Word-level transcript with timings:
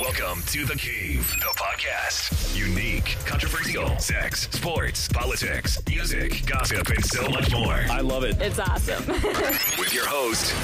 Welcome 0.00 0.42
to 0.46 0.64
The 0.64 0.74
Cave, 0.74 1.28
the 1.38 1.54
podcast. 1.54 2.56
Unique, 2.56 3.16
controversial, 3.26 3.98
sex, 3.98 4.48
sports, 4.50 5.06
politics, 5.08 5.78
music, 5.86 6.46
gossip, 6.46 6.88
and 6.88 7.04
so 7.04 7.28
much 7.28 7.52
more. 7.52 7.84
I 7.90 8.00
love 8.00 8.24
it. 8.24 8.40
It's 8.40 8.58
awesome. 8.58 9.06
With 9.78 9.92
your 9.92 10.06
host, 10.06 10.54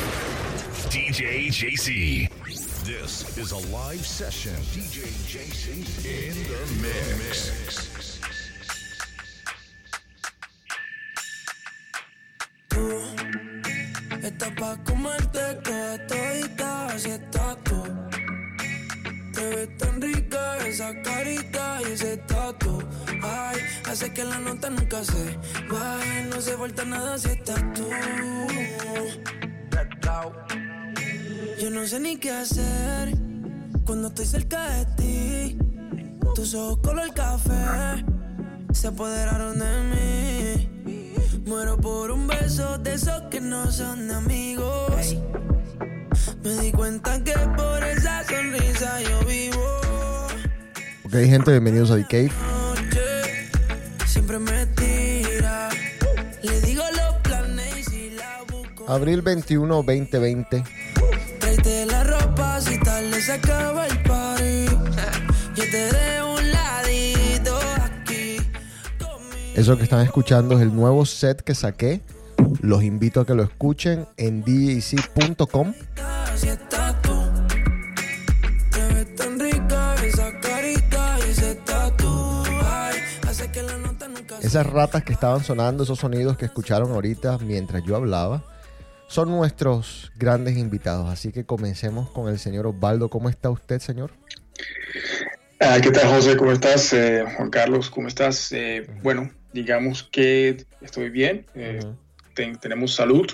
DJ 0.91 1.49
JC. 1.49 2.31
This 2.85 3.37
is 3.37 3.53
a 3.53 3.59
live 3.71 4.07
session. 4.07 4.55
DJ 4.73 5.05
JC 5.29 5.75
in 6.07 6.35
the 6.49 6.83
mix. 6.83 8.19
Hace 23.99 24.13
que 24.13 24.23
la 24.23 24.39
nota 24.39 24.71
nunca 24.71 25.03
se 25.03 25.39
baje. 25.69 26.25
No 26.31 26.41
se 26.41 26.57
falta 26.57 26.85
nada 26.85 27.19
si 27.19 27.31
estás 27.31 27.61
tú. 27.75 27.89
Yo 31.61 31.71
no 31.71 31.85
sé 31.85 31.99
ni 31.99 32.17
qué 32.17 32.31
hacer 32.31 33.13
cuando 33.85 34.09
estoy 34.09 34.27
cerca 34.27 34.71
de 34.71 34.85
ti. 34.97 35.59
Tus 36.37 36.55
ojos 36.55 36.79
color 36.79 37.13
café 37.13 38.05
se 38.73 38.87
apoderaron 38.87 39.59
de 39.59 40.69
mí. 40.85 41.19
Muero 41.45 41.77
por 41.77 42.13
un 42.13 42.29
beso 42.29 42.79
de 42.79 42.95
esos 42.95 43.23
que 43.31 43.41
no 43.41 43.73
son 43.73 44.13
amigos. 44.13 45.17
Me 46.45 46.55
di 46.61 46.71
cuenta 46.71 47.25
que 47.25 47.35
por 47.57 47.83
esa 47.83 48.23
sonrisa 48.25 49.01
yo 49.03 49.27
vivo. 49.27 49.67
Ok, 51.05 51.15
gente, 51.15 51.51
bienvenidos 51.51 51.91
a 51.91 51.97
The 51.97 52.05
Cave. 52.05 52.58
Abril 58.89 59.21
21, 59.21 59.83
2020. 59.83 60.65
Tráete 61.41 61.85
la 61.85 62.05
ropa 62.05 62.59
si 62.59 62.81
tarde 62.81 63.21
se 63.21 63.33
acaba 63.33 63.87
el 63.87 64.03
party. 64.03 64.65
Yo 65.55 65.65
te 65.71 65.93
dejo 65.93 66.33
un 66.33 66.51
ladito 66.51 67.59
aquí. 67.83 68.39
conmigo. 68.99 69.53
Eso 69.55 69.77
que 69.77 69.83
están 69.83 70.01
escuchando 70.01 70.57
es 70.57 70.63
el 70.63 70.75
nuevo 70.75 71.05
set 71.05 71.43
que 71.43 71.55
saqué. 71.55 72.01
Los 72.63 72.83
invito 72.83 73.21
a 73.21 73.27
que 73.27 73.35
lo 73.35 73.43
escuchen 73.43 74.07
en 74.17 74.43
djc.com. 74.43 75.75
Si 76.35 76.49
estás 76.49 77.03
tú. 77.03 77.13
Te 78.73 78.95
ves 78.95 79.15
tan 79.17 79.39
rica 79.39 79.97
esa 80.03 80.41
carita 80.41 81.19
y 81.27 81.31
ese 81.31 81.57
tatu. 81.57 82.43
Ay, 82.65 82.97
hace 83.29 83.53
que 83.53 83.63
la 83.63 83.77
nota 83.77 84.09
nunca 84.09 84.41
se 84.41 84.47
Esas 84.47 84.67
ratas 84.67 85.05
que 85.05 85.13
estaban 85.13 85.45
sonando, 85.45 85.83
esos 85.83 85.99
sonidos 85.99 86.39
que 86.39 86.47
escucharon 86.47 86.91
ahorita 86.93 87.37
mientras 87.45 87.85
yo 87.85 87.95
hablaba, 87.95 88.43
son 89.09 89.31
nuestros 89.31 90.13
grandes 90.17 90.57
invitados. 90.57 91.09
Así 91.11 91.33
que 91.33 91.45
comencemos 91.45 92.09
con 92.11 92.29
el 92.29 92.39
señor 92.39 92.67
Osvaldo. 92.67 93.11
¿Cómo 93.11 93.29
está 93.29 93.51
usted, 93.51 93.81
señor? 93.81 94.13
Ah, 95.61 95.79
¿Qué 95.83 95.91
tal, 95.91 96.09
José? 96.09 96.37
¿Cómo 96.37 96.53
estás? 96.53 96.93
Eh, 96.93 97.25
Juan 97.37 97.51
Carlos, 97.51 97.91
¿cómo 97.91 98.07
estás? 98.07 98.53
Eh, 98.53 98.87
bueno, 99.03 99.31
digamos 99.53 100.05
que 100.05 100.65
estoy 100.81 101.11
bien. 101.11 101.47
eh, 101.55 101.81
ten- 102.35 102.57
tenemos 102.59 102.95
salud. 102.95 103.27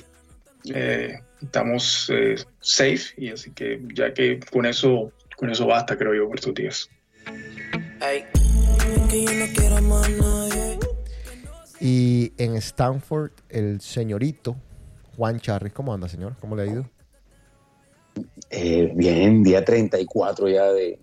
eh, 0.73 1.21
estamos 1.43 2.09
eh, 2.11 2.37
safe 2.61 3.13
y 3.19 3.29
así 3.29 3.51
que 3.51 3.83
ya 3.95 4.15
que 4.15 4.41
con 4.51 4.65
eso 4.65 5.13
con 5.37 5.51
eso 5.51 5.67
basta 5.67 5.99
creo 5.99 6.15
yo 6.15 6.27
por 6.27 6.39
estos 6.39 6.55
días. 6.55 6.89
Y 11.81 12.33
en 12.39 12.57
Stanford, 12.57 13.33
el 13.51 13.81
señorito 13.81 14.57
Juan 15.17 15.41
Charris. 15.41 15.73
¿Cómo 15.73 15.93
anda, 15.95 16.09
señor? 16.09 16.35
¿Cómo 16.41 16.57
le 16.57 16.63
ha 16.63 16.67
ido? 16.67 16.85
Eh, 18.51 18.93
bien, 18.95 19.43
día 19.43 19.65
34 19.65 20.49
ya 20.49 20.73
de 20.73 20.99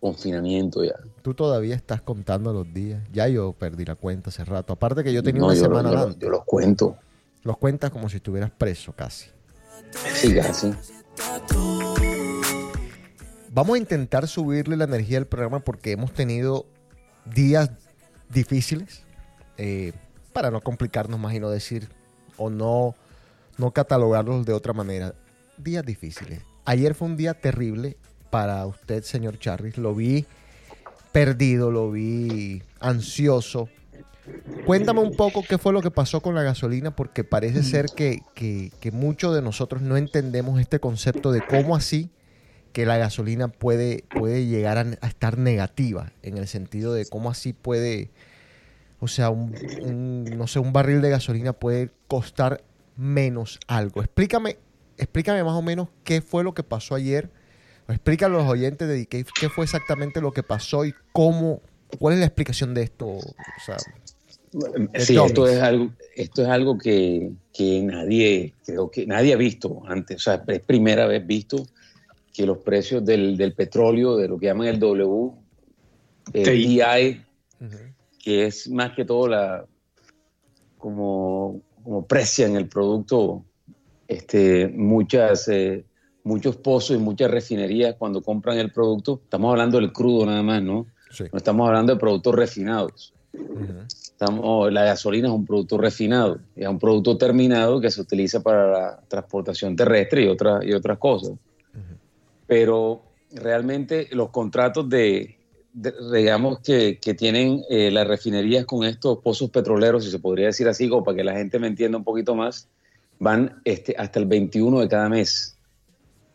confinamiento 0.00 0.84
ya. 0.84 0.94
Tú 1.22 1.34
todavía 1.34 1.74
estás 1.74 2.00
contando 2.00 2.52
los 2.52 2.72
días. 2.72 3.02
Ya 3.12 3.28
yo 3.28 3.52
perdí 3.52 3.84
la 3.84 3.94
cuenta 3.96 4.30
hace 4.30 4.44
rato. 4.44 4.72
Aparte 4.72 5.02
que 5.04 5.12
yo 5.12 5.22
tenía 5.22 5.40
No, 5.40 5.46
una 5.46 5.54
yo, 5.54 5.62
semana 5.62 5.90
yo- 5.90 5.96
adelante. 5.98 6.24
yo 6.24 6.30
los 6.30 6.44
cuento. 6.44 6.96
Los 7.42 7.58
cuentas 7.58 7.90
como 7.90 8.08
si 8.08 8.16
estuvieras 8.16 8.50
preso 8.50 8.92
casi. 8.92 9.28
Sí, 10.14 10.34
casi. 10.34 10.72
Vamos 13.52 13.74
a 13.76 13.78
intentar 13.78 14.28
subirle 14.28 14.76
la 14.76 14.84
energía 14.84 15.18
al 15.18 15.26
programa 15.26 15.60
porque 15.60 15.92
hemos 15.92 16.12
tenido 16.12 16.66
días 17.24 17.70
difíciles. 18.28 19.02
eh, 19.58 19.92
para 20.34 20.50
no 20.50 20.60
complicarnos 20.60 21.18
más 21.18 21.32
y 21.32 21.40
no 21.40 21.48
decir 21.48 21.88
o 22.36 22.50
no, 22.50 22.94
no 23.58 23.70
catalogarlos 23.72 24.46
de 24.46 24.52
otra 24.52 24.72
manera. 24.72 25.14
Días 25.58 25.84
difíciles. 25.84 26.40
Ayer 26.64 26.94
fue 26.94 27.08
un 27.08 27.16
día 27.16 27.34
terrible 27.34 27.96
para 28.30 28.66
usted, 28.66 29.02
señor 29.02 29.38
Charris. 29.38 29.78
Lo 29.78 29.94
vi 29.94 30.26
perdido, 31.12 31.70
lo 31.70 31.90
vi 31.90 32.62
ansioso. 32.80 33.68
Cuéntame 34.66 35.00
un 35.00 35.14
poco 35.16 35.42
qué 35.48 35.56
fue 35.56 35.72
lo 35.72 35.80
que 35.80 35.90
pasó 35.90 36.20
con 36.20 36.34
la 36.34 36.42
gasolina, 36.42 36.94
porque 36.94 37.24
parece 37.24 37.62
ser 37.62 37.86
que, 37.94 38.20
que, 38.34 38.72
que 38.80 38.90
muchos 38.90 39.34
de 39.34 39.40
nosotros 39.40 39.82
no 39.82 39.96
entendemos 39.96 40.60
este 40.60 40.80
concepto 40.80 41.30
de 41.30 41.42
cómo 41.46 41.76
así 41.76 42.10
que 42.72 42.84
la 42.84 42.98
gasolina 42.98 43.48
puede, 43.48 44.04
puede 44.10 44.44
llegar 44.44 44.76
a, 44.76 44.84
a 45.00 45.06
estar 45.06 45.38
negativa, 45.38 46.12
en 46.22 46.36
el 46.36 46.46
sentido 46.48 46.92
de 46.92 47.06
cómo 47.06 47.30
así 47.30 47.54
puede, 47.54 48.10
o 49.00 49.08
sea, 49.08 49.30
un, 49.30 49.54
un, 49.80 50.24
no 50.36 50.46
sé, 50.46 50.58
un 50.58 50.74
barril 50.74 51.00
de 51.00 51.08
gasolina 51.08 51.54
puede 51.54 51.90
costar 52.06 52.62
menos 52.96 53.58
algo. 53.66 54.02
Explícame, 54.02 54.58
explícame 54.96 55.42
más 55.44 55.54
o 55.54 55.62
menos 55.62 55.88
qué 56.04 56.20
fue 56.20 56.44
lo 56.44 56.54
que 56.54 56.62
pasó 56.62 56.94
ayer. 56.94 57.30
O 57.88 57.92
explícale 57.92 58.34
a 58.34 58.38
los 58.38 58.48
oyentes 58.48 58.88
de 58.88 58.98
DK 59.00 59.28
qué 59.38 59.48
fue 59.48 59.64
exactamente 59.64 60.20
lo 60.20 60.32
que 60.32 60.42
pasó 60.42 60.84
y 60.84 60.94
cómo, 61.12 61.60
cuál 61.98 62.14
es 62.14 62.20
la 62.20 62.26
explicación 62.26 62.74
de 62.74 62.82
esto. 62.82 63.06
O 63.06 63.34
sea, 63.64 63.76
Sí, 64.98 65.16
esto 65.16 65.46
es 65.46 65.60
algo, 65.60 65.92
esto 66.14 66.42
es 66.42 66.48
algo 66.48 66.78
que, 66.78 67.32
que 67.52 67.82
nadie, 67.82 68.54
creo 68.64 68.90
que 68.90 69.06
nadie 69.06 69.34
ha 69.34 69.36
visto 69.36 69.82
antes. 69.86 70.16
O 70.16 70.20
sea, 70.20 70.44
es 70.46 70.60
primera 70.60 71.06
vez 71.06 71.26
visto 71.26 71.66
que 72.32 72.46
los 72.46 72.58
precios 72.58 73.04
del, 73.04 73.36
del 73.36 73.52
petróleo, 73.52 74.16
de 74.16 74.28
lo 74.28 74.38
que 74.38 74.46
llaman 74.46 74.68
el 74.68 74.78
W, 74.78 75.32
el 76.32 76.44
TI. 76.44 76.66
DI, 76.66 77.24
ujú, 77.60 77.76
que 78.22 78.46
es 78.46 78.68
más 78.70 78.92
que 78.94 79.04
todo 79.04 79.28
la 79.28 79.66
como, 80.78 81.60
como 81.86 82.04
precian 82.04 82.56
el 82.56 82.66
producto 82.66 83.44
este, 84.08 84.66
muchas, 84.66 85.46
eh, 85.46 85.84
muchos 86.24 86.56
pozos 86.56 86.96
y 86.96 86.98
muchas 86.98 87.30
refinerías 87.30 87.94
cuando 87.96 88.20
compran 88.22 88.58
el 88.58 88.72
producto. 88.72 89.20
Estamos 89.22 89.52
hablando 89.52 89.78
del 89.78 89.92
crudo 89.92 90.26
nada 90.26 90.42
más, 90.42 90.60
¿no? 90.64 90.86
sí, 91.12 91.22
No 91.30 91.36
estamos 91.38 91.64
hablando 91.68 91.94
de 91.94 92.00
productos 92.00 92.34
refinados. 92.34 93.14
Estamos, 93.86 94.72
la 94.72 94.82
gasolina 94.82 95.28
es 95.28 95.34
un 95.34 95.46
producto 95.46 95.78
refinado, 95.78 96.40
es 96.56 96.66
un 96.66 96.80
producto 96.80 97.16
terminado 97.16 97.80
que 97.80 97.90
se 97.92 98.00
utiliza 98.00 98.42
para 98.42 98.66
la 98.72 99.00
transportación 99.06 99.76
terrestre 99.76 100.24
y, 100.24 100.26
otras 100.26 100.64
y 100.64 100.72
otras 100.72 100.98
cosas. 100.98 101.34
Pero 102.48 103.02
realmente 103.30 104.08
los 104.10 104.30
contratos 104.30 104.88
de- 104.88 105.35
digamos, 105.76 106.60
que, 106.60 106.98
que 106.98 107.12
tienen 107.14 107.62
eh, 107.68 107.90
las 107.90 108.06
refinerías 108.06 108.64
con 108.64 108.84
estos 108.84 109.18
pozos 109.18 109.50
petroleros, 109.50 110.04
si 110.04 110.10
se 110.10 110.18
podría 110.18 110.46
decir 110.46 110.66
así, 110.68 110.88
como 110.88 111.04
para 111.04 111.18
que 111.18 111.24
la 111.24 111.34
gente 111.34 111.58
me 111.58 111.66
entienda 111.66 111.98
un 111.98 112.04
poquito 112.04 112.34
más, 112.34 112.68
van 113.18 113.60
este, 113.64 113.94
hasta 113.98 114.18
el 114.18 114.24
21 114.24 114.80
de 114.80 114.88
cada 114.88 115.08
mes. 115.10 115.58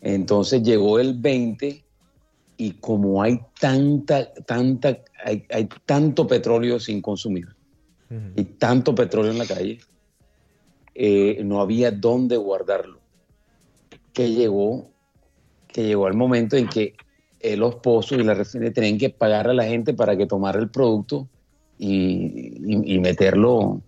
Entonces 0.02 0.62
llegó 0.62 1.00
el 1.00 1.16
20 1.16 1.84
y 2.58 2.72
como 2.74 3.24
hay 3.24 3.40
tanta, 3.60 4.32
tanta, 4.46 5.00
hay, 5.24 5.44
hay 5.50 5.68
tanto 5.86 6.28
petróleo 6.28 6.80
sin 6.80 7.02
consumir 7.02 7.48
ujú. 8.12 8.34
y 8.36 8.44
tanto 8.44 8.94
petróleo 8.94 9.32
en 9.32 9.40
la 9.40 9.48
calle, 9.48 9.80
eh, 10.94 11.42
no 11.44 11.62
había 11.62 11.90
dónde 11.90 12.38
guardarlo. 12.38 13.00
Que 14.14 14.30
llegó, 14.30 14.92
que 15.68 15.84
llegó 15.84 16.08
el 16.08 16.14
momento 16.14 16.58
en 16.58 16.68
que 16.68 16.94
eh, 17.44 17.58
los 17.58 17.76
pozos 17.76 18.18
y 18.20 18.24
las 18.24 18.38
refinerías 18.38 18.74
tenían 18.74 18.98
que 18.98 19.10
pagar 19.10 19.48
a 19.48 19.54
la 19.54 19.64
gente 19.66 19.94
para 19.94 20.16
que 20.18 20.26
tomara 20.28 20.60
el 20.60 20.70
producto 20.70 21.28
y, 21.78 22.54
y- 22.64 22.96
y 22.96 23.00
meterlo 23.00 23.82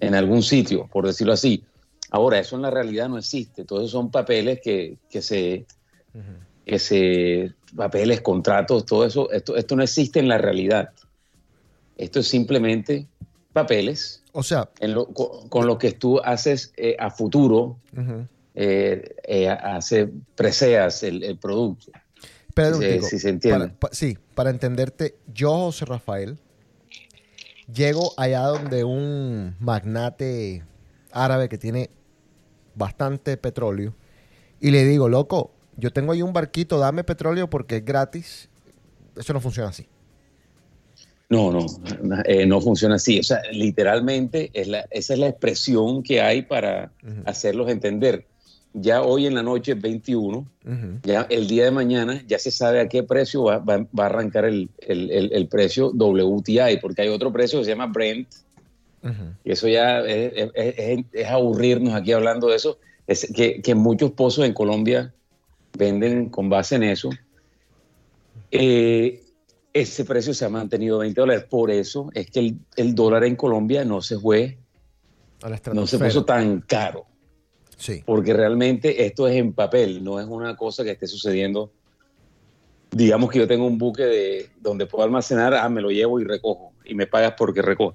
en 0.00 0.14
algún 0.14 0.42
sitio, 0.42 0.88
por 0.92 1.06
decirlo 1.06 1.32
así. 1.32 1.64
Ahora, 2.10 2.38
eso 2.38 2.56
en 2.56 2.62
la 2.62 2.70
realidad 2.70 3.08
no 3.08 3.18
existe. 3.18 3.64
Todos 3.64 3.82
esos 3.82 3.92
son 3.92 4.10
papeles 4.10 4.60
que, 4.62 4.96
que 5.10 5.20
se, 5.20 5.66
que 6.64 6.78
se, 6.78 7.52
papeles, 7.76 8.20
contratos, 8.22 8.86
todo 8.86 9.04
eso, 9.04 9.30
esto, 9.30 9.56
esto 9.56 9.76
no 9.76 9.82
existe 9.82 10.18
en 10.20 10.28
la 10.28 10.38
realidad. 10.38 10.90
Esto 11.96 12.20
es 12.20 12.28
simplemente 12.28 13.06
papeles 13.52 14.22
O 14.32 14.42
sea, 14.42 14.68
en 14.80 14.94
lo- 14.94 15.06
con, 15.12 15.48
con 15.48 15.66
lo 15.66 15.78
que 15.78 15.92
tú 15.92 16.20
haces 16.20 16.72
eh, 16.76 16.96
a 16.98 17.10
futuro, 17.10 17.78
eh, 18.54 19.14
eh, 19.24 19.48
hace, 19.48 20.08
preseas 20.34 21.02
el, 21.02 21.22
el 21.24 21.38
producto. 21.38 21.90
Sí, 23.02 23.18
se 23.18 23.28
entiende. 23.28 23.66
Para- 23.68 23.78
pa- 23.78 23.88
sí, 23.92 24.18
para 24.34 24.50
entenderte, 24.50 25.16
yo, 25.32 25.50
José 25.66 25.84
Rafael, 25.84 26.38
llego 27.72 28.12
allá 28.16 28.42
donde 28.42 28.84
un 28.84 29.56
magnate 29.60 30.64
árabe 31.12 31.48
que 31.48 31.58
tiene 31.58 31.90
bastante 32.74 33.36
petróleo 33.36 33.94
y 34.60 34.70
le 34.70 34.84
digo, 34.84 35.08
loco, 35.08 35.52
yo 35.76 35.92
tengo 35.92 36.12
ahí 36.12 36.22
un 36.22 36.32
barquito, 36.32 36.78
dame 36.78 37.04
petróleo 37.04 37.48
porque 37.48 37.76
es 37.76 37.84
gratis. 37.84 38.48
Eso 39.16 39.32
no 39.32 39.40
funciona 39.40 39.68
así. 39.68 39.86
No, 41.30 41.52
no, 41.52 41.66
eh, 42.24 42.46
no 42.46 42.60
funciona 42.60 42.94
así. 42.94 43.20
O 43.20 43.22
sea, 43.22 43.42
literalmente 43.52 44.50
es 44.54 44.66
la, 44.66 44.86
esa 44.90 45.12
es 45.12 45.18
la 45.20 45.28
expresión 45.28 46.02
que 46.02 46.20
hay 46.22 46.42
para 46.42 46.92
hacerlos 47.26 47.68
entender. 47.70 48.26
Ya 48.80 49.02
hoy 49.02 49.26
en 49.26 49.34
la 49.34 49.42
noche, 49.42 49.74
21, 49.74 50.38
Ujú. 50.38 50.46
ya 51.02 51.26
el 51.30 51.46
día 51.48 51.64
de 51.64 51.70
mañana 51.70 52.22
ya 52.26 52.38
se 52.38 52.50
sabe 52.50 52.80
a 52.80 52.88
qué 52.88 53.02
precio 53.02 53.44
va, 53.44 53.58
va- 53.58 53.86
va 53.98 54.04
a 54.04 54.06
arrancar 54.06 54.44
el, 54.44 54.68
el- 54.78 55.10
el- 55.10 55.32
el 55.32 55.48
precio 55.48 55.90
WTI, 55.92 56.78
porque 56.80 57.02
hay 57.02 57.08
otro 57.08 57.32
precio 57.32 57.58
que 57.58 57.64
se 57.64 57.70
llama 57.70 57.86
Brent, 57.86 58.28
y 59.44 59.52
eso 59.52 59.68
ya 59.68 60.00
es, 60.00 60.32
es- 60.34 60.50
es- 60.54 61.04
es 61.12 61.26
aburrirnos 61.28 61.94
aquí 61.94 62.12
hablando 62.12 62.48
de 62.48 62.56
eso, 62.56 62.78
es 63.06 63.30
que, 63.34 63.62
que 63.62 63.74
muchos 63.74 64.10
pozos 64.12 64.44
en 64.44 64.52
Colombia 64.52 65.14
venden 65.76 66.28
con 66.28 66.48
base 66.50 66.74
en 66.76 66.82
eso. 66.82 67.08
Eh, 68.50 69.22
ese 69.72 70.04
precio 70.04 70.34
se 70.34 70.44
ha 70.44 70.48
mantenido 70.48 70.98
20 70.98 71.20
dólares, 71.20 71.44
por 71.48 71.70
eso 71.70 72.10
es 72.14 72.30
que 72.30 72.40
el, 72.40 72.58
el 72.76 72.94
dólar 72.94 73.24
en 73.24 73.36
Colombia 73.36 73.84
no 73.84 74.00
se 74.02 74.18
fue, 74.18 74.58
no 75.74 75.86
se 75.86 75.98
puso 76.08 76.24
tan 76.24 76.60
caro 76.62 77.06
Sí. 77.78 78.02
porque 78.04 78.34
realmente 78.34 79.06
esto 79.06 79.28
es 79.28 79.36
en 79.36 79.52
papel, 79.52 80.02
no 80.02 80.18
es 80.18 80.26
una 80.26 80.56
cosa 80.56 80.82
que 80.82 80.90
esté 80.90 81.06
sucediendo. 81.06 81.70
Digamos 82.90 83.30
que 83.30 83.38
yo 83.38 83.46
tengo 83.46 83.66
un 83.66 83.78
buque 83.78 84.02
de 84.02 84.50
donde 84.60 84.86
puedo 84.86 85.04
almacenar, 85.04 85.54
ah, 85.54 85.68
me 85.68 85.80
lo 85.80 85.90
llevo 85.90 86.18
y 86.20 86.24
recojo, 86.24 86.72
y 86.84 86.94
me 86.94 87.06
pagas 87.06 87.34
porque 87.38 87.62
recojo. 87.62 87.94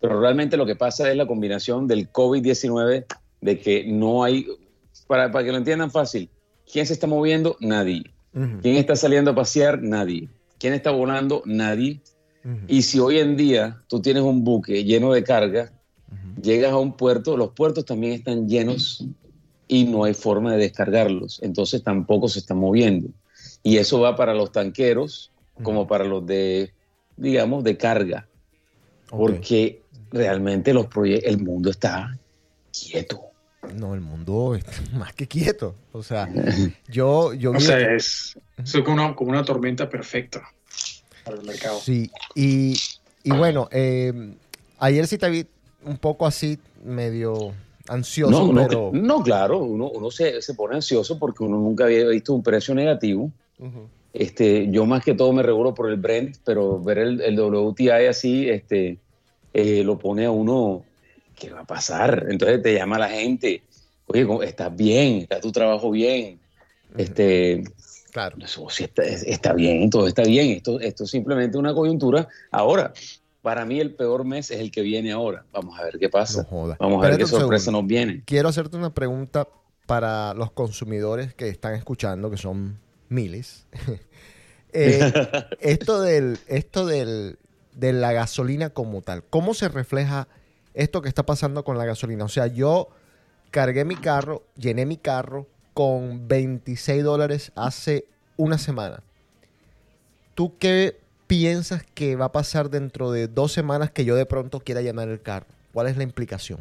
Pero 0.00 0.20
realmente 0.20 0.58
lo 0.58 0.66
que 0.66 0.76
pasa 0.76 1.10
es 1.10 1.16
la 1.16 1.26
combinación 1.26 1.88
del 1.88 2.12
COVID-19, 2.12 3.06
de 3.40 3.58
que 3.58 3.84
no 3.86 4.22
hay, 4.22 4.46
para, 5.06 5.32
para 5.32 5.46
que 5.46 5.52
lo 5.52 5.58
entiendan 5.58 5.90
fácil, 5.90 6.28
¿quién 6.70 6.84
se 6.84 6.92
está 6.92 7.06
moviendo? 7.06 7.56
Nadie. 7.60 8.04
¿Quién 8.32 8.76
está 8.76 8.96
saliendo 8.96 9.30
a 9.30 9.34
pasear? 9.34 9.80
Nadie. 9.80 10.28
¿Quién 10.58 10.74
está 10.74 10.90
volando? 10.90 11.42
Nadie. 11.46 12.00
Y 12.68 12.82
si 12.82 12.98
hoy 12.98 13.18
en 13.18 13.36
día 13.36 13.80
tú 13.88 14.02
tienes 14.02 14.24
un 14.24 14.44
buque 14.44 14.84
lleno 14.84 15.12
de 15.12 15.24
carga, 15.24 15.72
llegas 16.40 16.72
a 16.72 16.78
un 16.78 16.96
puerto, 16.96 17.36
los 17.36 17.50
puertos 17.50 17.84
también 17.84 18.12
están 18.12 18.48
llenos 18.48 19.04
y 19.68 19.84
no 19.84 20.04
hay 20.04 20.14
forma 20.14 20.52
de 20.52 20.58
descargarlos, 20.58 21.40
entonces 21.42 21.82
tampoco 21.82 22.28
se 22.28 22.40
están 22.40 22.58
moviendo. 22.58 23.08
Y 23.62 23.78
eso 23.78 24.00
va 24.00 24.14
para 24.14 24.34
los 24.34 24.52
tanqueros 24.52 25.30
como 25.62 25.86
para 25.86 26.04
los 26.04 26.26
de, 26.26 26.72
digamos, 27.16 27.64
de 27.64 27.76
carga, 27.76 28.28
porque 29.08 29.82
realmente 30.10 30.74
los 30.74 30.86
el 31.04 31.38
mundo 31.38 31.70
está 31.70 32.18
quieto. 32.72 33.20
No, 33.74 33.94
el 33.94 34.00
mundo 34.00 34.54
está 34.54 34.72
más 34.92 35.14
que 35.14 35.26
quieto. 35.26 35.74
O 35.92 36.02
sea, 36.02 36.28
yo, 36.88 37.32
yo 37.32 37.52
O 37.52 37.60
sea, 37.60 37.94
es, 37.94 38.38
es 38.62 38.72
como, 38.84 38.94
una, 38.94 39.14
como 39.14 39.30
una 39.30 39.44
tormenta 39.44 39.88
perfecta 39.88 40.42
para 41.24 41.38
el 41.38 41.46
mercado. 41.46 41.80
Sí, 41.80 42.10
y, 42.34 42.78
y 43.22 43.30
bueno, 43.30 43.68
eh, 43.70 44.34
ayer 44.78 45.06
sí 45.06 45.16
te 45.16 45.30
vi 45.30 45.46
un 45.84 45.96
poco 45.98 46.26
así, 46.26 46.58
medio 46.84 47.52
ansioso, 47.88 48.46
No, 48.46 48.52
no, 48.52 48.66
pero... 48.66 48.90
no, 48.92 49.22
claro, 49.22 49.58
uno, 49.58 49.90
uno 49.90 50.10
se, 50.10 50.40
se 50.42 50.54
pone 50.54 50.76
ansioso 50.76 51.18
porque 51.18 51.44
uno 51.44 51.56
nunca 51.58 51.84
había 51.84 52.06
visto 52.08 52.32
un 52.34 52.42
precio 52.42 52.74
negativo. 52.74 53.30
Ujú. 53.58 53.88
Este, 54.12 54.70
yo 54.70 54.86
más 54.86 55.04
que 55.04 55.14
todo 55.14 55.32
me 55.32 55.42
regulo 55.42 55.74
por 55.74 55.90
el 55.90 55.96
Brent, 55.96 56.36
pero 56.44 56.80
ver 56.80 56.98
el, 56.98 57.20
el 57.20 57.38
WTI 57.38 58.06
así, 58.08 58.48
este, 58.48 58.98
eh, 59.52 59.82
lo 59.84 59.98
pone 59.98 60.24
a 60.24 60.30
uno, 60.30 60.84
¿qué 61.36 61.50
va 61.50 61.60
a 61.60 61.64
pasar? 61.66 62.26
Entonces 62.30 62.62
te 62.62 62.74
llama 62.74 62.98
la 62.98 63.08
gente, 63.08 63.62
oye, 64.06 64.26
¿cómo- 64.26 64.42
estás 64.42 64.74
bien, 64.74 65.18
está 65.18 65.40
tu 65.40 65.50
trabajo 65.52 65.90
bien, 65.90 66.38
este, 66.96 67.64
Claro. 68.12 68.36
eso 68.40 68.64
sí 68.70 68.84
está, 68.84 69.02
está 69.02 69.52
bien, 69.52 69.90
todo 69.90 70.06
está 70.06 70.22
bien, 70.22 70.50
esto, 70.50 70.78
esto 70.78 71.02
es 71.02 71.10
simplemente 71.10 71.58
una 71.58 71.74
coyuntura. 71.74 72.28
Ahora, 72.52 72.92
para 73.44 73.66
mí 73.66 73.78
el 73.78 73.94
peor 73.94 74.24
mes 74.24 74.50
es 74.50 74.58
el 74.58 74.70
que 74.70 74.80
viene 74.80 75.12
ahora, 75.12 75.44
vamos 75.52 75.78
a 75.78 75.84
ver 75.84 75.98
qué 75.98 76.08
pasa, 76.08 76.42
No 76.42 76.48
joda. 76.48 76.76
vamos 76.80 77.04
a 77.04 77.08
ver 77.08 77.18
qué 77.18 77.26
sorpresa 77.26 77.66
segundo. 77.66 77.82
nos 77.82 77.88
viene. 77.88 78.22
Quiero 78.24 78.48
hacerte 78.48 78.78
una 78.78 78.94
pregunta 78.94 79.46
para 79.84 80.32
los 80.32 80.50
consumidores 80.50 81.34
que 81.34 81.48
están 81.48 81.74
escuchando, 81.74 82.30
que 82.30 82.38
son 82.38 82.78
miles. 83.10 83.66
Eh, 84.76 85.12
esto 85.60 86.00
del, 86.02 86.36
esto 86.48 86.84
del, 86.84 87.38
de 87.74 87.92
la 87.92 88.12
gasolina 88.12 88.70
como 88.70 89.02
tal, 89.02 89.22
¿cómo 89.22 89.54
se 89.54 89.68
refleja 89.68 90.26
esto 90.72 91.00
que 91.00 91.08
está 91.08 91.22
pasando 91.24 91.62
con 91.62 91.78
la 91.78 91.84
gasolina? 91.84 92.24
O 92.24 92.28
sea, 92.28 92.48
yo 92.48 92.88
cargué 93.52 93.84
mi 93.84 93.94
carro, 93.94 94.42
llené 94.56 94.84
mi 94.84 94.96
carro 94.96 95.46
con 95.74 96.26
26 96.26 97.04
dólares 97.04 97.52
hace 97.54 98.06
una 98.36 98.58
semana. 98.58 99.04
¿Tú 100.34 100.58
qué 100.58 100.98
piensas 101.36 101.82
que 101.94 102.14
va 102.14 102.26
a 102.26 102.32
pasar 102.32 102.70
dentro 102.70 103.10
de 103.10 103.26
dos 103.26 103.50
semanas 103.50 103.90
que 103.90 104.04
yo 104.04 104.14
de 104.14 104.24
pronto 104.24 104.60
quiera 104.60 104.82
llenar 104.82 105.08
el 105.08 105.20
carro? 105.20 105.46
¿Cuál 105.72 105.88
es 105.88 105.96
la 105.96 106.04
implicación? 106.04 106.60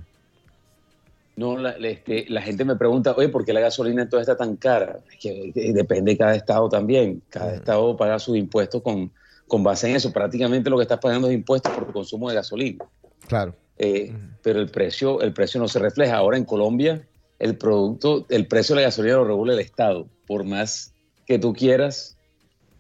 No, 1.36 1.58
la, 1.60 1.72
este, 1.74 2.26
la 2.28 2.42
gente 2.42 2.66
me 2.66 2.76
pregunta, 2.76 3.14
oye, 3.16 3.30
¿por 3.30 3.46
qué 3.46 3.54
la 3.54 3.60
gasolina 3.60 4.02
entonces 4.02 4.28
está 4.28 4.36
tan 4.44 4.56
cara? 4.56 4.98
Es 5.12 5.20
que, 5.20 5.52
que 5.54 5.74
depende 5.74 6.14
de 6.14 6.18
cada 6.18 6.36
estado 6.36 6.70
también. 6.70 7.22
Cada 7.30 7.54
estado 7.54 7.96
paga 7.96 8.18
sus 8.18 8.36
impuestos 8.36 8.82
con, 8.82 9.12
con 9.48 9.64
base 9.64 9.90
en 9.92 9.96
eso. 9.96 10.12
Prácticamente 10.12 10.72
lo 10.72 10.78
que 10.78 10.84
estás 10.84 11.00
pagando 11.00 11.28
es 11.28 11.36
impuestos 11.36 11.72
por 11.72 11.88
el 11.88 11.94
consumo 11.94 12.30
de 12.30 12.36
gasolina. 12.36 12.84
Claro. 13.28 13.54
Eh. 13.78 14.12
Pero 14.42 14.60
el 14.60 14.70
precio, 14.70 15.22
el 15.22 15.34
precio 15.34 15.60
no 15.62 15.68
se 15.68 15.78
refleja. 15.78 16.16
Ahora 16.18 16.38
en 16.38 16.46
Colombia, 16.46 17.08
el 17.38 17.58
producto, 17.58 18.26
el 18.30 18.48
precio 18.48 18.76
de 18.76 18.82
la 18.82 18.88
gasolina 18.88 19.18
lo 19.18 19.26
regula 19.26 19.54
el 19.54 19.60
Estado. 19.60 20.08
Por 20.26 20.44
más 20.44 20.94
que 21.28 21.38
tú 21.38 21.54
quieras, 21.54 22.18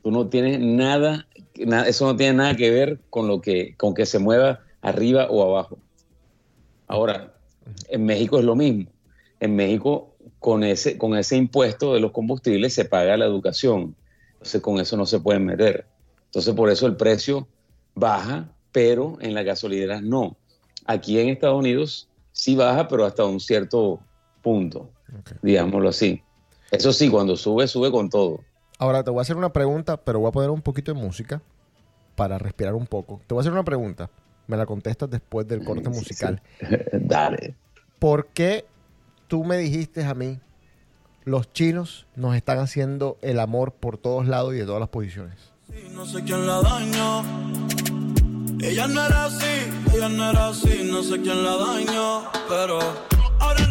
tú 0.03 0.11
no 0.11 0.27
tienes 0.27 0.59
nada, 0.59 1.11
na- 1.11 1.27
eso 1.55 2.05
no 2.05 2.15
tiene 2.15 2.37
nada 2.37 2.55
que 2.55 2.71
ver 2.71 2.99
con 3.09 3.27
lo 3.27 3.41
que, 3.41 3.75
con 3.77 3.93
que 3.93 4.05
se 4.05 4.19
mueva 4.19 4.61
arriba 4.81 5.27
o 5.29 5.43
abajo. 5.43 5.77
Ahora, 6.87 7.33
en 7.89 8.05
México 8.05 8.39
es 8.39 8.45
lo 8.45 8.55
mismo. 8.55 8.89
En 9.39 9.55
México, 9.55 10.15
con 10.39 10.63
ese, 10.63 10.97
con 10.97 11.17
ese 11.17 11.37
impuesto 11.37 11.93
de 11.93 11.99
los 11.99 12.11
combustibles 12.11 12.73
se 12.73 12.85
paga 12.85 13.17
la 13.17 13.25
educación. 13.25 13.95
Entonces, 14.33 14.61
con 14.61 14.79
eso 14.79 14.97
no 14.97 15.05
se 15.05 15.19
pueden 15.19 15.45
meter. 15.45 15.85
Entonces, 16.25 16.53
por 16.53 16.69
eso 16.69 16.87
el 16.87 16.95
precio 16.95 17.47
baja, 17.95 18.49
pero 18.71 19.17
en 19.21 19.33
las 19.33 19.45
gasolineras 19.45 20.01
no. 20.01 20.35
Aquí 20.85 21.19
en 21.19 21.29
Estados 21.29 21.59
Unidos 21.59 22.09
sí 22.31 22.55
baja, 22.55 22.87
pero 22.87 23.05
hasta 23.05 23.23
un 23.23 23.39
cierto 23.39 23.99
punto, 24.41 24.89
digámoslo 25.41 25.89
así. 25.89 26.21
Eso 26.71 26.91
sí, 26.91 27.09
cuando 27.09 27.37
sube, 27.37 27.67
sube 27.67 27.91
con 27.91 28.09
todo. 28.09 28.41
Ahora 28.83 29.01
te 29.01 29.11
voy 29.11 29.19
a 29.19 29.21
hacer 29.21 29.37
una 29.37 29.53
pregunta, 29.53 29.95
pero 29.95 30.19
voy 30.19 30.27
a 30.27 30.31
poner 30.33 30.49
un 30.49 30.61
poquito 30.61 30.93
de 30.93 30.99
música 30.99 31.41
para 32.17 32.37
respirar 32.37 32.73
un 32.73 32.85
poco. 32.85 33.21
Te 33.25 33.33
voy 33.33 33.39
a 33.39 33.43
hacer 33.43 33.53
una 33.53 33.63
pregunta. 33.63 34.09
Me 34.45 34.57
la 34.57 34.65
contestas 34.65 35.09
después 35.09 35.47
del 35.47 35.63
corte 35.63 35.85
Sí, 35.85 35.89
musical. 35.97 36.41
Dale. 36.91 37.55
¿Por 37.97 38.27
qué 38.27 38.65
tú 39.29 39.45
me 39.45 39.55
dijiste 39.55 40.03
a 40.03 40.13
mí, 40.13 40.37
los 41.23 41.53
chinos 41.53 42.07
nos 42.17 42.35
están 42.35 42.59
haciendo 42.59 43.17
el 43.21 43.39
amor 43.39 43.71
por 43.71 43.97
todos 43.97 44.27
lados 44.27 44.53
y 44.53 44.57
de 44.57 44.65
todas 44.65 44.81
las 44.81 44.89
posiciones? 44.89 45.37
Y 45.69 45.87
no 45.93 46.05
sé 46.05 46.21
quién 46.25 46.45
la 46.45 46.61
dañó. 46.61 47.23
Ella 48.59 48.87
no 48.87 49.05
era 49.05 49.25
así, 49.27 49.71
ella 49.95 50.09
no 50.09 50.29
era 50.29 50.47
así, 50.49 50.89
no 50.91 51.03
sé 51.03 51.21
quién 51.21 51.41
la 51.41 51.55
dañó. 51.55 52.23
Pero 52.49 52.79
ahora 53.39 53.61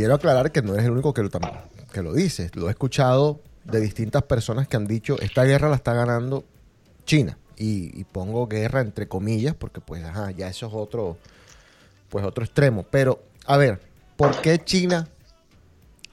Quiero 0.00 0.14
aclarar 0.14 0.50
que 0.50 0.62
no 0.62 0.72
eres 0.72 0.86
el 0.86 0.92
único 0.92 1.12
que 1.12 1.22
lo, 1.22 1.28
que 1.28 2.02
lo 2.02 2.14
dices. 2.14 2.56
Lo 2.56 2.68
he 2.68 2.70
escuchado 2.70 3.38
de 3.64 3.80
distintas 3.80 4.22
personas 4.22 4.66
que 4.66 4.78
han 4.78 4.86
dicho, 4.86 5.20
esta 5.20 5.44
guerra 5.44 5.68
la 5.68 5.76
está 5.76 5.92
ganando 5.92 6.42
China. 7.04 7.36
Y, 7.58 8.00
y 8.00 8.04
pongo 8.04 8.46
guerra 8.46 8.80
entre 8.80 9.08
comillas, 9.08 9.54
porque 9.54 9.82
pues, 9.82 10.02
ajá, 10.02 10.30
ya 10.30 10.48
eso 10.48 10.68
es 10.68 10.72
otro, 10.74 11.18
pues 12.08 12.24
otro 12.24 12.42
extremo. 12.42 12.86
Pero, 12.90 13.20
a 13.44 13.58
ver, 13.58 13.78
¿por 14.16 14.40
qué 14.40 14.58
China 14.64 15.06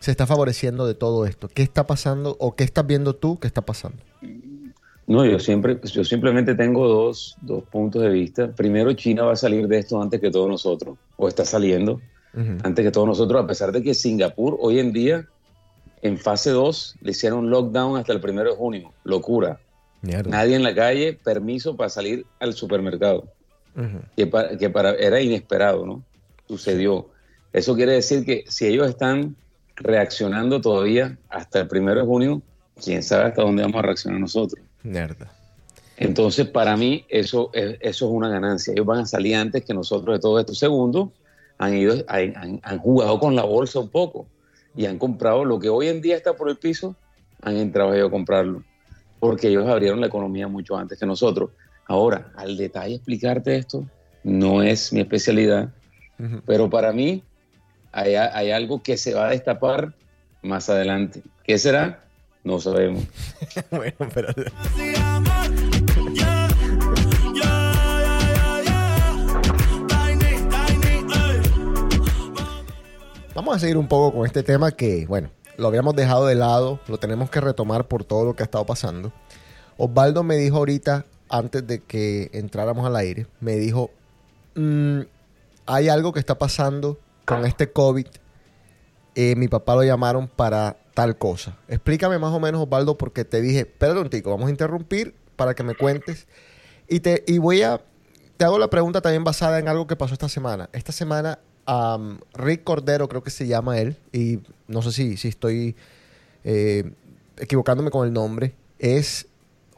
se 0.02 0.12
está 0.12 0.28
favoreciendo 0.28 0.86
de 0.86 0.94
todo 0.94 1.26
esto? 1.26 1.48
¿Qué 1.48 1.64
está 1.64 1.88
pasando 1.88 2.36
o 2.42 2.58
qué 2.58 2.66
estás 2.66 2.86
viendo 2.86 3.16
tú 3.16 3.40
que 3.40 3.48
está 3.48 3.62
pasando? 3.62 4.00
No, 5.08 5.24
yo 5.26 5.40
siempre, 5.40 5.80
yo 5.82 6.04
simplemente 6.04 6.56
tengo 6.56 6.90
dos, 6.90 7.38
dos 7.42 7.64
puntos 7.64 8.02
de 8.02 8.10
vista. 8.10 8.52
Primero, 8.52 8.92
China 8.92 9.24
va 9.24 9.32
a 9.32 9.38
salir 9.38 9.66
de 9.70 9.78
esto 9.78 10.02
antes 10.02 10.20
que 10.20 10.30
todos 10.30 10.50
nosotros, 10.50 10.98
o 11.16 11.30
está 11.30 11.46
saliendo 11.46 12.02
Antes 12.64 12.86
que 12.86 12.92
todos 12.92 13.08
nosotros, 13.08 13.44
a 13.44 13.48
pesar 13.48 13.72
de 13.72 13.82
que 13.82 13.94
Singapur 13.94 14.58
hoy 14.60 14.80
en 14.80 14.94
día 14.94 15.26
En 16.04 16.20
fase 16.20 16.52
2 16.52 16.98
le 17.02 17.12
hicieron 17.12 17.50
lockdown 17.50 17.98
hasta 17.98 18.14
el 18.14 18.22
primero 18.22 18.52
de 18.52 18.56
junio. 18.56 18.94
Locura. 19.04 19.60
Mierda. 20.04 20.30
Nadie 20.30 20.56
en 20.56 20.62
la 20.64 20.76
calle, 20.76 21.14
permiso 21.24 21.76
para 21.76 21.90
salir 21.90 22.24
al 22.40 22.54
supermercado. 22.54 23.26
Que, 24.16 24.28
para, 24.28 24.56
que 24.58 24.70
para- 24.70 24.94
era 24.94 25.20
inesperado, 25.22 25.86
¿no? 25.88 26.04
Sucedió. 26.48 27.10
Eso 27.52 27.76
quiere 27.76 27.94
decir 27.94 28.24
que 28.26 28.44
si 28.48 28.68
ellos 28.68 28.88
están 28.88 29.36
reaccionando 29.76 30.62
todavía 30.62 31.18
hasta 31.30 31.62
el 31.62 31.68
primero 31.68 32.00
de 32.02 32.06
junio, 32.06 32.42
quién 32.84 33.02
sabe 33.02 33.26
hasta 33.26 33.42
dónde 33.42 33.64
vamos 33.64 33.80
a 33.80 33.82
reaccionar 33.82 34.20
nosotros. 34.20 34.64
Mierda. 34.84 35.32
Entonces, 35.98 36.48
para 36.48 36.78
mí, 36.78 37.06
eso 37.10 37.50
es, 37.54 37.78
eso 37.82 38.06
es 38.06 38.12
una 38.12 38.30
ganancia. 38.30 38.74
Ellos 38.74 38.86
van 38.86 39.00
a 39.00 39.06
salir 39.08 39.36
antes 39.36 39.66
que 39.66 39.74
nosotros 39.74 40.16
de 40.16 40.20
todos 40.20 40.40
estos 40.42 40.60
segundos. 40.60 41.10
Han, 41.60 41.76
ido, 41.76 41.96
han, 42.08 42.60
han- 42.64 42.80
jugado 42.80 43.20
con 43.20 43.36
la 43.36 43.44
bolsa 43.44 43.80
un 43.80 43.90
poco 43.90 44.30
y 44.76 44.86
han 44.86 44.98
comprado 45.00 45.44
lo 45.44 45.58
que 45.60 45.70
hoy 45.70 45.88
en 45.88 46.02
día 46.02 46.16
está 46.16 46.36
por 46.36 46.50
el 46.50 46.58
piso, 46.58 46.96
han 47.42 47.58
entrado 47.58 47.94
ellos 47.94 48.08
a 48.08 48.12
comprarlo. 48.12 48.64
Porque 49.20 49.48
ellos 49.48 49.68
abrieron 49.68 50.00
la 50.00 50.08
economía 50.08 50.48
mucho 50.48 50.78
antes 50.78 51.00
que 51.00 51.06
nosotros. 51.06 51.52
Ahora, 51.86 52.32
al 52.36 52.56
detalle 52.58 52.96
explicarte 52.96 53.56
esto, 53.56 53.90
no 54.24 54.62
es 54.62 54.94
mi 54.94 55.00
especialidad, 55.00 55.74
Ujú. 56.20 56.42
pero 56.46 56.70
para 56.70 56.92
mí 56.94 57.24
hay, 57.92 58.14
hay 58.16 58.52
algo 58.52 58.84
que 58.84 58.98
se 58.98 59.16
va 59.16 59.28
a 59.28 59.32
destapar 59.32 59.96
más 60.44 60.70
adelante. 60.70 61.24
¿Qué 61.44 61.58
será? 61.58 62.08
No 62.44 62.60
sabemos. 62.60 63.04
bueno, 63.72 63.96
pero... 64.14 64.28
Vamos 73.48 73.60
a 73.60 73.62
seguir 73.62 73.78
un 73.78 73.88
poco 73.88 74.18
con 74.18 74.26
este 74.26 74.44
tema 74.44 74.74
que, 74.74 75.06
bueno, 75.08 75.30
lo 75.56 75.70
habíamos 75.70 75.96
dejado 75.96 76.26
de 76.26 76.36
lado, 76.36 76.82
lo 76.90 76.98
tenemos 76.98 77.30
que 77.30 77.40
retomar 77.40 77.88
por 77.88 78.04
todo 78.04 78.26
lo 78.26 78.36
que 78.36 78.44
ha 78.44 78.46
estado 78.46 78.66
pasando. 78.66 79.14
Osvaldo 79.78 80.22
me 80.22 80.36
dijo 80.36 80.58
ahorita, 80.58 81.06
antes 81.30 81.66
de 81.66 81.80
que 81.80 82.30
entráramos 82.34 82.86
al 82.86 82.98
aire, 82.98 83.26
me 83.40 83.56
dijo, 83.56 83.90
"Mm, 84.56 85.00
hay 85.66 85.88
algo 85.88 86.12
que 86.12 86.20
está 86.20 86.38
pasando 86.38 87.00
con 87.24 87.46
este 87.46 87.72
COVID. 87.72 88.08
Eh, 89.16 89.36
mi 89.38 89.48
papá 89.48 89.76
lo 89.76 89.84
llamaron 89.86 90.28
para 90.28 90.76
tal 90.94 91.18
cosa. 91.18 91.56
Explícame 91.70 92.20
más 92.20 92.34
o 92.34 92.42
menos, 92.42 92.62
Osvaldo, 92.62 92.98
porque 92.98 93.24
te 93.24 93.40
dije, 93.40 93.60
espérate 93.60 94.02
un 94.02 94.10
tico, 94.10 94.30
vamos 94.30 94.48
a 94.48 94.50
interrumpir 94.50 95.16
para 95.38 95.54
que 95.56 95.64
me 95.64 95.74
cuentes. 95.74 96.28
Y, 96.90 97.00
te, 97.00 97.24
y 97.26 97.38
voy 97.38 97.62
a, 97.62 97.80
te 98.36 98.44
hago 98.44 98.60
la 98.60 98.70
pregunta 98.70 99.00
también 99.00 99.24
basada 99.24 99.58
en 99.58 99.70
algo 99.70 99.88
que 99.88 99.96
pasó 99.96 100.12
esta 100.12 100.28
semana. 100.28 100.70
Esta 100.74 100.92
semana, 100.92 101.40
Rick 102.34 102.64
Cordero, 102.64 103.10
creo 103.10 103.24
que 103.24 103.30
se 103.30 103.48
llama 103.48 103.80
él, 103.80 103.98
y 104.14 104.40
no 104.68 104.82
sé 104.82 104.92
si, 104.92 105.18
si 105.18 105.28
estoy 105.28 105.76
eh, 106.44 106.92
equivocándome 107.38 107.92
con 107.92 108.08
el 108.08 108.14
nombre, 108.14 108.54
es 108.80 109.28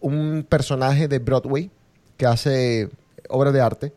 un 0.01 0.45
personaje 0.47 1.07
de 1.07 1.19
Broadway 1.19 1.71
que 2.17 2.25
hace 2.25 2.89
obras 3.29 3.53
de 3.53 3.61
arte. 3.61 3.93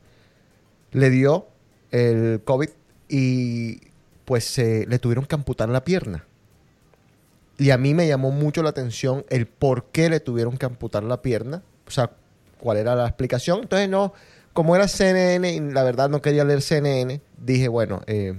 Le 0.92 1.10
dio 1.10 1.46
el 1.90 2.40
COVID 2.44 2.68
y 3.08 3.80
pues 4.24 4.58
eh, 4.58 4.86
le 4.88 4.98
tuvieron 4.98 5.26
que 5.26 5.34
amputar 5.34 5.68
la 5.68 5.84
pierna. 5.84 6.24
Y 7.58 7.70
a 7.70 7.78
mí 7.78 7.94
me 7.94 8.08
llamó 8.08 8.30
mucho 8.30 8.62
la 8.62 8.70
atención 8.70 9.24
el 9.28 9.46
por 9.46 9.84
qué 9.86 10.08
le 10.08 10.20
tuvieron 10.20 10.56
que 10.56 10.66
amputar 10.66 11.02
la 11.02 11.22
pierna. 11.22 11.62
O 11.86 11.90
sea, 11.90 12.10
cuál 12.58 12.78
era 12.78 12.94
la 12.94 13.06
explicación. 13.06 13.60
Entonces, 13.62 13.88
no, 13.88 14.14
como 14.52 14.76
era 14.76 14.88
CNN 14.88 15.52
y 15.52 15.60
la 15.60 15.82
verdad 15.82 16.08
no 16.08 16.20
quería 16.22 16.44
leer 16.44 16.62
CNN, 16.62 17.20
dije, 17.38 17.68
bueno, 17.68 18.02
eh, 18.06 18.34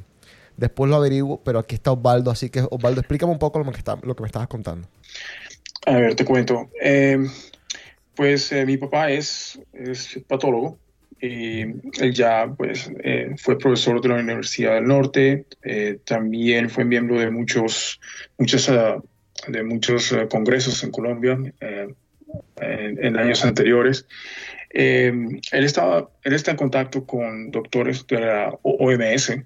después 0.58 0.90
lo 0.90 0.98
averiguo, 0.98 1.42
pero 1.44 1.60
aquí 1.60 1.76
está 1.76 1.92
Osvaldo. 1.92 2.32
Así 2.32 2.50
que, 2.50 2.62
Osvaldo, 2.70 3.02
explícame 3.02 3.32
un 3.32 3.40
poco 3.40 3.60
lo 3.60 3.72
que, 3.72 3.78
está- 3.78 3.98
lo 4.04 4.16
que 4.16 4.22
me 4.22 4.28
estabas 4.28 4.48
contando. 4.48 4.88
A 5.86 5.98
ver, 5.98 6.16
te 6.16 6.26
cuento. 6.26 6.70
Eh, 6.82 7.18
pues 8.16 8.52
eh, 8.52 8.66
mi 8.66 8.78
papá 8.78 9.10
es, 9.12 9.60
es 9.74 10.20
patólogo 10.28 10.78
y 11.20 11.62
él 11.62 12.14
ya 12.14 12.54
pues, 12.56 12.92
fue 13.38 13.58
profesor 13.58 14.02
de 14.02 14.10
la 14.10 14.16
Universidad 14.16 14.76
del 14.76 14.88
Norte, 14.88 15.46
también 16.06 16.70
fue 16.70 16.84
miembro 16.84 17.18
de 17.20 17.32
muchos, 17.32 18.00
muchos, 18.38 18.68
ah, 18.70 19.02
de 19.48 19.64
muchos 19.64 20.12
eh, 20.12 20.28
congresos 20.30 20.84
en 20.84 20.92
Colombia 20.92 21.38
en 22.58 23.18
años 23.18 23.44
anteriores. 23.46 24.06
Eh, 24.76 25.14
él, 25.52 25.64
estaba, 25.64 26.10
él 26.24 26.34
está 26.34 26.52
en 26.52 26.58
contacto 26.58 27.06
con 27.06 27.52
doctores 27.52 28.08
de 28.08 28.20
la 28.20 28.58
OMS 28.64 29.38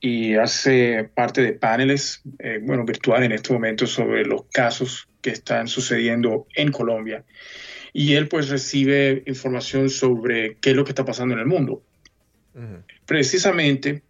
y 0.00 0.34
hace 0.34 1.04
parte 1.14 1.42
de 1.42 1.52
paneles, 1.52 2.22
eh, 2.40 2.58
bueno, 2.60 2.84
virtuales 2.84 3.26
en 3.26 3.32
este 3.32 3.52
momento 3.52 3.86
sobre 3.86 4.24
los 4.24 4.46
casos 4.52 5.08
que 5.22 5.30
están 5.30 5.68
sucediendo 5.68 6.46
en 6.56 6.72
Colombia. 6.72 7.24
Y 7.92 8.14
él 8.14 8.28
pues 8.28 8.48
recibe 8.48 9.22
información 9.26 9.88
sobre 9.90 10.56
qué 10.56 10.70
es 10.70 10.76
lo 10.76 10.84
que 10.84 10.90
está 10.90 11.04
pasando 11.04 11.34
en 11.34 11.40
el 11.40 11.46
mundo. 11.46 11.82
Precisamente, 13.06 14.02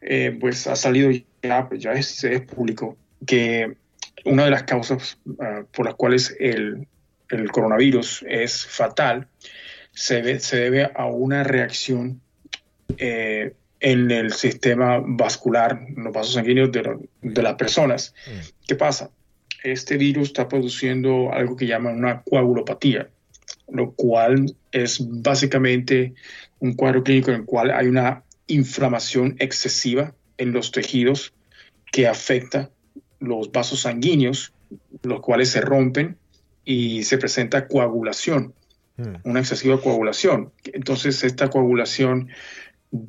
eh, 0.00 0.34
pues 0.40 0.66
ha 0.66 0.76
salido 0.76 1.10
ya, 1.42 1.68
ya 1.76 1.92
es, 1.92 2.24
es 2.24 2.40
público 2.40 2.96
que 3.26 3.76
una 4.24 4.46
de 4.46 4.50
las 4.50 4.62
causas 4.62 5.18
ah, 5.38 5.64
por 5.72 5.84
las 5.84 5.94
cuales 5.94 6.34
el, 6.40 6.88
el 7.28 7.50
coronavirus 7.50 8.24
es 8.26 8.66
fatal 8.66 9.28
se, 9.96 10.20
ve- 10.20 10.40
se 10.40 10.56
debe 10.58 10.90
a 10.94 11.06
una 11.06 11.42
reacción 11.42 12.20
eh, 12.98 13.54
en 13.80 14.10
el 14.10 14.32
sistema 14.32 15.00
vascular, 15.02 15.80
en 15.88 16.04
los 16.04 16.12
vasos 16.12 16.34
sanguíneos 16.34 16.70
de, 16.70 16.82
lo- 16.82 17.00
de 17.22 17.42
las 17.42 17.54
personas. 17.54 18.14
¿Qué 18.68 18.74
pasa? 18.74 19.10
Este 19.64 19.96
virus 19.96 20.28
está 20.28 20.48
produciendo 20.48 21.32
algo 21.32 21.56
que 21.56 21.66
llaman 21.66 21.96
una 21.96 22.22
coagulopatía, 22.22 23.08
lo 23.68 23.92
cual 23.92 24.54
es 24.70 24.98
básicamente 25.22 26.14
un 26.60 26.74
cuadro 26.74 27.02
clínico 27.02 27.30
en 27.30 27.38
el 27.40 27.44
cual 27.46 27.70
hay 27.70 27.86
una 27.88 28.22
inflamación 28.48 29.34
excesiva 29.38 30.14
en 30.38 30.52
los 30.52 30.70
tejidos 30.72 31.32
que 31.90 32.06
afecta 32.06 32.70
los 33.18 33.50
vasos 33.50 33.80
sanguíneos, 33.80 34.52
los 35.02 35.20
cuales 35.20 35.48
se 35.50 35.60
rompen 35.62 36.16
y 36.64 37.02
se 37.04 37.16
presenta 37.18 37.66
coagulación 37.66 38.42
Mm. 38.44 38.65
Una 39.24 39.40
excesiva 39.40 39.80
coagulación. 39.80 40.52
Entonces, 40.64 41.22
esta 41.22 41.48
coagulación 41.48 42.28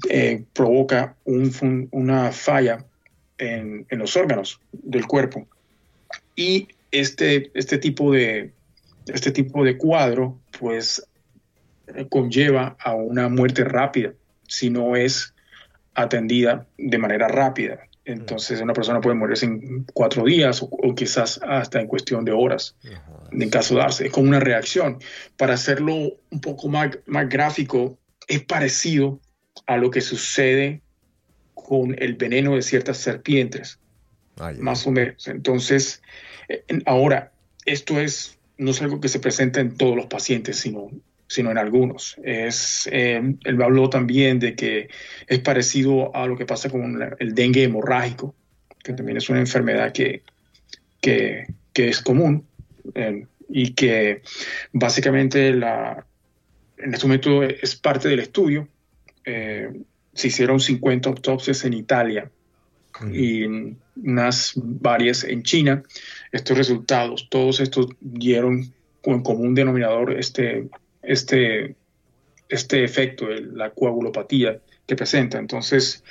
eh, 0.09 0.43
provoca 0.53 1.15
una 1.25 2.31
falla 2.31 2.85
en, 3.37 3.85
en 3.89 3.99
los 3.99 4.15
órganos 4.17 4.59
del 4.71 5.05
cuerpo. 5.05 5.47
Y 6.35 6.67
este, 6.91 7.51
este, 7.53 7.77
tipo, 7.77 8.11
de, 8.11 8.51
este 9.07 9.31
tipo 9.31 9.63
de 9.63 9.77
cuadro, 9.77 10.39
pues, 10.59 11.05
eh, 11.87 12.05
conlleva 12.09 12.75
a 12.79 12.95
una 12.95 13.29
muerte 13.29 13.63
rápida 13.63 14.13
si 14.47 14.69
no 14.69 14.95
es 14.95 15.33
atendida 15.93 16.67
de 16.77 16.97
manera 16.97 17.27
rápida. 17.27 17.79
Entonces, 18.07 18.61
una 18.61 18.71
persona 18.71 19.01
puede 19.01 19.17
morirse 19.17 19.45
en 19.45 19.85
cuatro 19.93 20.23
días 20.23 20.63
o, 20.63 20.69
o 20.71 20.95
quizás 20.95 21.41
hasta 21.45 21.81
en 21.81 21.87
cuestión 21.87 22.23
de 22.23 22.31
horas 22.31 22.73
en 23.31 23.49
caso 23.49 23.75
de 23.75 23.81
darse. 23.81 24.05
Es 24.07 24.13
como 24.13 24.29
una 24.29 24.39
reacción. 24.39 24.99
Para 25.35 25.55
hacerlo 25.55 25.93
un 26.29 26.39
poco 26.39 26.69
más, 26.69 26.97
más 27.05 27.27
gráfico, 27.27 27.97
es 28.29 28.43
parecido 28.45 29.19
a 29.65 29.75
lo 29.75 29.91
que 29.91 29.99
sucede 29.99 30.81
con 31.53 31.95
el 31.99 32.13
veneno 32.15 32.55
de 32.55 32.61
ciertas 32.61 32.97
serpientes, 32.97 33.77
ay. 34.39 34.55
más 34.59 34.87
o 34.87 34.91
menos. 34.91 35.27
Entonces, 35.27 36.01
eh, 36.47 36.63
ahora, 36.85 37.33
esto 37.65 37.99
es, 37.99 38.39
no 38.57 38.71
es 38.71 38.81
algo 38.81 39.01
que 39.01 39.09
se 39.09 39.19
presenta 39.19 39.59
en 39.59 39.75
todos 39.75 39.97
los 39.97 40.05
pacientes, 40.05 40.57
sino, 40.57 40.89
sino 41.27 41.51
en 41.51 41.57
algunos. 41.57 42.17
Es, 42.23 42.87
eh, 42.91 43.21
él 43.43 43.61
habló 43.61 43.89
también 43.89 44.39
de 44.39 44.55
que 44.55 44.89
es 45.27 45.39
parecido 45.39 46.15
a 46.15 46.25
lo 46.25 46.37
que 46.37 46.45
pasa 46.45 46.69
con 46.69 47.15
el 47.19 47.35
dengue 47.35 47.63
hemorrágico, 47.63 48.33
que 48.83 48.93
también 48.93 49.17
es 49.17 49.29
una 49.29 49.39
enfermedad 49.39 49.91
que, 49.91 50.23
que, 51.01 51.47
que 51.73 51.89
es 51.89 52.01
común 52.01 52.45
eh, 52.95 53.25
y 53.49 53.73
que 53.73 54.21
básicamente 54.71 55.53
la, 55.53 56.05
en 56.77 56.93
este 56.93 57.05
momento 57.05 57.43
es 57.43 57.75
parte 57.75 58.07
del 58.07 58.19
estudio. 58.19 58.67
Eh, 59.25 59.69
se 60.13 60.27
hicieron 60.27 60.59
50 60.59 61.09
autopsias 61.09 61.63
en 61.65 61.73
Italia 61.73 62.31
y 63.11 63.43
unas 63.95 64.53
varias 64.55 65.23
en 65.23 65.43
China. 65.43 65.83
Estos 66.31 66.57
resultados, 66.57 67.27
todos 67.29 67.59
estos 67.59 67.87
dieron 67.99 68.73
con 69.01 69.21
común 69.21 69.53
denominador 69.53 70.13
este, 70.17 70.67
este, 71.07 71.75
este 72.49 72.83
efecto, 72.83 73.29
el- 73.29 73.57
la 73.57 73.71
coagulopatía 73.71 74.59
que 74.85 74.95
presenta. 74.95 75.37
Entonces, 75.39 76.03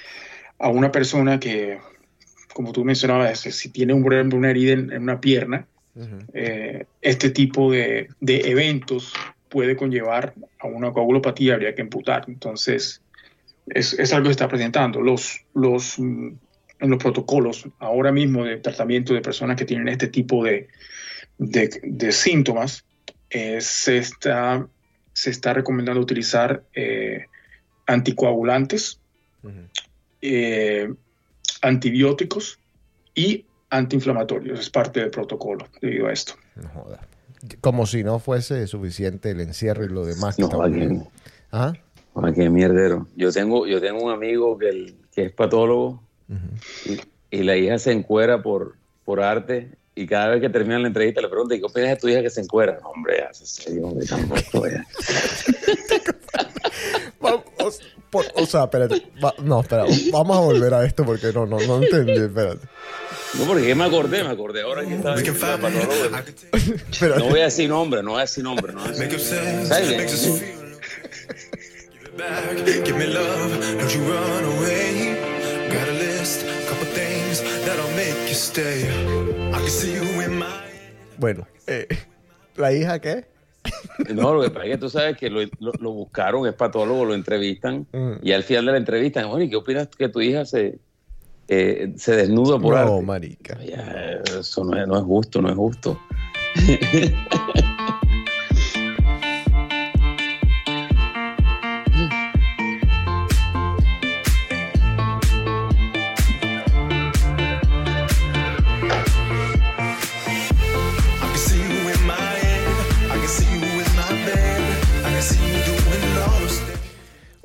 a 0.59 0.69
una 0.69 0.91
persona 0.91 1.39
que, 1.39 1.79
como 2.55 2.73
tú 2.73 2.85
mencionabas, 2.85 3.41
si 3.41 3.69
tiene 3.71 3.93
un, 3.95 4.05
una 4.35 4.51
herida 4.51 4.73
en, 4.73 4.93
en 4.93 5.03
una 5.03 5.21
pierna, 5.21 5.67
eh, 6.35 6.85
este 7.01 7.31
tipo 7.31 7.71
de, 7.71 8.09
de 8.21 8.51
eventos 8.51 9.15
puede 9.49 9.77
conllevar 9.77 10.35
a 10.59 10.67
una 10.67 10.93
coagulopatía, 10.93 11.55
habría 11.55 11.75
que 11.75 11.83
imputar. 11.83 12.25
Entonces, 12.29 13.01
es, 13.69 13.95
es 13.95 14.13
algo 14.13 14.27
que 14.27 14.33
está 14.33 14.49
presentando. 14.49 15.01
Los, 15.01 15.41
los, 15.55 15.99
mm, 15.99 16.29
en 16.81 16.91
los 16.91 17.03
protocolos 17.03 17.67
ahora 17.79 18.13
mismo 18.13 18.45
de 18.45 18.59
tratamiento 18.59 19.15
de 19.15 19.23
personas 19.23 19.57
que 19.57 19.65
tienen 19.65 19.89
este 19.89 20.09
tipo 20.09 20.45
de, 20.45 20.69
de, 21.39 21.81
de 21.83 22.13
síntomas, 22.13 22.85
eh, 23.31 23.59
se, 23.61 23.99
está, 23.99 24.69
se 25.17 25.31
está 25.31 25.55
recomendando 25.55 25.99
utilizar 25.99 26.63
eh, 26.75 27.25
anticoagulantes, 27.87 29.01
eh, 30.21 30.93
antibióticos 31.63 32.59
y 33.15 33.47
antiinflamatorios. 33.71 34.61
Es 34.61 34.69
parte 34.71 35.01
del 35.01 35.11
protocolo 35.11 35.69
debido 35.81 36.09
a 36.09 36.13
esto. 36.13 36.35
No 36.57 36.69
joda. 36.69 37.01
Como 37.63 37.87
si 37.87 38.05
no 38.05 38.19
fuese 38.19 38.67
suficiente 38.67 39.31
el 39.31 39.41
encierro 39.41 39.85
y 39.85 39.89
lo 39.89 40.05
demás. 40.05 40.37
que 40.37 40.43
No, 40.43 40.69
viendo. 40.69 41.09
¿Ah? 41.51 41.73
Ay, 42.15 42.33
qué 42.35 42.51
mierdero. 42.51 43.07
Yo 43.17 43.33
tengo, 43.33 43.67
yo 43.67 43.81
tengo 43.81 44.05
un 44.05 44.13
amigo 44.13 44.59
que, 44.59 44.69
el- 44.69 44.97
que 45.13 45.25
es 45.27 45.33
patólogo 45.33 46.03
y, 46.85 47.01
y 47.39 47.43
la 47.43 47.57
hija 47.57 47.79
se 47.79 47.93
encuera 47.93 48.43
por, 48.43 48.77
por 49.07 49.21
arte 49.23 49.71
y 49.97 50.07
cada 50.07 50.29
vez 50.29 50.41
que 50.43 50.49
termina 50.51 50.79
la 50.79 50.87
entrevista 50.89 51.21
le 51.21 51.29
pregunta, 51.29 51.55
¿y 51.55 51.59
qué 51.59 51.65
opinas 51.65 51.91
de 51.91 51.97
tu 51.97 52.09
hija 52.09 52.23
que 52.23 52.31
se 52.31 52.41
encuera? 52.43 52.79
No, 52.83 52.91
hombre, 52.91 53.23
hace 53.29 53.47
serio, 53.47 53.87
hombre, 53.89 54.07
tampoco. 54.07 54.69
ya. 54.69 54.87
O, 57.19 57.43
por- 58.11 58.27
o 58.37 58.47
sea, 58.47 58.65
espérate. 58.65 59.03
Va- 59.23 59.35
no, 59.43 59.61
espera. 59.61 59.85
Vamos 60.13 60.37
a 60.37 60.41
volver 60.41 60.73
a 60.75 60.85
esto 60.85 61.05
porque 61.05 61.33
no, 61.33 61.45
no, 61.47 61.59
no 61.59 61.83
entendí. 61.83 62.13
Espérate. 62.13 62.67
No, 63.39 63.45
porque 63.47 63.75
me 63.75 63.85
acordé, 63.85 64.23
me 64.23 64.31
acordé 64.31 64.63
ahora 64.63 64.85
que 64.85 64.95
estaba 64.95 65.57
patólogo. 65.59 65.93
Espérate. 66.93 67.19
No 67.19 67.29
voy 67.31 67.41
a 67.41 67.45
decir 67.45 67.69
nombre, 67.69 68.03
no 68.03 68.13
voy 68.13 68.19
a 68.19 68.23
decir 68.23 68.45
nombre. 68.45 68.73
No 68.73 68.81
voy 68.81 68.91
a 68.91 68.93
decir 68.93 69.43
nombre. 69.43 69.67
¿Sabes? 69.67 70.43
Give 72.85 72.97
me 72.97 73.07
love, 73.07 73.51
don't 73.79 73.91
you 73.93 74.01
run 74.03 74.45
away. 74.59 75.17
Got 75.73 75.89
a 75.89 75.93
list, 75.93 76.47
couple 76.69 76.87
things 76.95 77.43
that'll 77.65 77.91
make 77.97 78.29
you 78.29 78.35
stay. 78.35 78.85
Bueno, 81.19 81.47
eh, 81.67 81.87
¿la 82.57 82.73
hija 82.73 83.01
qué? 83.01 83.25
No, 84.15 84.33
lo 84.35 84.43
que 84.43 84.51
pasa 84.51 84.65
es 84.67 84.71
que 84.71 84.79
tú 84.79 84.89
sabes 84.91 85.17
que 85.17 85.29
lo, 85.29 85.41
lo- 85.59 85.73
lo 85.81 85.93
buscaron, 85.93 86.47
es 86.47 86.55
patólogo, 86.55 87.05
lo 87.05 87.15
entrevistan 87.15 87.87
Mm. 87.93 88.13
y 88.23 88.33
al 88.33 88.45
final 88.45 88.67
de 88.67 88.73
la 88.73 88.79
entrevista, 88.79 89.27
oye, 89.27 89.49
¿qué 89.51 89.57
opinas 89.57 89.89
que 89.89 90.09
tu 90.09 90.21
hija 90.21 90.45
se, 90.45 90.79
eh, 91.49 91.93
se 91.97 92.15
desnuda 92.15 92.59
por 92.61 92.75
No, 92.75 92.81
arte? 92.95 93.07
marica. 93.07 93.59
Ya, 93.65 94.21
eso 94.39 94.65
no 94.65 94.81
es, 94.81 94.87
no 94.87 94.97
es 94.99 95.03
justo, 95.05 95.43
no 95.43 95.49
es 95.49 95.55
justo. 95.57 95.99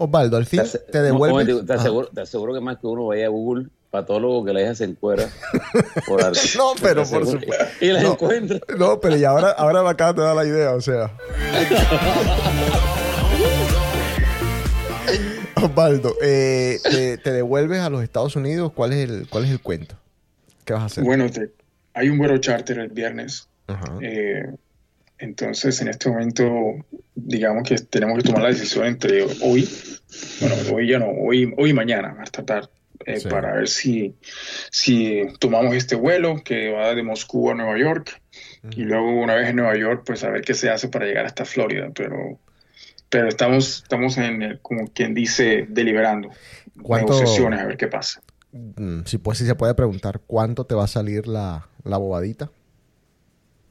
Osvaldo, 0.04 0.38
al 0.38 0.46
fin 0.46 0.62
Te, 0.64 0.78
te 0.80 1.02
devuelves. 1.02 1.32
momentico, 1.46 1.66
te 1.66 1.74
aseguro, 1.74 2.08
te 2.08 2.22
aseguro 2.22 2.54
que 2.54 2.60
más 2.62 2.78
que 2.80 2.88
uno 2.88 3.06
vaya 3.08 3.26
a 3.26 3.30
Google, 3.30 3.68
patólogo 3.92 4.44
que 4.46 4.54
la 4.54 4.62
hija 4.64 4.74
se 4.76 4.86
encuera 4.86 5.28
por 6.08 6.24
arte. 6.26 6.40
No, 6.58 6.74
pero 6.82 7.04
por 7.10 7.26
supuesto. 7.26 7.66
Y 7.80 7.88
la 7.90 8.02
No. 8.02 8.14
encuentra. 8.14 8.60
No, 8.78 9.00
pero 9.00 9.16
ya 9.18 9.30
ahora, 9.30 9.52
ahora 9.52 9.84
me 9.84 9.90
acabas 9.90 10.16
de 10.16 10.22
dar 10.24 10.36
la 10.36 10.46
idea, 10.46 10.72
o 10.72 10.82
sea. 10.82 11.12
Osvaldo, 15.56 16.16
eh, 16.24 16.80
te, 16.84 17.18
te 17.18 17.32
devuelves 17.32 17.80
a 17.82 17.90
los 17.90 18.02
Estados 18.04 18.36
Unidos. 18.36 18.72
¿Cuál 18.74 18.94
es 18.94 19.10
el, 19.10 19.28
cuál 19.30 19.46
es 19.46 19.52
el 19.52 19.62
cuento? 19.62 19.96
¿Qué 20.66 20.74
vas 20.74 20.84
a 20.84 20.86
hacer? 20.86 21.04
Bueno, 21.04 21.30
te- 21.30 21.52
hay 21.94 22.10
un 22.10 22.18
vuelo 22.18 22.38
charter 22.40 22.80
el 22.80 22.90
viernes. 22.90 23.48
Ajá. 23.68 23.84
eh, 24.02 24.44
entonces, 25.22 25.80
en 25.82 25.88
este 25.88 26.10
momento, 26.10 26.50
digamos 27.16 27.64
que 27.68 27.76
tenemos 27.78 28.18
que 28.18 28.24
tomar 28.24 28.42
la 28.44 28.50
decisión 28.50 28.86
entre 28.86 29.24
hoy, 29.42 29.70
bueno, 30.40 30.56
hoy 30.74 30.90
ya 30.90 31.00
no, 31.00 31.08
hoy, 31.10 31.54
hoy 31.58 31.70
y 31.70 31.74
mañana, 31.74 32.14
más 32.14 32.32
tardar, 32.32 32.70
eh, 33.06 33.20
Sí. 33.20 33.28
para 33.30 33.54
ver 33.54 33.68
si, 33.68 34.16
si 34.72 35.22
tomamos 35.40 35.76
este 35.76 35.96
vuelo 35.96 36.42
que 36.44 36.72
va 36.72 36.94
de 36.94 37.04
Moscú 37.04 37.50
a 37.50 37.56
Nueva 37.56 37.78
York 37.78 38.22
y 38.76 38.82
luego 38.84 39.10
una 39.22 39.36
vez 39.36 39.50
en 39.50 39.56
Nueva 39.56 39.76
York, 39.76 40.04
pues 40.06 40.24
a 40.24 40.30
ver 40.30 40.42
qué 40.42 40.54
se 40.54 40.70
hace 40.70 40.88
para 40.88 41.06
llegar 41.06 41.26
hasta 41.26 41.46
Florida. 41.46 41.90
Pero, 41.96 42.40
pero 43.10 43.28
estamos, 43.28 43.82
estamos 43.84 44.18
en, 44.18 44.42
el- 44.44 44.60
como 44.60 44.88
quien 44.88 45.14
dice, 45.14 45.66
deliberando 45.70 46.30
¿Cuánto- 46.82 47.14
negociaciones, 47.14 47.60
a 47.60 47.66
ver 47.66 47.78
qué 47.78 47.88
pasa. 47.88 48.22
Mm, 48.52 49.04
Si 49.06 49.18
pues 49.18 49.38
si 49.40 49.46
se 49.46 49.56
puede 49.56 49.74
preguntar, 49.76 50.22
¿cuánto 50.28 50.66
te 50.66 50.76
va 50.76 50.84
a 50.84 50.88
salir 50.88 51.28
la, 51.28 51.68
la 51.84 51.98
bobadita? 51.98 52.52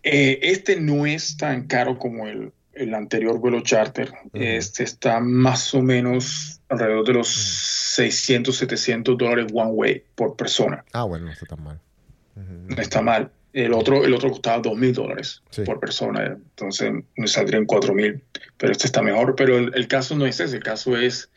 Eh, 0.03 0.39
este 0.43 0.81
no 0.81 1.07
es 1.07 1.37
tan 1.37 1.67
caro 1.67 1.99
como 1.99 2.27
el, 2.27 2.53
el 2.73 2.95
anterior 2.95 3.39
vuelo 3.39 3.61
charter. 3.61 4.13
Este 4.33 4.85
está 4.85 5.21
más 5.21 5.75
o 5.75 5.83
menos 5.83 6.61
alrededor 6.69 7.07
de 7.07 7.13
los 7.15 7.29
600, 7.29 8.57
700 8.57 9.19
dólares 9.19 9.47
one 9.53 9.71
way 9.73 10.05
por 10.15 10.37
persona. 10.37 10.85
Ah, 10.93 11.05
bueno, 11.05 11.27
no 11.27 11.33
está 11.33 11.47
tan 11.47 11.63
mal. 11.63 11.81
No 12.37 12.81
está 12.81 13.03
mal. 13.03 13.31
El 13.53 13.75
otro, 13.75 14.05
el 14.05 14.15
otro 14.15 14.31
costaba 14.31 14.61
2 14.61 14.77
mil 14.79 14.95
dólares 14.95 15.43
Sí. 15.51 15.63
por 15.63 15.81
persona. 15.81 16.25
Entonces 16.25 16.93
me 17.17 17.27
saldrían 17.27 17.67
4 17.67 17.93
mil. 17.95 18.23
Pero 18.57 18.73
este 18.73 18.87
está 18.87 19.03
mejor. 19.03 19.35
Pero 19.37 19.59
el, 19.59 19.73
el 19.75 19.89
caso 19.89 20.15
no 20.17 20.25
es 20.25 20.39
ese. 20.41 20.57
El 20.57 20.63
caso 20.63 20.97
es 20.97 21.29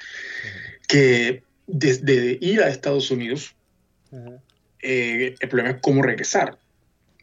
que 0.88 1.44
desde 1.66 2.38
ir 2.40 2.62
a 2.62 2.70
Estados 2.70 3.10
Unidos, 3.10 3.56
eh, 4.82 5.36
el 5.40 5.50
problema 5.50 5.72
es 5.72 5.78
cómo 5.82 6.04
regresar. 6.04 6.58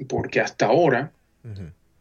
Porque 0.08 0.40
hasta 0.40 0.66
ahora 0.66 1.12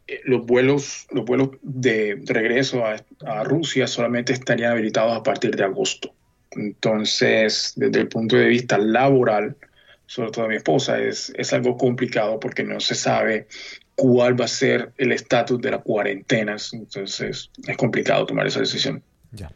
Eh, 0.06 0.20
los 0.24 0.44
vuelos, 0.44 1.06
los 1.10 1.24
vuelos 1.24 1.50
de, 1.62 2.20
regreso 2.26 2.84
a, 2.84 2.96
a 3.26 3.44
Rusia 3.44 3.86
solamente 3.86 4.32
estarían 4.32 4.72
habilitados 4.72 5.16
a 5.16 5.22
partir 5.22 5.54
de 5.56 5.64
agosto. 5.64 6.12
Entonces, 6.52 7.72
desde 7.76 8.00
el 8.00 8.08
punto 8.08 8.36
de 8.36 8.48
vista 8.48 8.76
laboral, 8.76 9.56
sobre 10.06 10.32
todo 10.32 10.44
de 10.44 10.48
mi 10.50 10.56
esposa, 10.56 10.98
es, 10.98 11.32
es 11.36 11.52
algo 11.52 11.76
complicado 11.76 12.40
porque 12.40 12.64
no 12.64 12.80
se 12.80 12.96
sabe 12.96 13.46
cuál 13.94 14.40
va 14.40 14.46
a 14.46 14.48
ser 14.48 14.92
el 14.98 15.12
estatus 15.12 15.60
de 15.60 15.70
las 15.70 15.82
cuarentenas. 15.82 16.72
Entonces, 16.72 17.50
es 17.66 17.76
complicado 17.76 18.26
tomar 18.26 18.46
esa 18.46 18.60
decisión. 18.60 19.02
Ya. 19.30 19.50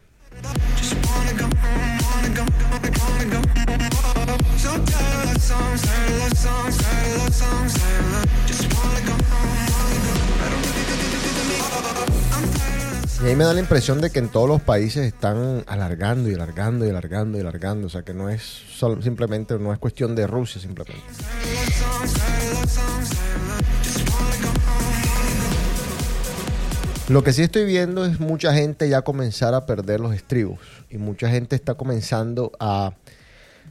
Y 13.23 13.27
ahí 13.27 13.35
me 13.35 13.43
da 13.45 13.53
la 13.53 13.59
impresión 13.59 14.01
de 14.01 14.11
que 14.11 14.19
en 14.19 14.29
todos 14.29 14.47
los 14.47 14.61
países 14.61 15.05
están 15.05 15.63
alargando 15.67 16.29
y 16.29 16.33
alargando 16.35 16.85
y 16.85 16.89
alargando 16.89 17.37
y 17.37 17.41
alargando. 17.41 17.87
O 17.87 17.89
sea 17.89 18.03
que 18.03 18.13
no 18.13 18.29
es 18.29 18.41
sol- 18.43 19.01
simplemente, 19.03 19.57
no 19.57 19.73
es 19.73 19.79
cuestión 19.79 20.15
de 20.15 20.27
Rusia 20.27 20.61
simplemente. 20.61 21.01
Lo 27.07 27.23
que 27.23 27.33
sí 27.33 27.43
estoy 27.43 27.65
viendo 27.65 28.05
es 28.05 28.19
mucha 28.19 28.53
gente 28.53 28.89
ya 28.89 29.01
comenzar 29.03 29.53
a 29.53 29.65
perder 29.65 29.99
los 29.99 30.13
estribos. 30.13 30.59
Y 30.89 30.97
mucha 30.97 31.29
gente 31.29 31.55
está 31.55 31.75
comenzando 31.75 32.51
a 32.59 32.93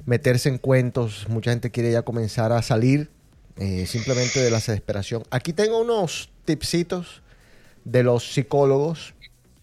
meterse 0.06 0.48
en 0.48 0.58
cuentos. 0.58 1.26
Mucha 1.28 1.50
gente 1.50 1.70
quiere 1.70 1.92
ya 1.92 2.02
comenzar 2.02 2.50
a 2.52 2.62
salir 2.62 3.10
eh, 3.56 3.86
simplemente 3.86 4.40
de 4.40 4.50
la 4.50 4.56
desesperación. 4.56 5.22
Aquí 5.30 5.52
tengo 5.52 5.80
unos 5.80 6.30
tipsitos 6.44 7.22
de 7.84 8.02
los 8.02 8.32
psicólogos. 8.32 9.14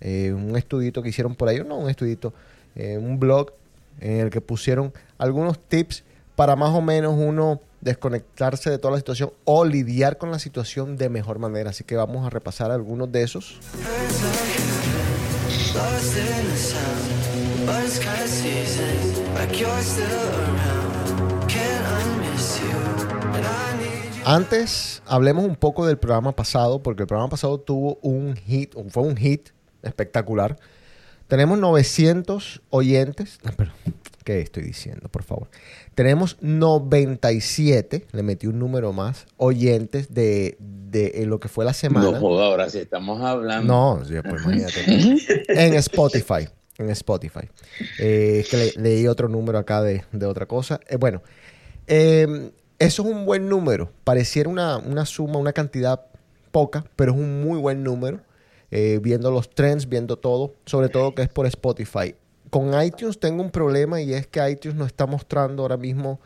Eh, 0.01 0.33
un 0.33 0.57
estudito 0.57 1.01
que 1.01 1.09
hicieron 1.09 1.35
por 1.35 1.47
ahí, 1.47 1.63
no 1.63 1.77
un 1.77 1.89
estudito, 1.89 2.33
eh, 2.75 2.97
un 2.97 3.19
blog 3.19 3.53
en 3.99 4.19
el 4.19 4.29
que 4.29 4.41
pusieron 4.41 4.91
algunos 5.17 5.59
tips 5.59 6.03
para 6.35 6.55
más 6.55 6.71
o 6.71 6.81
menos 6.81 7.13
uno 7.15 7.61
desconectarse 7.81 8.69
de 8.69 8.77
toda 8.77 8.93
la 8.93 8.97
situación 8.97 9.31
o 9.43 9.65
lidiar 9.65 10.17
con 10.17 10.31
la 10.31 10.39
situación 10.39 10.97
de 10.97 11.09
mejor 11.09 11.39
manera. 11.39 11.69
Así 11.69 11.83
que 11.83 11.95
vamos 11.95 12.25
a 12.25 12.29
repasar 12.29 12.71
algunos 12.71 13.11
de 13.11 13.23
esos. 13.23 13.59
Antes, 24.25 25.01
hablemos 25.07 25.45
un 25.45 25.55
poco 25.55 25.85
del 25.85 25.97
programa 25.97 26.31
pasado, 26.31 26.81
porque 26.81 27.03
el 27.03 27.07
programa 27.07 27.29
pasado 27.29 27.59
tuvo 27.59 27.97
un 28.01 28.35
hit, 28.35 28.73
fue 28.89 29.03
un 29.03 29.17
hit 29.17 29.49
espectacular. 29.83 30.57
Tenemos 31.27 31.57
900 31.59 32.61
oyentes. 32.69 33.39
Ah, 33.45 33.51
pero, 33.55 33.71
¿Qué 34.23 34.41
estoy 34.41 34.63
diciendo, 34.63 35.07
por 35.09 35.23
favor? 35.23 35.47
Tenemos 35.95 36.37
97, 36.41 38.07
le 38.11 38.23
metí 38.23 38.47
un 38.47 38.59
número 38.59 38.93
más, 38.93 39.25
oyentes 39.37 40.13
de, 40.13 40.57
de 40.59 41.25
lo 41.25 41.39
que 41.39 41.47
fue 41.47 41.65
la 41.65 41.73
semana. 41.73 42.11
No 42.11 42.19
joda, 42.19 42.45
ahora 42.47 42.69
sí 42.69 42.79
estamos 42.79 43.21
hablando. 43.21 43.67
No, 43.73 44.05
sí, 44.05 44.13
pues 44.27 44.43
imagínate. 44.43 45.45
en 45.67 45.73
Spotify. 45.75 46.47
En 46.77 46.89
Spotify. 46.91 47.49
Eh, 47.99 48.39
es 48.41 48.49
que 48.49 48.57
le- 48.57 48.73
leí 48.81 49.07
otro 49.07 49.27
número 49.27 49.57
acá 49.57 49.81
de, 49.81 50.03
de 50.11 50.25
otra 50.25 50.45
cosa. 50.45 50.79
Eh, 50.87 50.97
bueno, 50.97 51.21
Eh, 51.87 52.51
eso 52.79 53.03
es 53.03 53.07
un 53.09 53.25
buen 53.25 53.47
número. 53.49 53.91
Pareciera 54.03 54.49
una, 54.49 54.77
una 54.77 55.05
suma, 55.05 55.37
una 55.37 55.53
cantidad 55.53 56.01
poca, 56.51 56.83
pero 56.95 57.11
es 57.13 57.17
un 57.19 57.41
muy 57.43 57.59
buen 57.59 57.83
número. 57.83 58.19
Eh, 58.73 58.99
viendo 59.01 59.31
los 59.31 59.49
trends, 59.49 59.89
viendo 59.89 60.17
todo, 60.17 60.55
sobre 60.65 60.87
todo 60.87 61.13
que 61.13 61.23
es 61.23 61.29
por 61.29 61.45
Spotify. 61.45 62.15
Con 62.49 62.81
iTunes 62.81 63.19
tengo 63.19 63.43
un 63.43 63.51
problema 63.51 64.01
y 64.01 64.13
es 64.13 64.27
que 64.27 64.49
iTunes 64.49 64.77
no 64.77 64.85
está 64.85 65.05
mostrando 65.05 65.63
ahora 65.63 65.75
mismo 65.75 66.21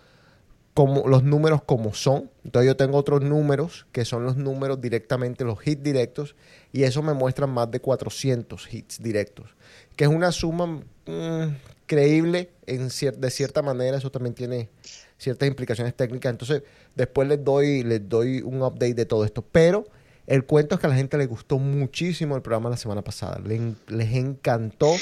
como, 0.76 1.08
los 1.08 1.24
números 1.24 1.64
como 1.64 1.96
son. 1.96 2.30
Entonces 2.44 2.68
yo 2.68 2.78
tengo 2.78 3.00
otros 3.00 3.24
números 3.24 3.88
que 3.92 4.06
son 4.06 4.26
los 4.26 4.38
números 4.38 4.80
directamente, 4.80 5.44
los 5.44 5.66
hits 5.66 5.82
directos, 5.82 6.36
y 6.72 6.84
eso 6.84 7.02
me 7.02 7.14
muestra 7.14 7.48
más 7.48 7.72
de 7.72 7.80
400 7.80 8.72
hits 8.72 9.02
directos, 9.02 9.56
que 9.96 10.04
es 10.04 10.10
una 10.10 10.32
suma 10.32 10.68
mm, 10.68 11.56
creíble 11.88 12.52
en 12.68 12.90
de 12.90 13.32
cierta 13.32 13.64
manera, 13.64 13.98
eso 13.98 14.12
también 14.12 14.36
tiene 14.36 14.70
ciertas 15.18 15.48
implicaciones 15.48 15.96
técnicas. 15.96 16.32
Entonces 16.32 16.62
después 16.94 17.28
les 17.28 17.44
doy, 17.44 17.84
les 17.84 18.08
doy 18.08 18.42
un 18.42 18.62
update 18.62 18.94
de 18.94 19.06
todo 19.06 19.26
esto. 19.26 19.44
Pero 19.52 19.86
el 20.28 20.46
cuento 20.46 20.76
es 20.76 20.82
que 20.82 20.88
a 20.88 20.90
la 20.90 20.96
gente 20.96 21.18
le 21.18 21.28
gustó 21.28 21.60
muchísimo 21.60 22.36
el 22.36 22.42
programa 22.42 22.70
la 22.70 22.78
semana 22.78 23.04
pasada. 23.04 23.40
Les 23.44 24.14
encantó. 24.16 24.94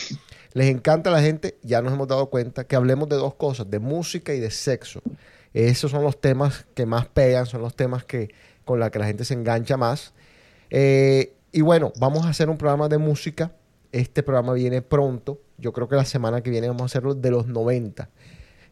Les 0.54 0.68
encanta 0.68 1.10
a 1.10 1.14
la 1.14 1.22
gente, 1.22 1.58
ya 1.64 1.82
nos 1.82 1.94
hemos 1.94 2.08
dado 2.08 2.30
cuenta, 2.30 2.66
que 2.66 2.76
hablemos 2.76 3.10
de 3.10 3.16
dos 3.16 3.36
cosas, 3.36 3.70
de 3.70 3.80
música 3.80 4.34
y 4.34 4.40
de 4.40 4.52
sexo. 4.52 5.02
Esos 5.54 5.92
son 5.92 6.04
los 6.04 6.20
temas 6.20 6.66
que 6.76 6.86
más 6.86 7.08
pegan, 7.08 7.46
son 7.46 7.62
los 7.62 7.76
temas 7.76 8.04
que, 8.04 8.34
con 8.66 8.80
los 8.80 8.90
que 8.90 9.00
la 9.00 9.06
gente 9.06 9.24
se 9.24 9.34
engancha 9.34 9.78
más. 9.78 10.14
Eh, 10.70 11.34
y 11.52 11.62
bueno, 11.62 11.94
vamos 12.00 12.26
a 12.26 12.30
hacer 12.30 12.50
un 12.50 12.58
programa 12.58 12.90
de 12.90 12.98
música. 12.98 13.52
Este 13.92 14.24
programa 14.24 14.54
viene 14.54 14.82
pronto. 14.82 15.40
Yo 15.58 15.72
creo 15.72 15.88
que 15.88 15.96
la 15.96 16.06
semana 16.06 16.42
que 16.42 16.50
viene 16.50 16.68
vamos 16.68 16.82
a 16.82 16.86
hacerlo 16.86 17.16
de 17.16 17.32
los 17.32 17.48
90. 17.48 18.10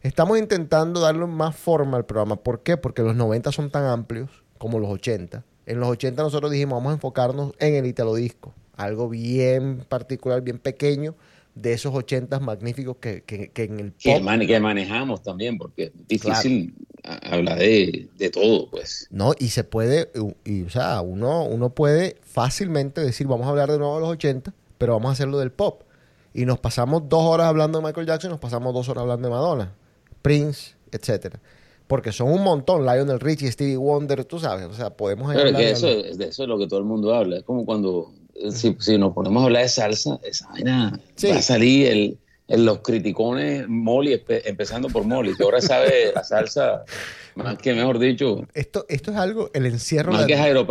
Estamos 0.02 0.38
intentando 0.38 1.00
darle 1.00 1.26
más 1.26 1.56
forma 1.56 1.96
al 1.96 2.04
programa. 2.04 2.36
¿Por 2.36 2.62
qué? 2.62 2.76
Porque 2.76 3.02
los 3.02 3.14
90 3.16 3.52
son 3.52 3.70
tan 3.70 3.84
amplios 3.84 4.30
como 4.58 4.78
los 4.80 4.90
80. 4.90 5.44
En 5.66 5.80
los 5.80 5.88
80 5.88 6.22
nosotros 6.22 6.50
dijimos, 6.50 6.76
vamos 6.78 6.90
a 6.90 6.94
enfocarnos 6.94 7.52
en 7.58 7.74
el 7.74 7.86
Italo 7.86 8.14
Disco. 8.14 8.52
Algo 8.76 9.08
bien 9.08 9.84
particular, 9.88 10.40
bien 10.42 10.58
pequeño, 10.58 11.14
de 11.54 11.74
esos 11.74 11.94
80 11.94 12.40
magníficos 12.40 12.96
que, 12.96 13.22
que- 13.22 13.48
que 13.50 13.64
en 13.64 13.78
el 13.80 13.92
Que, 13.92 14.14
pop... 14.14 14.22
mane- 14.22 14.46
que 14.46 14.58
manejamos 14.58 15.22
también, 15.22 15.58
porque 15.58 15.84
es 15.84 16.08
difícil 16.08 16.74
hablar 17.04 17.58
de, 17.58 18.08
de 18.16 18.30
todo, 18.30 18.70
pues. 18.70 19.06
No, 19.10 19.34
y 19.38 19.48
se 19.48 19.62
puede, 19.62 20.10
y, 20.44 20.62
o 20.62 20.70
sea, 20.70 21.00
uno, 21.02 21.44
uno 21.44 21.68
puede 21.70 22.16
fácilmente 22.22 23.00
decir, 23.02 23.26
vamos 23.26 23.46
a 23.46 23.50
hablar 23.50 23.70
de 23.70 23.78
nuevo 23.78 23.94
de 23.96 24.00
los 24.00 24.10
80, 24.10 24.54
pero 24.78 24.94
vamos 24.94 25.10
a 25.10 25.12
hacerlo 25.12 25.38
del 25.38 25.52
pop. 25.52 25.82
Y 26.34 26.46
nos 26.46 26.58
pasamos 26.58 27.08
dos 27.10 27.22
horas 27.24 27.46
hablando 27.48 27.78
de 27.80 27.84
Michael 27.86 28.06
Jackson, 28.06 28.30
nos 28.30 28.40
pasamos 28.40 28.72
dos 28.72 28.88
horas 28.88 29.02
hablando 29.02 29.28
de 29.28 29.34
Madonna, 29.34 29.72
Prince, 30.22 30.72
etcétera. 30.90 31.38
Porque 31.92 32.10
son 32.10 32.32
un 32.32 32.42
montón, 32.42 32.86
Lionel 32.86 33.20
Richie, 33.20 33.52
Stevie 33.52 33.76
Wonder, 33.76 34.24
tú 34.24 34.38
sabes, 34.38 34.64
o 34.64 34.72
sea, 34.72 34.88
podemos 34.96 35.30
que 35.30 35.70
eso, 35.72 35.88
es- 35.88 36.16
de 36.16 36.24
eso 36.28 36.44
es 36.44 36.48
lo 36.48 36.56
que 36.56 36.66
todo 36.66 36.78
el 36.78 36.86
mundo 36.86 37.12
habla. 37.14 37.36
Es 37.36 37.42
como 37.42 37.66
cuando, 37.66 38.14
eh, 38.34 38.50
si, 38.50 38.74
si 38.80 38.96
nos 38.96 39.12
ponemos 39.12 39.42
a 39.42 39.44
hablar 39.44 39.62
de 39.64 39.68
salsa, 39.68 40.18
esa 40.22 40.48
vaina 40.48 40.98
Sí. 41.16 41.28
va 41.28 41.36
a 41.36 41.42
salir 41.42 41.88
el, 41.88 42.18
el- 42.48 42.64
los 42.64 42.78
criticones 42.78 43.68
Molly, 43.68 44.22
empezando 44.26 44.88
por 44.88 45.04
Molly, 45.04 45.34
que 45.36 45.42
ahora 45.44 45.60
sabe 45.60 46.12
la 46.14 46.24
salsa 46.24 46.82
más 47.34 47.58
que, 47.58 47.74
mejor 47.74 47.98
dicho, 47.98 48.46
Esto, 48.54 48.86
esto 48.88 49.10
es 49.10 49.18
algo, 49.18 49.50
el 49.52 49.66
encierro, 49.66 50.12
más 50.12 50.24
que 50.24 50.34
Jairo 50.38 50.66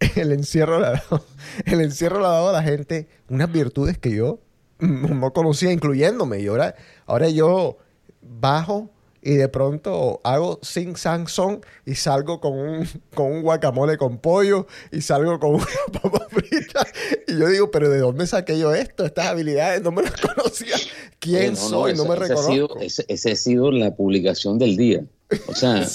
el 0.14 0.30
encierro, 0.30 0.78
le 0.78 0.86
ha 0.86 0.90
dado- 0.92 1.24
el 1.66 1.80
encierro 1.80 2.20
le 2.20 2.26
ha 2.26 2.30
dado 2.30 2.50
a 2.50 2.52
la 2.52 2.62
gente 2.62 3.08
unas 3.28 3.50
virtudes 3.50 3.98
que 3.98 4.14
yo 4.14 4.38
no 4.78 5.32
conocía, 5.32 5.72
incluyéndome. 5.72 6.38
Y 6.38 6.46
ahora, 6.46 6.76
ahora 7.06 7.28
yo 7.28 7.78
bajo 8.22 8.88
y 9.22 9.34
de 9.34 9.48
pronto 9.48 10.20
hago 10.24 10.58
sing 10.62 10.96
sang 10.96 11.28
song 11.28 11.60
y 11.84 11.94
salgo 11.94 12.40
con 12.40 12.52
un, 12.58 12.88
con 13.14 13.26
un 13.32 13.42
guacamole 13.42 13.96
con 13.98 14.18
pollo 14.18 14.66
y 14.92 15.00
salgo 15.02 15.38
con 15.38 15.54
una 15.56 15.66
papa 16.00 16.26
frita. 16.30 16.86
Y 17.28 17.38
yo 17.38 17.48
digo, 17.48 17.70
pero 17.70 17.88
¿de 17.90 17.98
dónde 17.98 18.26
saqué 18.26 18.58
yo 18.58 18.74
esto? 18.74 19.04
Estas 19.04 19.26
habilidades 19.26 19.82
no 19.82 19.92
me 19.92 20.02
las 20.02 20.18
conocía. 20.20 20.76
¿Quién 21.18 21.52
Eh, 21.52 21.56
soy? 21.56 21.94
No, 21.94 22.02
esa- 22.02 22.08
me 22.08 22.14
esa 22.14 22.24
ha 22.24 22.28
reconozco. 22.28 22.52
sido- 22.52 22.76
ese, 22.80 23.04
ese 23.08 23.32
ha 23.32 23.36
sido 23.36 23.70
la 23.70 23.94
publicación 23.94 24.58
del 24.58 24.76
día. 24.76 25.04
O 25.46 25.54
sea, 25.54 25.86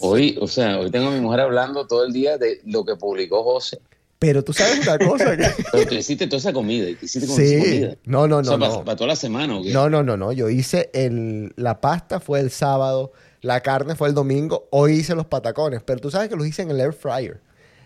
hoy, 0.00 0.36
o 0.40 0.48
sea, 0.48 0.78
hoy 0.80 0.90
tengo 0.90 1.08
a 1.08 1.10
mi 1.12 1.20
mujer 1.20 1.40
hablando 1.40 1.86
todo 1.86 2.04
el 2.04 2.12
día 2.12 2.36
de 2.38 2.60
lo 2.64 2.84
que 2.84 2.96
publicó 2.96 3.44
José. 3.44 3.78
Pero 4.18 4.42
tú 4.42 4.52
sabes 4.54 4.80
una 4.86 4.96
cosa. 4.98 5.36
que- 5.36 5.44
Pero 5.72 5.86
tú 5.88 5.94
hiciste 5.94 6.26
toda 6.26 6.38
esa 6.38 6.52
comida, 6.52 6.88
hiciste 6.88 7.20
sí. 7.20 7.58
comida. 7.60 7.96
No, 8.04 8.26
no, 8.26 8.38
O 8.38 8.44
sea, 8.44 8.54
no. 8.54 8.58
para, 8.60 8.72
no. 8.74 8.84
para 8.84 8.96
toda 8.96 9.08
la 9.08 9.16
semana, 9.16 9.58
¿o 9.58 9.62
qué? 9.62 9.72
No, 9.72 9.90
no, 9.90 10.02
no, 10.02 10.16
no. 10.16 10.32
Yo 10.32 10.48
hice 10.48 10.90
el, 10.94 11.52
la 11.56 11.80
pasta 11.80 12.18
fue 12.20 12.40
el 12.40 12.50
sábado, 12.50 13.12
la 13.42 13.60
carne 13.60 13.94
fue 13.94 14.08
el 14.08 14.14
domingo, 14.14 14.68
hoy 14.70 14.94
hice 14.94 15.14
los 15.14 15.26
patacones, 15.26 15.82
pero 15.84 16.00
tú 16.00 16.10
sabes 16.10 16.28
que 16.30 16.36
los 16.36 16.46
hice 16.46 16.62
en 16.62 16.70
el 16.70 16.80
air 16.80 16.92
fryer. 16.94 17.40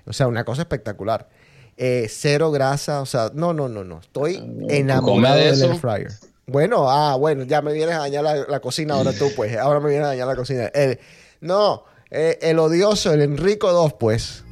O 0.07 0.13
sea, 0.13 0.29
una 0.29 0.45
cosa 0.45 0.63
espectacular. 0.63 1.29
Eh, 1.77 2.07
cero 2.09 2.51
grasa, 2.51 3.01
o 3.01 3.07
sea, 3.07 3.31
no, 3.35 3.53
no, 3.53 3.69
no, 3.69 3.83
no. 3.85 4.01
Estoy 4.01 4.37
enamorado 4.69 5.15
come 5.15 5.31
de 5.37 5.57
del 5.57 5.63
air 5.73 5.79
fryer. 5.81 6.11
Bueno, 6.47 6.91
ah, 6.91 7.17
bueno, 7.17 7.45
ya 7.45 7.63
me 7.63 7.73
vienes 7.73 7.95
a 7.95 8.01
dañar 8.01 8.23
la, 8.25 8.37
la 8.47 8.61
cocina 8.61 8.95
ahora 8.95 9.13
tú, 9.13 9.31
pues. 9.35 9.57
Ahora 9.57 9.81
me 9.81 9.89
vienes 9.89 10.05
a 10.07 10.11
dañar 10.11 10.27
la 10.27 10.37
cocina. 10.37 10.67
El- 10.67 10.99
no, 11.41 11.85
eh, 12.11 12.39
el 12.43 12.59
odioso, 12.59 13.13
el 13.13 13.23
Enrico 13.23 13.73
2, 13.73 13.95
pues. 13.95 14.45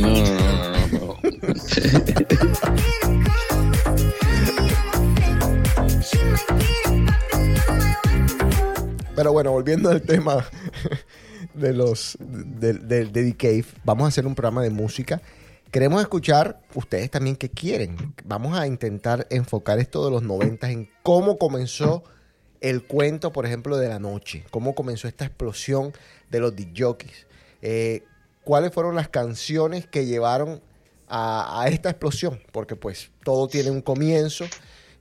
No. 0.00 0.69
Pero 9.14 9.32
bueno, 9.32 9.52
volviendo 9.52 9.90
al 9.90 10.02
tema 10.02 10.44
de 11.54 11.72
los 11.72 12.18
de, 12.20 12.72
de, 12.74 13.06
de 13.06 13.36
Cave, 13.36 13.64
vamos 13.84 14.06
a 14.06 14.08
hacer 14.08 14.26
un 14.26 14.34
programa 14.34 14.62
de 14.62 14.70
música. 14.70 15.22
Queremos 15.70 16.02
escuchar 16.02 16.60
ustedes 16.74 17.08
también 17.10 17.36
qué 17.36 17.50
quieren. 17.50 18.14
Vamos 18.24 18.58
a 18.58 18.66
intentar 18.66 19.28
enfocar 19.30 19.78
esto 19.78 20.04
de 20.04 20.10
los 20.10 20.24
90 20.24 20.68
en 20.70 20.90
cómo 21.04 21.38
comenzó 21.38 22.02
el 22.60 22.82
cuento, 22.82 23.32
por 23.32 23.46
ejemplo, 23.46 23.76
de 23.76 23.88
la 23.88 24.00
noche. 24.00 24.44
Cómo 24.50 24.74
comenzó 24.74 25.06
esta 25.06 25.26
explosión 25.26 25.92
de 26.30 26.40
los 26.40 26.56
DJs. 26.56 27.28
Eh, 27.62 28.02
¿Cuáles 28.42 28.72
fueron 28.72 28.96
las 28.96 29.08
canciones 29.08 29.86
que 29.86 30.06
llevaron 30.06 30.60
a, 31.10 31.66
esta 31.68 31.90
explosión? 31.90 32.40
Porque 32.52 32.76
pues 32.76 33.10
todo 33.24 33.48
tiene 33.48 33.70
un 33.70 33.82
comienzo. 33.82 34.44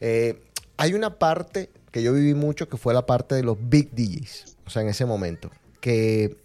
Eh, 0.02 0.42
hay 0.78 0.94
una 0.94 1.18
parte 1.20 1.70
que 1.92 2.02
yo 2.02 2.14
viví 2.14 2.34
mucho 2.34 2.68
que 2.68 2.78
fue 2.78 2.94
la 2.94 3.06
parte 3.06 3.36
de 3.36 3.44
los 3.44 3.58
big 3.60 3.92
DJs, 3.92 4.58
o 4.66 4.70
sea, 4.70 4.82
en 4.82 4.90
ese 4.90 5.06
momento, 5.06 5.50
que, 5.82 6.38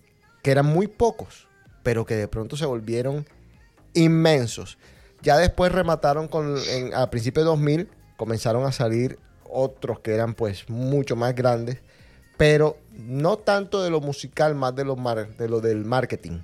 que 0.42 0.50
eran 0.50 0.66
muy 0.66 0.86
pocos, 0.86 1.48
pero 1.82 2.04
que 2.06 2.14
de 2.14 2.28
pronto 2.28 2.56
se 2.56 2.66
volvieron 2.66 3.26
inmensos. 3.94 4.78
Ya 5.22 5.38
después 5.38 5.72
remataron 5.72 6.28
con, 6.28 6.56
a 6.94 7.10
principios 7.10 7.44
de 7.44 7.50
2000, 7.50 7.88
comenzaron 8.16 8.64
a 8.66 8.72
salir 8.72 9.18
otros 9.44 10.00
que 10.00 10.12
eran 10.14 10.34
pues 10.34 10.68
mucho 10.68 11.16
más 11.16 11.34
grandes, 11.34 11.78
pero 12.36 12.76
no 12.92 13.38
tanto 13.38 13.82
de 13.82 13.90
lo 13.90 14.00
musical, 14.00 14.54
más 14.54 14.74
de 14.74 14.84
lo, 14.84 14.96
mar- 14.96 15.36
de 15.36 15.48
lo 15.48 15.60
del 15.60 15.84
marketing. 15.84 16.40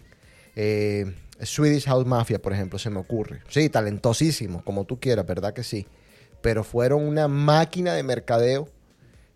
Eh, 0.57 1.13
Swedish 1.43 1.85
House 1.85 2.07
Mafia, 2.07 2.41
por 2.41 2.53
ejemplo, 2.53 2.79
se 2.79 2.91
me 2.91 2.99
ocurre. 2.99 3.43
Sí, 3.49 3.69
talentosísimo, 3.69 4.63
como 4.65 4.85
tú 4.85 4.99
quieras, 4.99 5.27
¿verdad 5.27 5.53
que 5.53 5.63
sí? 5.63 5.87
Pero 6.41 6.65
fueron 6.65 7.05
una 7.05 7.29
máquina 7.29 7.95
de 7.95 8.03
mercadeo. 8.03 8.69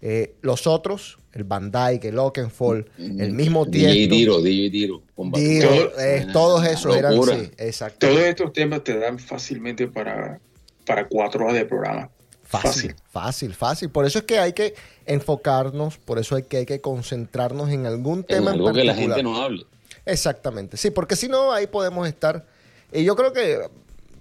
Eh, 0.00 0.34
los 0.42 0.66
otros, 0.66 1.18
el 1.32 1.44
Van 1.44 1.70
Dyke, 1.70 2.08
el 2.08 2.18
Oakenfold, 2.18 2.86
el 2.98 3.32
mismo 3.32 3.64
DJ 3.64 3.92
Tiesto, 3.92 4.14
Diro, 4.14 4.42
DJ 4.42 4.70
Diro. 4.70 5.02
Diro, 5.32 5.98
eh, 5.98 6.26
todos 6.30 6.66
esos 6.66 6.94
eran 6.94 7.14
sí, 7.22 7.50
exacto. 7.56 8.06
Todos 8.06 8.20
estos 8.20 8.52
temas 8.52 8.84
te 8.84 8.98
dan 8.98 9.18
fácilmente 9.18 9.88
para, 9.88 10.40
para 10.84 11.08
cuatro 11.08 11.44
horas 11.44 11.56
de 11.56 11.64
programa. 11.64 12.10
Fácil, 12.42 12.94
fácil, 13.10 13.54
fácil. 13.54 13.90
Por 13.90 14.04
eso 14.04 14.18
es 14.18 14.24
que 14.24 14.38
hay 14.38 14.52
que 14.52 14.74
enfocarnos, 15.06 15.96
por 15.96 16.18
eso 16.18 16.36
hay 16.36 16.42
que, 16.42 16.58
hay 16.58 16.66
que 16.66 16.80
concentrarnos 16.80 17.70
en 17.70 17.86
algún 17.86 18.18
En 18.18 18.24
tema 18.24 18.50
en 18.50 18.56
algo 18.56 18.72
que 18.72 18.84
la 18.84 18.94
gente 18.94 19.22
no 19.22 19.42
hable. 19.42 19.64
Exactamente, 20.06 20.76
sí, 20.76 20.90
porque 20.90 21.16
si 21.16 21.28
no, 21.28 21.52
ahí 21.52 21.66
podemos 21.66 22.06
estar. 22.06 22.44
Y 22.92 23.04
yo 23.04 23.16
creo 23.16 23.32
que 23.32 23.58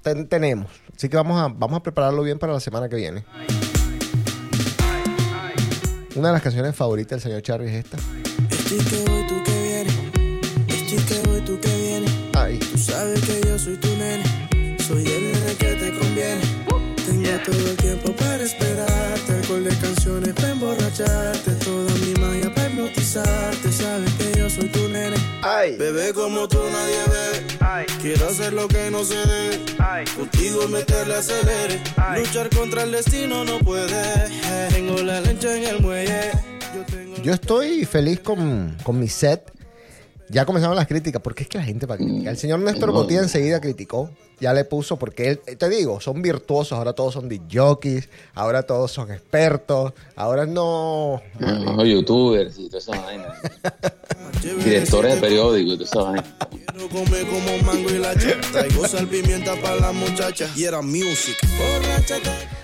ten- 0.02 0.28
tenemos. 0.28 0.72
Así 0.96 1.10
que 1.10 1.17
vamos 1.17 1.39
a, 1.41 1.48
vamos 1.54 1.78
a 1.80 1.84
prepararlo 1.84 2.24
bien 2.24 2.39
para 2.39 2.54
la 2.54 2.60
semana 2.60 2.88
que 2.89 2.96
viene. 2.96 3.24
Una 6.15 6.28
de 6.28 6.34
las 6.34 6.41
canciones 6.43 6.76
favoritas 6.76 7.12
del 7.12 7.22
señor 7.22 7.41
Charlie 7.41 7.69
es 7.69 7.86
esta. 7.86 7.98
Estoy 8.50 8.78
que 8.78 9.10
voy, 9.10 9.28
tú 9.28 9.43
que 9.43 9.62
vienes. 9.62 9.96
Estoy 10.67 10.98
que 11.06 11.28
voy, 11.28 11.41
tú 11.41 11.60
que 11.60 11.76
vienes. 11.76 12.12
Ay, 12.36 12.60
Tú 12.60 12.78
sabes 12.78 13.19
que 13.22 13.41
yo 13.48 13.58
soy 13.58 13.78
tu 13.78 13.88
nene. 13.98 14.78
Soy 14.88 15.04
el 15.06 15.32
nene 15.34 15.56
que 15.58 15.74
te 15.74 16.00
conviene. 16.00 16.41
Tengo 17.06 17.30
todo 17.46 17.69
el 17.72 17.78
tiempo 17.78 18.12
para 18.15 18.43
esperarte. 18.43 19.34
Alcohol 19.34 19.63
de 19.63 19.76
canciones 19.78 20.34
para 20.36 20.52
emborracharte. 20.52 21.33
Ay. 25.63 25.78
Bebé 25.78 26.13
como 26.13 26.47
tú 26.47 26.60
nadie 26.71 26.97
ve. 27.08 27.86
Quiero 28.02 28.28
hacer 28.28 28.54
lo 28.54 28.67
que 28.67 28.91
no 28.91 29.04
se 29.04 29.15
debe. 29.15 29.60
Contigo 30.15 30.67
meterle 30.67 31.15
acelere. 31.15 31.82
Luchar 32.17 32.49
contra 32.49 32.84
el 32.84 32.91
destino 32.91 33.43
no 33.45 33.60
puede. 33.60 34.30
Tengo 34.69 34.97
la 35.02 35.21
lancha 35.21 35.56
en 35.56 35.63
el 35.63 35.80
muelle. 35.82 36.32
Yo 37.17 37.23
Yo 37.23 37.34
estoy 37.34 37.86
feliz 37.86 38.19
con, 38.19 38.76
con 38.84 38.99
mi 38.99 39.08
set. 39.08 39.52
Ya 40.30 40.45
comenzaron 40.45 40.76
las 40.76 40.88
críticas, 40.88 41.21
porque 41.21 41.43
es 41.43 41.49
que 41.49 41.58
la 41.58 41.63
gente 41.63 41.86
para 41.86 41.97
criticar. 41.97 42.30
El 42.30 42.38
señor 42.38 42.60
Néstor 42.60 42.89
No. 42.89 42.93
Botía 42.93 43.19
enseguida 43.19 43.62
criticó, 43.62 44.10
ya 44.39 44.54
le 44.54 44.65
puso, 44.65 44.98
porque 44.98 45.30
él, 45.30 45.39
te 45.58 45.69
digo, 45.69 46.00
son 46.02 46.22
virtuosos, 46.22 46.78
ahora 46.78 46.93
todos 46.93 47.13
son 47.13 47.30
jockeys, 47.52 48.10
ahora 48.34 48.63
todos 48.63 48.91
son 48.91 49.12
expertos, 49.12 49.93
ahora 50.15 50.46
no... 50.46 51.22
No, 51.39 51.86
youtubers 51.86 52.58
y 52.60 52.67
toda 52.67 52.80
esa 52.80 53.00
vaina. 53.02 53.34
Directores 54.63 55.15
de 55.15 55.22
periódicos 55.22 55.74
y 55.74 55.78
toda 55.78 55.86
esa 55.86 56.02
vaina. 56.12 56.38
Quiero 56.74 56.89
comer 56.89 57.26
como 57.28 57.58
mango 57.65 57.89
y 57.89 57.98
la. 58.00 58.13
Traigo 58.52 58.88
sal 58.88 59.08
pimienta 59.08 59.56
para 59.62 59.76
la 59.78 59.91
muchacha. 59.91 60.50
Y 60.56 60.63
era 60.65 60.82
music. 60.82 61.36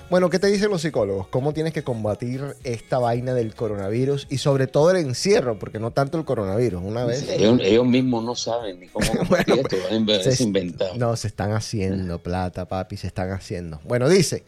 Bueno, 0.09 0.29
¿qué 0.31 0.39
te 0.39 0.47
dicen 0.47 0.71
los 0.71 0.81
psicólogos? 0.81 1.27
¿Cómo 1.27 1.53
tienes 1.53 1.71
que 1.71 1.83
combatir 1.83 2.43
esta 2.63 2.97
vaina 2.97 3.35
del 3.35 3.53
coronavirus 3.53 4.25
y 4.31 4.39
sobre 4.39 4.65
todo 4.65 4.89
el 4.89 4.97
encierro? 4.97 5.59
Porque 5.59 5.77
no 5.79 5.91
tanto 5.91 6.17
el 6.17 6.25
coronavirus, 6.25 6.81
una 6.83 7.05
vez... 7.05 7.29
Ellos, 7.29 7.59
ellos 7.61 7.85
mismos 7.85 8.23
no 8.23 8.33
saben 8.35 8.79
ni 8.79 8.87
cómo 8.87 9.05
combatir 9.17 9.45
Bueno, 9.55 9.61
esto, 9.61 9.75
es 9.75 9.91
inve- 9.91 10.27
es 10.27 10.37
se- 10.37 10.43
inventado. 10.43 10.95
No, 10.95 11.15
se 11.15 11.27
están 11.27 11.51
haciendo 11.59 12.21
plata, 12.21 12.67
papi, 12.67 12.97
se 12.97 13.07
están 13.07 13.31
haciendo. 13.31 13.79
Bueno, 13.83 14.09
dice, 14.09 14.43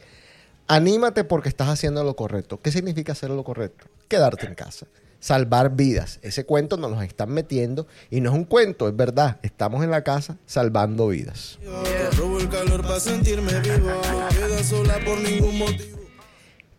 anímate 0.67 1.24
porque 1.24 1.50
estás 1.50 1.69
haciendo 1.69 2.04
lo 2.04 2.15
correcto. 2.15 2.60
¿Qué 2.60 2.71
significa 2.71 3.12
hacer 3.12 3.30
lo 3.30 3.43
correcto? 3.43 3.86
Quedarte 4.08 4.47
en 4.47 4.56
casa. 4.56 4.88
Salvar 5.19 5.76
vidas. 5.76 6.19
Ese 6.24 6.45
cuento 6.45 6.78
nos 6.78 6.89
los 6.91 7.04
están 7.04 7.30
metiendo 7.30 7.86
y 8.10 8.21
no 8.21 8.32
es 8.32 8.36
un 8.36 8.45
cuento, 8.45 8.88
es 8.88 8.95
verdad. 8.95 9.38
Estamos 9.43 9.84
en 9.84 9.91
la 9.91 10.04
casa 10.04 10.38
salvando 10.47 11.10
vidas. 11.10 11.60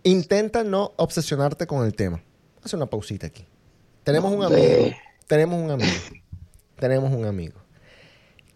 Intenta 0.02 0.64
no 0.64 0.92
obsesionarte 0.96 1.66
con 1.68 1.86
el 1.86 1.94
tema. 1.94 2.20
Hace 2.64 2.74
una 2.74 2.86
pausita 2.86 3.28
aquí. 3.28 3.46
Tenemos 4.02 4.32
un 4.32 4.42
amigo. 4.42 4.90
Tenemos 5.28 5.62
un 5.62 5.70
amigo. 5.70 5.92
Tenemos 6.76 7.12
un 7.12 7.24
amigo. 7.24 7.61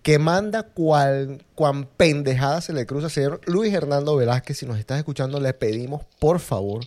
Que 0.07 0.21
manda 0.21 0.62
cual, 0.62 1.45
cuan 1.57 1.85
pendejada 1.85 2.61
se 2.61 2.73
le 2.73 2.87
cruza. 2.87 3.09
Señor 3.09 3.40
Luis 3.47 3.75
Hernando 3.75 4.14
Velázquez, 4.14 4.59
si 4.59 4.64
nos 4.64 4.79
estás 4.79 4.99
escuchando, 4.99 5.40
le 5.40 5.53
pedimos, 5.53 6.05
por 6.21 6.38
favor, 6.38 6.85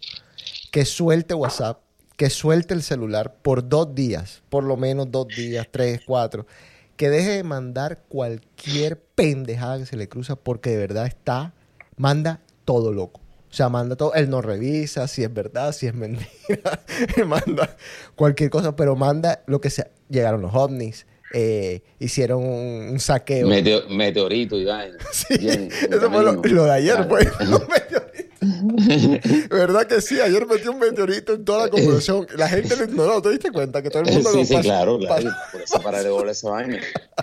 que 0.72 0.86
suelte 0.86 1.34
WhatsApp, 1.34 1.82
que 2.16 2.30
suelte 2.30 2.74
el 2.74 2.82
celular 2.82 3.36
por 3.42 3.68
dos 3.68 3.94
días, 3.94 4.42
por 4.48 4.64
lo 4.64 4.78
menos 4.78 5.12
dos 5.12 5.28
días, 5.28 5.68
tres, 5.70 6.00
cuatro. 6.06 6.48
Que 6.96 7.10
deje 7.10 7.32
de 7.32 7.44
mandar 7.44 8.04
cualquier 8.08 9.02
pendejada 9.02 9.80
que 9.80 9.86
se 9.86 9.98
le 9.98 10.08
cruza, 10.08 10.38
porque 10.38 10.70
de 10.70 10.78
verdad 10.78 11.06
está, 11.06 11.54
manda 11.98 12.40
todo 12.64 12.94
loco. 12.94 13.20
O 13.52 13.54
sea, 13.54 13.68
manda 13.68 13.98
todo. 13.98 14.14
Él 14.14 14.30
no 14.30 14.42
revisa 14.42 15.10
si 15.10 15.26
es 15.26 15.34
verdad, 15.34 15.74
si 15.74 15.88
es 15.88 15.94
mentira. 15.94 16.86
Manda 17.26 17.76
cualquier 18.16 18.50
cosa, 18.50 18.76
pero 18.76 18.96
manda 18.96 19.44
lo 19.48 19.60
que 19.60 19.72
sea. 19.72 19.90
Llegaron 20.08 20.42
los 20.42 20.54
ovnis, 20.54 21.08
eh, 21.34 21.82
hicieron 22.00 22.44
un, 22.44 22.90
un 22.92 23.00
saqueo. 23.00 23.48
Meteo- 23.48 23.88
meteorito 23.90 24.58
y 24.58 24.66
vaina. 24.66 24.98
Sí, 25.12 25.38
Bien, 25.38 25.70
eso 25.72 26.12
fue 26.12 26.24
lo, 26.24 26.34
lo 26.34 26.66
de 26.66 26.72
ayer, 26.72 26.96
Claro. 27.08 27.28
los 27.46 27.68
meteoritos. 27.68 28.30
¿Verdad 29.50 29.86
que 29.86 30.00
sí? 30.02 30.20
Ayer 30.22 30.46
metió 30.48 30.72
un 30.72 30.80
meteorito 30.80 31.34
en 31.34 31.44
toda 31.44 31.66
la 31.66 31.70
conversación. 31.70 32.26
La 32.38 32.48
gente 32.48 32.76
lo 32.78 32.86
ignoró, 32.86 33.22
¿te 33.22 33.30
diste 33.32 33.52
cuenta? 33.52 33.82
Que 33.82 33.90
todo 33.90 34.04
el 34.04 34.14
mundo 34.14 34.30
Sí, 34.32 34.38
lo 34.38 34.46
sí, 34.46 34.54
pasa- 34.54 34.64
claro, 34.64 34.98
claro. 34.98 35.30
Por 35.52 35.62
eso 35.62 35.82
para 35.82 36.02
de 36.02 36.10
bola 36.10 36.32
esa 36.32 36.50
vaina. 36.50 36.80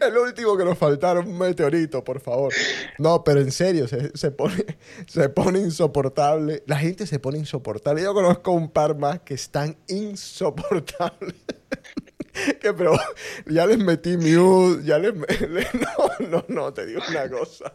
Es 0.00 0.12
lo 0.12 0.22
último 0.22 0.56
que 0.56 0.64
nos 0.64 0.78
faltaron, 0.78 1.28
un 1.28 1.36
meteorito, 1.38 2.02
por 2.02 2.20
favor. 2.20 2.52
No, 2.98 3.22
pero 3.24 3.40
en 3.40 3.52
serio, 3.52 3.86
se, 3.88 4.16
se 4.16 4.30
pone, 4.30 4.64
se 5.06 5.28
pone 5.28 5.58
insoportable. 5.58 6.62
La 6.66 6.78
gente 6.78 7.06
se 7.06 7.18
pone 7.18 7.38
insoportable. 7.38 8.02
Yo 8.02 8.14
conozco 8.14 8.52
un 8.52 8.70
par 8.70 8.96
más 8.96 9.20
que 9.20 9.34
están 9.34 9.76
insoportables. 9.88 11.34
que 12.60 12.72
pero 12.74 12.92
ya 13.46 13.66
les 13.66 13.78
metí 13.78 14.16
mute, 14.16 14.84
ya 14.84 14.98
les, 14.98 15.14
me- 15.14 15.26
le- 15.48 15.66
no, 15.74 16.28
no, 16.28 16.44
no, 16.48 16.72
te 16.72 16.86
digo 16.86 17.00
una 17.08 17.28
cosa. 17.28 17.74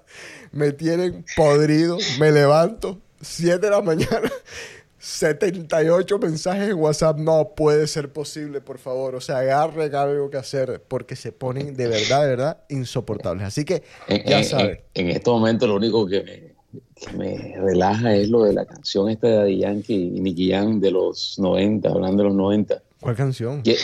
Me 0.51 0.71
tienen 0.71 1.25
podrido, 1.35 1.97
me 2.19 2.31
levanto, 2.31 2.99
7 3.21 3.59
de 3.59 3.69
la 3.69 3.81
mañana, 3.81 4.31
78 4.99 6.17
mensajes 6.19 6.69
en 6.69 6.75
WhatsApp. 6.75 7.17
No 7.19 7.53
puede 7.55 7.87
ser 7.87 8.11
posible, 8.13 8.61
por 8.61 8.77
favor. 8.79 9.15
O 9.15 9.21
sea, 9.21 9.39
agarren 9.39 9.93
algo 9.95 10.29
que 10.29 10.37
hacer 10.37 10.81
porque 10.87 11.15
se 11.15 11.31
ponen 11.31 11.75
de 11.75 11.87
verdad, 11.87 12.21
de 12.21 12.27
verdad 12.29 12.57
insoportables. 12.69 13.45
Así 13.45 13.65
que 13.65 13.83
ya 14.25 14.39
en- 14.39 14.45
saben. 14.45 14.81
en- 14.93 15.07
en 15.09 15.15
estos 15.15 15.33
momentos 15.33 15.67
lo 15.67 15.75
único 15.75 16.05
que 16.07 16.21
me, 16.23 16.53
que 16.95 17.17
me 17.17 17.55
relaja 17.59 18.15
es 18.15 18.29
lo 18.29 18.43
de 18.43 18.53
la 18.53 18.65
canción 18.65 19.09
esta 19.09 19.27
de 19.27 19.35
Daddy 19.35 19.57
Yankee 19.59 19.93
y 20.15 20.19
Nicky 20.21 20.51
Jam 20.51 20.79
de 20.79 20.91
los 20.91 21.37
90, 21.37 21.89
hablando 21.89 22.23
de 22.23 22.29
los 22.29 22.37
90. 22.37 22.81
¿Cuál 23.01 23.15
canción? 23.15 23.61
Que- 23.61 23.77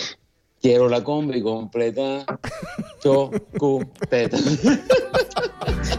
Quiero 0.61 0.89
la 0.89 1.01
combi 1.01 1.41
completa, 1.41 2.25
chocupeta. 3.01 4.37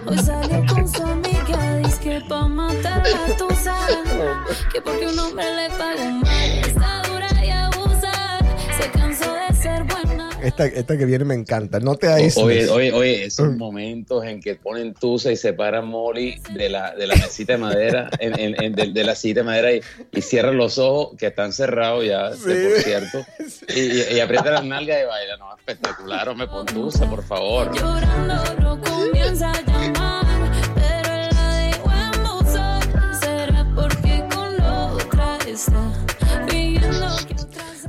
Hoy 0.07 0.19
salió 0.19 0.67
con 0.67 0.87
su 0.87 1.03
amiga, 1.03 1.77
dice 1.79 2.01
que 2.03 2.21
pa' 2.29 2.47
matar 2.47 3.03
la 3.09 3.37
tusa. 3.39 3.75
Que 4.71 4.83
porque 4.83 5.07
un 5.07 5.19
hombre 5.19 5.47
le 5.57 5.69
pagó 5.71 6.11
mal, 6.11 6.40
Esta, 10.43 10.65
esta 10.67 10.97
que 10.97 11.05
viene 11.05 11.25
me 11.25 11.35
encanta. 11.35 11.81
No 11.81 11.97
te 11.97 12.09
aísles. 12.09 12.37
Oye, 12.45 12.69
oye, 12.71 12.93
oye, 12.93 13.25
esos 13.25 13.55
momentos 13.57 14.25
en 14.25 14.41
que 14.41 14.55
ponen 14.55 14.95
tusa 14.95 15.31
y 15.31 15.37
separan 15.37 15.87
Molly 15.87 16.41
de 16.55 16.69
la, 16.71 16.95
de 16.95 17.07
la 17.07 17.15
mesita 17.17 17.53
de 17.55 17.59
madera, 17.59 18.11
en, 18.19 18.39
en- 18.39 18.63
en- 18.63 18.73
de, 18.75 18.93
de 18.93 19.05
la 19.05 19.15
silla 19.15 19.35
de 19.37 19.43
madera 19.43 19.73
y, 19.73 19.81
y 20.13 20.23
cierran 20.23 20.57
los 20.57 20.79
ojos, 20.79 21.17
que 21.19 21.27
están 21.27 21.53
cerrados 21.53 22.05
ya, 22.07 22.33
Sí. 22.33 22.41
por 22.45 22.83
cierto, 22.83 23.27
y, 23.75 23.81
y, 23.81 24.17
y 24.17 24.21
aprieta 24.21 24.51
las 24.51 24.65
nalgas 24.65 24.99
y 25.03 25.07
baila. 25.07 25.37
No, 25.37 25.55
espectacular, 25.57 26.29
o 26.29 26.35
me 26.35 26.47
pon 26.47 26.67
tusa, 26.67 27.09
por 27.09 27.23
favor. 27.23 27.75
Llorando 27.77 28.81
comienza 28.83 29.51
a 29.53 29.61
llamar, 29.63 30.21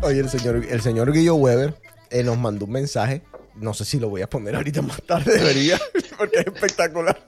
Oye, 0.04 0.20
el 0.20 0.30
señor, 0.30 0.64
el 0.70 0.82
señor 0.82 1.12
Guillo 1.14 1.36
Weber 1.36 1.74
eh, 2.12 2.24
nos 2.24 2.38
mandó 2.38 2.66
un 2.66 2.72
mensaje. 2.72 3.22
No 3.56 3.74
sé 3.74 3.84
si 3.86 4.00
lo 4.00 4.08
voy 4.10 4.22
a 4.22 4.30
poner 4.30 4.56
ahorita 4.56 4.82
más 4.82 5.02
tarde, 5.04 5.38
debería, 5.38 5.78
porque 6.18 6.40
es 6.40 6.48
espectacular. 6.48 7.20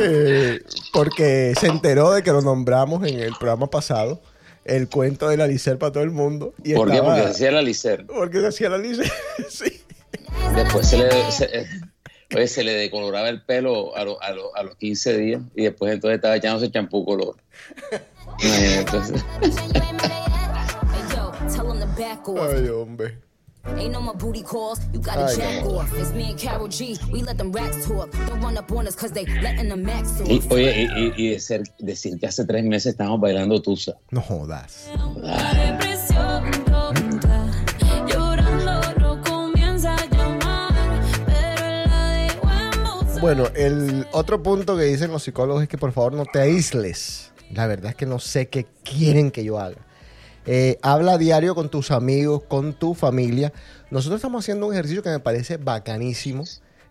Eh, 0.00 0.60
porque 0.92 1.54
se 1.58 1.68
enteró 1.68 2.12
de 2.12 2.22
que 2.22 2.32
lo 2.32 2.42
nombramos 2.42 3.06
en 3.06 3.20
el 3.20 3.32
programa 3.38 3.68
pasado, 3.70 4.20
el 4.64 4.88
cuento 4.88 5.28
de 5.28 5.36
la 5.36 5.46
Licer 5.46 5.78
para 5.78 5.92
todo 5.92 6.02
el 6.02 6.10
mundo. 6.10 6.54
Y 6.64 6.74
¿Por 6.74 6.88
qué? 6.90 6.96
estaba- 6.96 7.14
Porque 7.14 7.26
se 7.28 7.30
hacía 7.34 7.50
la 7.52 7.62
licer. 7.62 8.06
porque 8.06 8.40
se 8.40 8.46
hacía 8.48 8.68
la 8.70 8.78
Licer. 8.78 9.10
sí. 9.48 9.80
Después 10.56 10.88
se 10.88 10.98
le, 10.98 11.30
se, 11.30 11.66
oye, 12.34 12.48
se 12.48 12.64
le 12.64 12.72
decoloraba 12.72 13.28
el 13.28 13.42
pelo 13.44 13.96
a, 13.96 14.04
lo- 14.04 14.20
a, 14.22 14.32
lo- 14.32 14.54
a 14.56 14.62
los 14.64 14.74
15 14.76 15.16
días 15.18 15.42
y 15.54 15.64
después 15.64 15.92
entonces 15.92 16.16
estaba 16.16 16.36
echándose 16.36 16.70
champú 16.70 17.04
color. 17.04 17.36
Entonces. 18.42 19.22
Ay, 22.40 22.68
hombre. 22.68 23.18
Ain't 23.76 23.92
no 23.92 24.00
more 24.00 24.14
booty 24.14 24.42
calls, 24.42 24.80
you 24.92 24.98
gotta 24.98 25.26
Ay, 25.26 25.36
jack 25.36 25.64
no. 25.64 25.78
off. 25.78 25.92
It's 25.98 26.12
me 26.12 26.30
and 26.30 26.38
Carol 26.38 26.68
G, 26.68 26.98
we 27.12 27.22
let 27.22 27.38
them 27.38 27.52
racks 27.52 27.86
talk. 27.86 28.10
Don't 28.26 28.40
run 28.40 28.56
up 28.56 28.70
on 28.72 28.86
us 28.86 28.94
cause 28.96 29.12
they 29.12 29.24
letting 29.40 29.68
the 29.68 29.76
max 29.76 30.20
off. 30.20 30.28
y, 30.28 30.42
oye, 30.50 30.82
y, 30.82 30.84
y- 31.00 31.12
y 31.16 31.28
de 31.30 31.40
ser- 31.40 31.62
decir 31.78 32.18
que 32.18 32.26
hace 32.26 32.44
tres 32.44 32.64
meses 32.64 32.92
estábamos 32.94 33.20
bailando 33.20 33.60
tusa. 33.62 33.96
No 34.10 34.20
jodas. 34.20 34.88
Bueno, 43.20 43.46
el 43.54 44.06
otro 44.12 44.42
punto 44.42 44.76
que 44.76 44.82
dicen 44.84 45.12
los 45.12 45.22
psicólogos 45.22 45.62
es 45.62 45.68
que 45.68 45.78
por 45.78 45.92
favor 45.92 46.12
no 46.14 46.24
te 46.24 46.40
aísles. 46.40 47.30
La 47.52 47.66
verdad 47.68 47.90
es 47.90 47.96
que 47.96 48.06
no 48.06 48.18
sé 48.18 48.48
qué 48.48 48.66
quieren 48.82 49.30
que 49.30 49.44
yo 49.44 49.58
haga. 49.60 49.76
Eh, 50.46 50.78
habla 50.82 51.18
diario 51.18 51.54
con 51.54 51.68
tus 51.68 51.90
amigos, 51.90 52.42
con 52.48 52.72
tu 52.72 52.94
familia. 52.94 53.52
Nosotros 53.90 54.18
estamos 54.18 54.44
haciendo 54.44 54.66
un 54.66 54.72
ejercicio 54.72 55.02
que 55.02 55.10
me 55.10 55.20
parece 55.20 55.56
bacanísimo, 55.56 56.44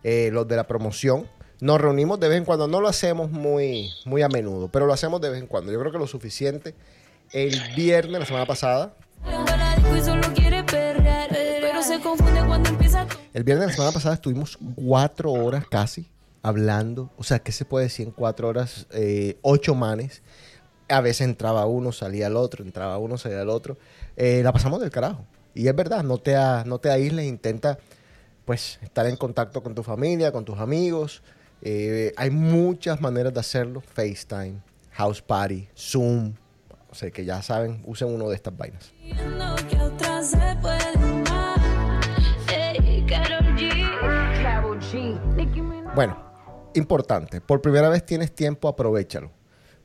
eh, 0.04 0.30
los 0.32 0.48
de 0.48 0.56
la 0.56 0.68
promoción. 0.68 1.28
Nos 1.60 1.80
reunimos 1.80 2.20
de 2.20 2.28
vez 2.28 2.38
en 2.38 2.46
cuando, 2.46 2.68
no 2.68 2.82
lo 2.82 2.88
hacemos 2.88 3.30
muy, 3.30 3.92
muy 4.06 4.22
a 4.22 4.30
menudo, 4.30 4.70
pero 4.70 4.86
lo 4.86 4.94
hacemos 4.94 5.22
de 5.22 5.30
vez 5.30 5.40
en 5.40 5.48
cuando. 5.48 5.72
Yo 5.72 5.80
creo 5.80 5.92
que 5.92 5.98
lo 5.98 6.08
suficiente. 6.08 6.74
El 7.32 7.60
viernes, 7.76 8.20
la 8.20 8.26
semana 8.26 8.46
pasada. 8.46 8.94
El 13.34 13.44
viernes 13.44 13.66
de 13.66 13.68
la 13.68 13.74
semana 13.74 13.92
pasada 13.92 14.16
estuvimos 14.16 14.58
cuatro 14.76 15.32
horas 15.32 15.66
casi 15.70 16.08
hablando. 16.42 17.12
O 17.18 17.24
sea, 17.24 17.40
¿qué 17.40 17.52
se 17.52 17.66
puede 17.66 17.86
decir 17.86 18.08
en 18.08 18.14
cuatro 18.14 18.48
horas? 18.48 18.88
Eh, 18.92 19.38
ocho 19.42 19.76
manes. 19.76 20.22
A 20.92 21.02
veces 21.02 21.22
entraba 21.22 21.66
uno, 21.66 21.92
salía 21.92 22.28
el 22.28 22.36
otro, 22.36 22.64
entraba 22.64 22.98
uno, 22.98 23.18
salía 23.18 23.42
el 23.42 23.50
otro. 23.50 23.78
Eh, 24.18 24.42
la 24.44 24.52
pasamos 24.52 24.80
del 24.82 24.90
carajo. 24.92 25.26
Y 25.54 25.68
es 25.68 25.76
verdad, 25.76 26.04
no 26.04 26.18
te, 26.18 26.36
a- 26.36 26.64
no 26.66 26.80
te 26.80 26.90
aísles, 26.90 27.26
intenta 27.26 27.78
pues 28.46 28.80
estar 28.82 29.06
en 29.06 29.16
contacto 29.18 29.62
con 29.64 29.76
tu 29.76 29.84
familia, 29.84 30.32
con 30.32 30.46
tus 30.46 30.60
amigos. 30.60 31.22
Eh, 31.62 32.14
hay 32.18 32.30
muchas 32.30 33.00
maneras 33.02 33.34
de 33.34 33.40
hacerlo. 33.40 33.82
FaceTime, 33.82 34.56
House 34.92 35.22
Party, 35.22 35.68
Zoom. 35.78 36.34
O 36.90 36.96
sea 36.96 37.10
que 37.12 37.24
ya 37.24 37.42
saben, 37.42 37.82
usen 37.86 38.10
uno 38.10 38.28
de 38.30 38.36
estas 38.36 38.58
vainas. 38.58 38.92
Bueno, 45.96 46.18
importante. 46.74 47.42
Por 47.42 47.62
primera 47.62 47.90
vez 47.90 48.06
tienes 48.06 48.34
tiempo, 48.34 48.68
aprovechalo. 48.68 49.32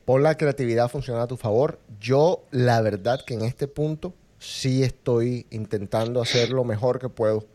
Pon 0.07 0.23
la 0.23 0.35
creatividad 0.37 0.85
a 0.85 0.89
funcionar 0.89 1.23
a 1.23 1.27
tu 1.27 1.35
favor. 1.35 1.79
Yo, 1.99 2.45
la 2.51 2.79
verdad, 2.79 3.19
que 3.27 3.33
en 3.33 3.41
este 3.41 3.67
punto 3.67 4.13
sí 4.39 4.81
estoy 4.81 5.45
intentando 5.51 6.21
hacer 6.21 6.51
lo 6.51 6.63
mejor 6.63 6.97
que 6.99 7.09
puedo. 7.09 7.45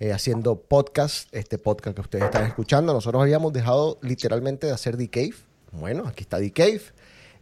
eh, 0.00 0.10
haciendo 0.12 0.56
podcast, 0.56 1.28
este 1.32 1.58
podcast 1.58 1.94
que 1.94 2.00
ustedes 2.00 2.24
están 2.24 2.44
escuchando. 2.46 2.92
Nosotros 2.92 3.22
habíamos 3.22 3.52
dejado 3.52 3.98
literalmente 4.02 4.66
de 4.66 4.72
hacer 4.72 4.96
The 4.96 5.08
Cave. 5.08 5.34
Bueno, 5.70 6.08
aquí 6.08 6.22
está 6.22 6.38
The 6.38 6.50
Cave. 6.50 6.80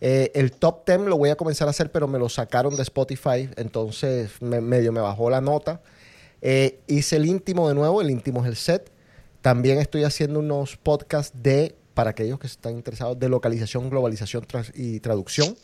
Eh, 0.02 0.30
el 0.34 0.52
top 0.52 0.84
10 0.84 1.02
lo 1.06 1.16
voy 1.16 1.30
a 1.30 1.36
comenzar 1.36 1.68
a 1.68 1.70
hacer, 1.70 1.90
pero 1.90 2.06
me 2.06 2.18
lo 2.18 2.28
sacaron 2.28 2.76
de 2.76 2.82
Spotify, 2.82 3.48
entonces 3.56 4.42
me- 4.42 4.60
medio 4.60 4.92
me 4.92 5.00
bajó 5.00 5.30
la 5.30 5.40
nota. 5.40 5.80
Eh, 6.42 6.80
hice 6.86 7.16
el 7.16 7.24
íntimo 7.24 7.66
de 7.66 7.74
nuevo, 7.74 8.02
el 8.02 8.10
íntimo 8.10 8.42
es 8.42 8.48
el 8.48 8.56
set. 8.56 8.90
También 9.40 9.78
estoy 9.78 10.04
haciendo 10.04 10.40
unos 10.40 10.76
podcasts 10.76 11.32
de, 11.42 11.76
para 12.00 12.12
aquellos 12.12 12.38
que 12.38 12.46
están 12.46 12.72
interesados, 12.72 13.18
de 13.18 13.28
localización, 13.28 13.90
globalización 13.90 14.46
y 14.72 15.00
traducción. 15.00 15.54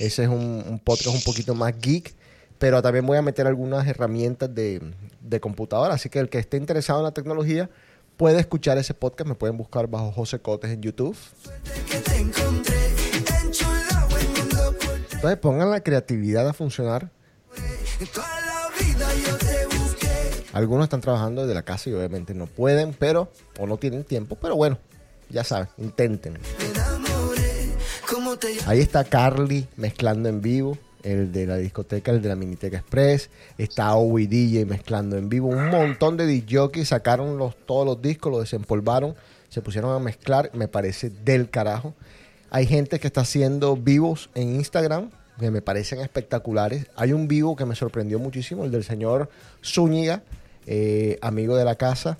Ese 0.00 0.24
es 0.24 0.28
un, 0.28 0.80
podcast 0.82 1.14
un 1.14 1.22
poquito 1.22 1.54
más 1.54 1.78
geek, 1.80 2.12
pero 2.58 2.82
también 2.82 3.06
voy 3.06 3.18
a 3.18 3.22
meter 3.22 3.46
algunas 3.46 3.86
herramientas 3.86 4.52
de, 4.52 4.82
de 5.20 5.38
computadora. 5.38 5.94
Así 5.94 6.08
que 6.08 6.18
el 6.18 6.28
que 6.28 6.40
esté 6.40 6.56
interesado 6.56 6.98
en 6.98 7.04
la 7.04 7.12
tecnología 7.12 7.70
puede 8.16 8.40
escuchar 8.40 8.78
ese 8.78 8.94
podcast. 8.94 9.28
Me 9.28 9.36
pueden 9.36 9.56
buscar 9.56 9.86
bajo 9.86 10.10
José 10.10 10.40
Cotes 10.40 10.72
en 10.72 10.82
YouTube. 10.82 11.16
Entonces 15.12 15.38
pongan 15.38 15.70
la 15.70 15.84
creatividad 15.84 16.48
a 16.48 16.52
funcionar. 16.52 17.12
Algunos 20.52 20.86
están 20.86 21.00
trabajando 21.02 21.42
desde 21.42 21.54
la 21.54 21.62
casa 21.62 21.90
y 21.90 21.92
obviamente 21.92 22.34
no 22.34 22.46
pueden, 22.46 22.92
pero, 22.92 23.30
o 23.60 23.68
no 23.68 23.76
tienen 23.76 24.02
tiempo, 24.02 24.34
pero 24.34 24.56
bueno, 24.56 24.78
ya 25.30 25.44
saben, 25.44 25.68
intenten. 25.78 26.38
Ahí 28.66 28.80
está 28.80 29.04
Carly 29.04 29.66
mezclando 29.76 30.28
en 30.28 30.40
vivo, 30.40 30.78
el 31.02 31.32
de 31.32 31.46
la 31.46 31.56
discoteca, 31.56 32.10
el 32.10 32.22
de 32.22 32.28
la 32.28 32.36
Miniteca 32.36 32.78
Express. 32.78 33.30
Está 33.58 33.94
Owi 33.94 34.26
DJ 34.26 34.64
mezclando 34.66 35.16
en 35.16 35.28
vivo. 35.28 35.48
Un 35.48 35.70
montón 35.70 36.16
de 36.16 36.26
DJs 36.26 36.88
sacaron 36.88 37.38
los, 37.38 37.56
todos 37.66 37.86
los 37.86 38.02
discos, 38.02 38.32
los 38.32 38.40
desempolvaron, 38.42 39.14
se 39.48 39.62
pusieron 39.62 39.94
a 39.94 39.98
mezclar. 39.98 40.50
Me 40.54 40.68
parece 40.68 41.10
del 41.10 41.50
carajo. 41.50 41.94
Hay 42.50 42.66
gente 42.66 42.98
que 43.00 43.06
está 43.06 43.22
haciendo 43.22 43.76
vivos 43.76 44.30
en 44.34 44.54
Instagram 44.54 45.10
que 45.38 45.50
me 45.50 45.62
parecen 45.62 46.00
espectaculares. 46.00 46.86
Hay 46.96 47.12
un 47.12 47.28
vivo 47.28 47.56
que 47.56 47.64
me 47.64 47.74
sorprendió 47.74 48.18
muchísimo, 48.18 48.64
el 48.64 48.70
del 48.70 48.84
señor 48.84 49.28
Zúñiga, 49.64 50.22
eh, 50.66 51.18
amigo 51.20 51.56
de 51.56 51.64
la 51.64 51.74
casa, 51.74 52.18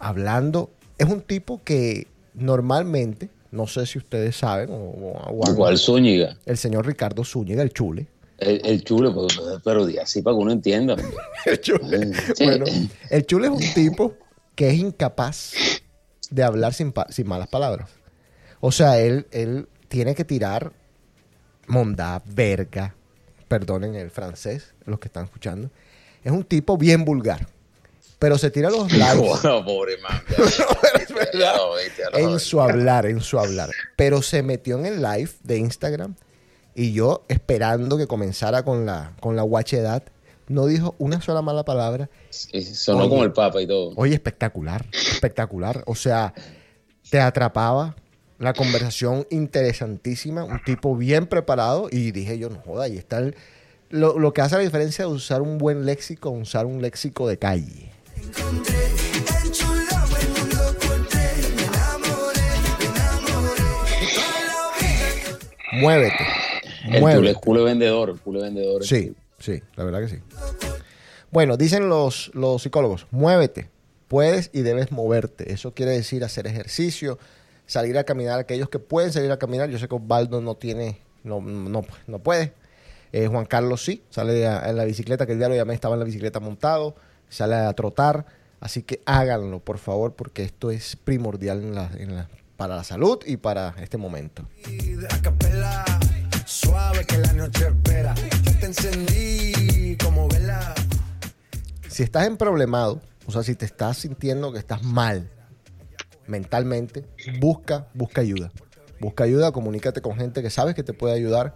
hablando. 0.00 0.70
Es 0.98 1.08
un 1.08 1.20
tipo 1.22 1.62
que 1.64 2.06
normalmente, 2.34 3.30
no 3.50 3.66
sé 3.66 3.86
si 3.86 3.98
ustedes 3.98 4.36
saben, 4.36 4.70
o, 4.70 4.74
o- 4.74 5.76
Zúñiga. 5.76 6.36
el 6.44 6.56
señor 6.58 6.86
Ricardo 6.86 7.24
Zúñiga, 7.24 7.62
el 7.62 7.72
chule. 7.72 8.06
El, 8.38 8.60
el 8.64 8.84
chulo, 8.84 9.12
pues, 9.14 9.40
pero 9.64 9.86
así 10.00 10.22
para 10.22 10.36
que 10.36 10.42
uno 10.42 10.52
entienda. 10.52 10.94
El 11.46 11.60
chule. 11.60 12.12
Bueno, 12.38 12.66
el 13.10 13.26
chule 13.26 13.46
es 13.48 13.52
un 13.52 13.74
tipo 13.74 14.14
que 14.54 14.68
es 14.68 14.74
incapaz 14.74 15.52
de 16.30 16.44
hablar 16.44 16.72
sin, 16.72 16.92
malas 17.24 17.48
palabras. 17.48 17.90
O 18.60 18.70
sea, 18.70 19.00
él, 19.00 19.26
él 19.32 19.68
tiene 19.88 20.14
que 20.14 20.24
tirar 20.24 20.72
mondá, 21.66 22.22
verga, 22.26 22.94
perdonen 23.48 23.96
el 23.96 24.10
francés, 24.10 24.72
los 24.84 25.00
que 25.00 25.08
están 25.08 25.24
escuchando. 25.24 25.70
Es 26.22 26.30
un 26.30 26.44
tipo 26.44 26.76
bien 26.78 27.04
vulgar. 27.04 27.48
Pero 28.18 28.36
se 28.38 28.50
tira 28.50 28.68
los 28.70 28.90
lives 28.92 29.44
No, 29.44 29.64
pobre 29.64 29.96
man. 29.98 30.22
en 32.14 32.38
su 32.40 32.60
hablar, 32.60 33.06
en 33.06 33.20
su 33.20 33.38
hablar. 33.38 33.70
Pero 33.96 34.22
se 34.22 34.42
metió 34.42 34.78
en 34.78 34.86
el 34.86 35.02
live 35.02 35.30
de 35.42 35.58
Instagram 35.58 36.14
y 36.74 36.92
yo 36.92 37.24
esperando 37.28 37.96
que 37.96 38.06
comenzara 38.06 38.62
con 38.64 38.86
la, 38.86 39.12
con 39.20 39.36
la 39.36 39.42
guachedad, 39.42 40.02
no 40.48 40.66
dijo 40.66 40.94
una 40.98 41.20
sola 41.20 41.42
mala 41.42 41.64
palabra. 41.64 42.08
Sí, 42.30 42.62
sonó 42.62 43.00
Oye. 43.00 43.08
como 43.08 43.24
el 43.24 43.32
papa 43.32 43.60
y 43.60 43.66
todo. 43.66 43.92
Oye, 43.96 44.14
espectacular, 44.14 44.86
espectacular. 44.92 45.82
O 45.86 45.94
sea, 45.94 46.32
te 47.10 47.20
atrapaba 47.20 47.96
la 48.38 48.52
conversación 48.52 49.26
interesantísima, 49.30 50.44
un 50.44 50.62
tipo 50.62 50.96
bien 50.96 51.26
preparado 51.26 51.88
y 51.90 52.12
dije 52.12 52.38
yo, 52.38 52.48
no 52.50 52.60
joda, 52.64 52.84
ahí 52.84 52.96
está 52.96 53.18
el- 53.18 53.34
lo, 53.90 54.18
lo 54.18 54.32
que 54.34 54.42
hace 54.42 54.54
la 54.56 54.62
diferencia 54.62 55.06
de 55.06 55.10
usar 55.10 55.40
un 55.42 55.56
buen 55.58 55.86
léxico, 55.86 56.30
usar 56.30 56.66
un 56.66 56.80
léxico 56.82 57.26
de 57.26 57.38
calle. 57.38 57.87
Muévete. 65.72 66.26
El 66.86 67.00
muévete. 67.00 67.30
es 67.30 67.36
culo 67.36 67.64
vendedor, 67.64 68.10
el 68.10 68.20
culo 68.20 68.40
vendedor. 68.40 68.84
Sí, 68.84 69.14
sí, 69.38 69.62
la 69.76 69.84
verdad 69.84 70.00
que 70.00 70.08
sí. 70.08 70.16
Bueno, 71.30 71.56
dicen 71.56 71.88
los, 71.88 72.30
los 72.34 72.62
psicólogos, 72.62 73.06
muévete, 73.10 73.68
puedes 74.08 74.50
y 74.52 74.62
debes 74.62 74.90
moverte. 74.92 75.52
Eso 75.52 75.74
quiere 75.74 75.92
decir 75.92 76.24
hacer 76.24 76.46
ejercicio, 76.46 77.18
salir 77.66 77.98
a 77.98 78.04
caminar. 78.04 78.38
Aquellos 78.38 78.70
que 78.70 78.78
pueden 78.78 79.12
salir 79.12 79.30
a 79.30 79.38
caminar, 79.38 79.68
yo 79.68 79.78
sé 79.78 79.88
que 79.88 79.94
Osvaldo 79.94 80.40
no 80.40 80.54
tiene, 80.54 80.98
no, 81.22 81.40
no, 81.42 81.84
no 82.06 82.18
puede. 82.20 82.54
Eh, 83.12 83.26
Juan 83.26 83.44
Carlos 83.44 83.84
sí, 83.84 84.02
sale 84.10 84.46
a- 84.46 84.68
en 84.70 84.76
la 84.76 84.84
bicicleta, 84.84 85.26
que 85.26 85.32
el 85.32 85.38
día 85.38 85.48
lo 85.48 85.54
llamé, 85.54 85.74
estaba 85.74 85.94
en 85.94 86.00
la 86.00 86.04
bicicleta 86.06 86.40
montado, 86.40 86.94
sale 87.28 87.54
a 87.56 87.72
trotar. 87.74 88.26
Así 88.60 88.82
que 88.82 89.00
háganlo, 89.06 89.60
por 89.60 89.78
favor, 89.78 90.14
porque 90.14 90.42
esto 90.42 90.70
es 90.70 90.96
primordial 90.96 91.62
en 91.62 91.74
la- 91.74 91.90
en 91.96 92.14
la- 92.16 92.28
para 92.56 92.74
la 92.76 92.82
salud 92.84 93.18
y 93.24 93.36
para 93.36 93.74
este 93.80 93.96
momento. 93.98 94.48
si 101.88 102.02
estás 102.02 102.26
en 102.26 102.36
problemado, 102.36 103.00
o 103.26 103.32
sea, 103.32 103.42
si 103.42 103.54
te 103.54 103.64
estás 103.64 103.98
sintiendo 103.98 104.52
que 104.52 104.58
estás 104.58 104.82
mal 104.82 105.30
mentalmente, 106.26 107.04
busca, 107.40 107.88
busca 107.94 108.20
ayuda. 108.20 108.50
Busca 109.00 109.24
ayuda, 109.24 109.52
comunícate 109.52 110.00
con 110.00 110.16
gente 110.16 110.42
que 110.42 110.50
sabes 110.50 110.74
que 110.74 110.82
te 110.82 110.92
puede 110.92 111.14
ayudar. 111.14 111.54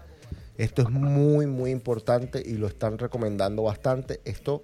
Esto 0.57 0.83
es 0.83 0.91
muy, 0.91 1.47
muy 1.47 1.71
importante 1.71 2.43
y 2.45 2.55
lo 2.55 2.67
están 2.69 2.99
recomendando 2.99 3.63
bastante. 3.65 4.21
Esto 4.25 4.63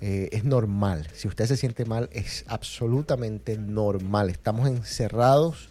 eh, 0.00 0.28
es 0.32 0.44
normal. 0.44 1.08
Si 1.14 1.26
usted 1.28 1.46
se 1.46 1.56
siente 1.56 1.84
mal, 1.84 2.08
es 2.12 2.44
absolutamente 2.48 3.56
normal. 3.56 4.30
Estamos 4.30 4.68
encerrados 4.68 5.70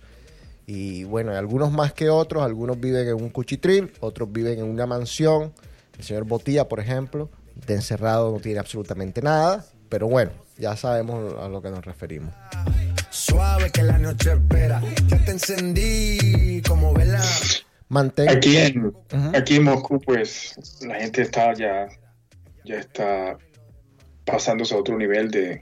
y 0.66 1.04
bueno, 1.04 1.32
algunos 1.32 1.72
más 1.72 1.94
que 1.94 2.10
otros. 2.10 2.44
Algunos 2.44 2.80
viven 2.80 3.08
en 3.08 3.16
un 3.16 3.30
cuchitril, 3.30 3.92
otros 4.00 4.32
viven 4.32 4.60
en 4.60 4.66
una 4.66 4.86
mansión. 4.86 5.54
El 5.98 6.04
señor 6.04 6.26
Botía, 6.26 6.68
por 6.68 6.80
ejemplo, 6.80 7.30
de 7.68 7.76
encerrado 7.76 8.32
no 8.32 8.40
tiene 8.40 8.60
absolutamente 8.60 9.22
nada. 9.22 9.66
Pero 9.90 10.08
bueno, 10.08 10.32
ya 10.58 10.76
sabemos 10.76 11.36
a 11.40 11.48
lo 11.48 11.62
que 11.62 11.70
nos 11.70 11.86
referimos. 11.86 12.34
Suave 13.12 13.70
que 13.72 13.84
la 13.84 13.98
noche 13.98 14.34
espera. 14.34 14.82
Yo 15.08 15.18
te 15.24 15.32
encendí 15.32 16.62
como 16.68 16.94
vela. 16.94 17.24
Mantén. 17.88 18.30
Aquí 18.30 18.58
en, 18.58 18.94
aquí 19.36 19.58
en 19.58 19.64
Moscú, 19.64 20.02
pues 20.02 20.56
la 20.82 20.96
gente 20.96 21.22
está 21.22 21.54
ya, 21.54 21.88
ya 22.66 22.80
está 22.80 23.38
pasándose 24.26 24.74
a 24.74 24.78
otro 24.78 24.98
nivel 24.98 25.32
de, 25.32 25.62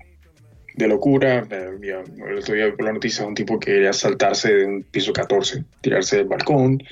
de 0.75 0.87
locura. 0.87 1.45
El 1.49 2.37
otro 2.37 2.55
día 2.55 2.73
por 2.75 2.85
la 2.85 2.93
noticia 2.93 3.25
un 3.25 3.35
tipo 3.35 3.59
que 3.59 3.71
quería 3.73 3.93
saltarse 3.93 4.53
de 4.53 4.65
un 4.65 4.83
piso 4.83 5.13
14, 5.13 5.63
tirarse 5.81 6.17
del 6.17 6.25
balcón. 6.25 6.83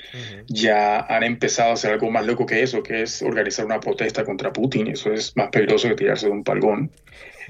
Ya 0.46 1.00
han 1.00 1.22
empezado 1.22 1.70
a 1.70 1.74
hacer 1.74 1.92
algo 1.92 2.10
más 2.10 2.26
loco 2.26 2.46
que 2.46 2.62
eso, 2.62 2.82
que 2.82 3.02
es 3.02 3.22
organizar 3.22 3.64
una 3.64 3.80
protesta 3.80 4.24
contra 4.24 4.52
Putin. 4.52 4.88
Eso 4.88 5.12
es 5.12 5.36
más 5.36 5.48
peligroso 5.50 5.88
que 5.88 5.94
tirarse 5.94 6.26
de 6.26 6.32
un 6.32 6.44
balcón. 6.44 6.90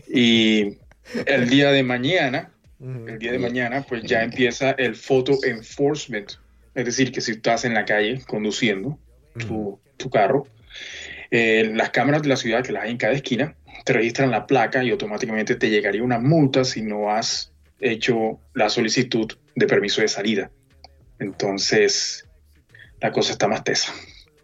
Y 0.08 0.78
el 1.26 1.48
día 1.48 1.70
de 1.72 1.82
mañana, 1.82 2.50
el 2.80 3.18
día 3.18 3.32
de 3.32 3.38
mañana, 3.38 3.84
pues 3.88 4.02
ya 4.04 4.22
empieza 4.22 4.72
el 4.72 4.96
photo 4.96 5.38
enforcement. 5.44 6.32
Es 6.74 6.86
decir, 6.86 7.12
que 7.12 7.20
si 7.20 7.32
estás 7.32 7.64
en 7.64 7.74
la 7.74 7.84
calle 7.84 8.22
conduciendo 8.26 8.98
tu, 9.38 9.78
tu 9.98 10.08
carro, 10.08 10.46
eh, 11.30 11.70
las 11.74 11.90
cámaras 11.90 12.22
de 12.22 12.28
la 12.28 12.36
ciudad, 12.36 12.64
que 12.64 12.72
las 12.72 12.84
hay 12.84 12.90
en 12.90 12.96
cada 12.96 13.12
esquina, 13.12 13.54
te 13.84 13.92
registran 13.92 14.30
la 14.30 14.46
placa 14.46 14.82
y 14.84 14.90
automáticamente 14.90 15.56
te 15.56 15.70
llegaría 15.70 16.02
una 16.02 16.18
multa 16.18 16.64
si 16.64 16.82
no 16.82 17.10
has 17.10 17.52
hecho 17.80 18.40
la 18.54 18.68
solicitud 18.68 19.30
de 19.54 19.66
permiso 19.66 20.00
de 20.00 20.08
salida. 20.08 20.50
Entonces, 21.18 22.26
la 23.00 23.12
cosa 23.12 23.32
está 23.32 23.48
más 23.48 23.64
tesa. 23.64 23.92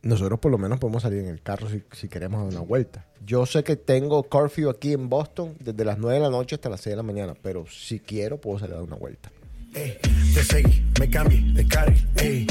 Nosotros 0.03 0.39
por 0.39 0.51
lo 0.51 0.59
menos 0.59 0.79
podemos 0.79 1.03
salir 1.03 1.21
en 1.21 1.29
el 1.29 1.43
carro 1.43 1.69
si, 1.69 1.83
si 1.93 2.09
queremos 2.09 2.41
dar 2.41 2.53
una 2.53 2.67
vuelta. 2.67 3.05
Yo 3.25 3.47
sé 3.47 3.65
que 3.65 3.77
tengo 3.77 4.23
curfew 4.23 4.71
aquí 4.71 4.93
en 4.93 5.09
Boston 5.09 5.55
desde 5.61 5.85
las 5.85 5.99
9 5.99 6.15
de 6.19 6.23
la 6.23 6.31
noche 6.31 6.55
hasta 6.55 6.69
las 6.69 6.81
6 6.81 6.93
de 6.93 6.97
la 6.97 7.03
mañana, 7.03 7.35
pero 7.43 7.67
si 7.67 7.99
quiero 8.01 8.41
puedo 8.41 8.59
salir 8.59 8.75
a 8.75 8.77
dar 8.77 8.85
una 8.85 8.97
vuelta. 8.97 9.31
ey. 9.75 9.99
Te 10.35 10.45
seguí, 10.45 10.85
me 11.01 11.11
cambié 11.11 11.41
de 11.53 11.67
carril. 11.67 12.47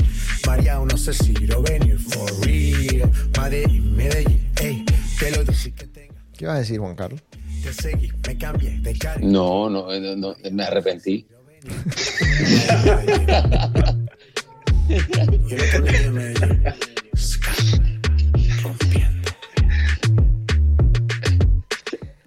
María, 0.46 0.76
no 0.80 0.98
sé 0.98 1.14
si 1.14 1.34
lo 1.34 1.62
venir 1.62 1.98
for 1.98 2.30
real. 2.46 3.10
Madrid, 3.38 3.82
Medellín, 3.82 4.52
ey. 4.62 4.86
Te 5.20 5.32
lo 5.32 5.44
dije 5.44 5.72
que 5.72 5.88
tenga. 5.88 5.97
¿Qué 6.38 6.46
ibas 6.46 6.56
a 6.56 6.60
decir, 6.60 6.80
Juan 6.80 6.96
Carlos? 6.96 7.22
Te 7.64 7.74
seguí, 7.74 8.12
me 8.28 8.38
cambié 8.38 8.78
de 8.80 8.96
carril. 8.96 9.32
No, 9.32 9.68
no, 9.70 9.88
no, 10.00 10.16
no, 10.16 10.36
me 10.52 10.64
arrepentí. 10.64 11.28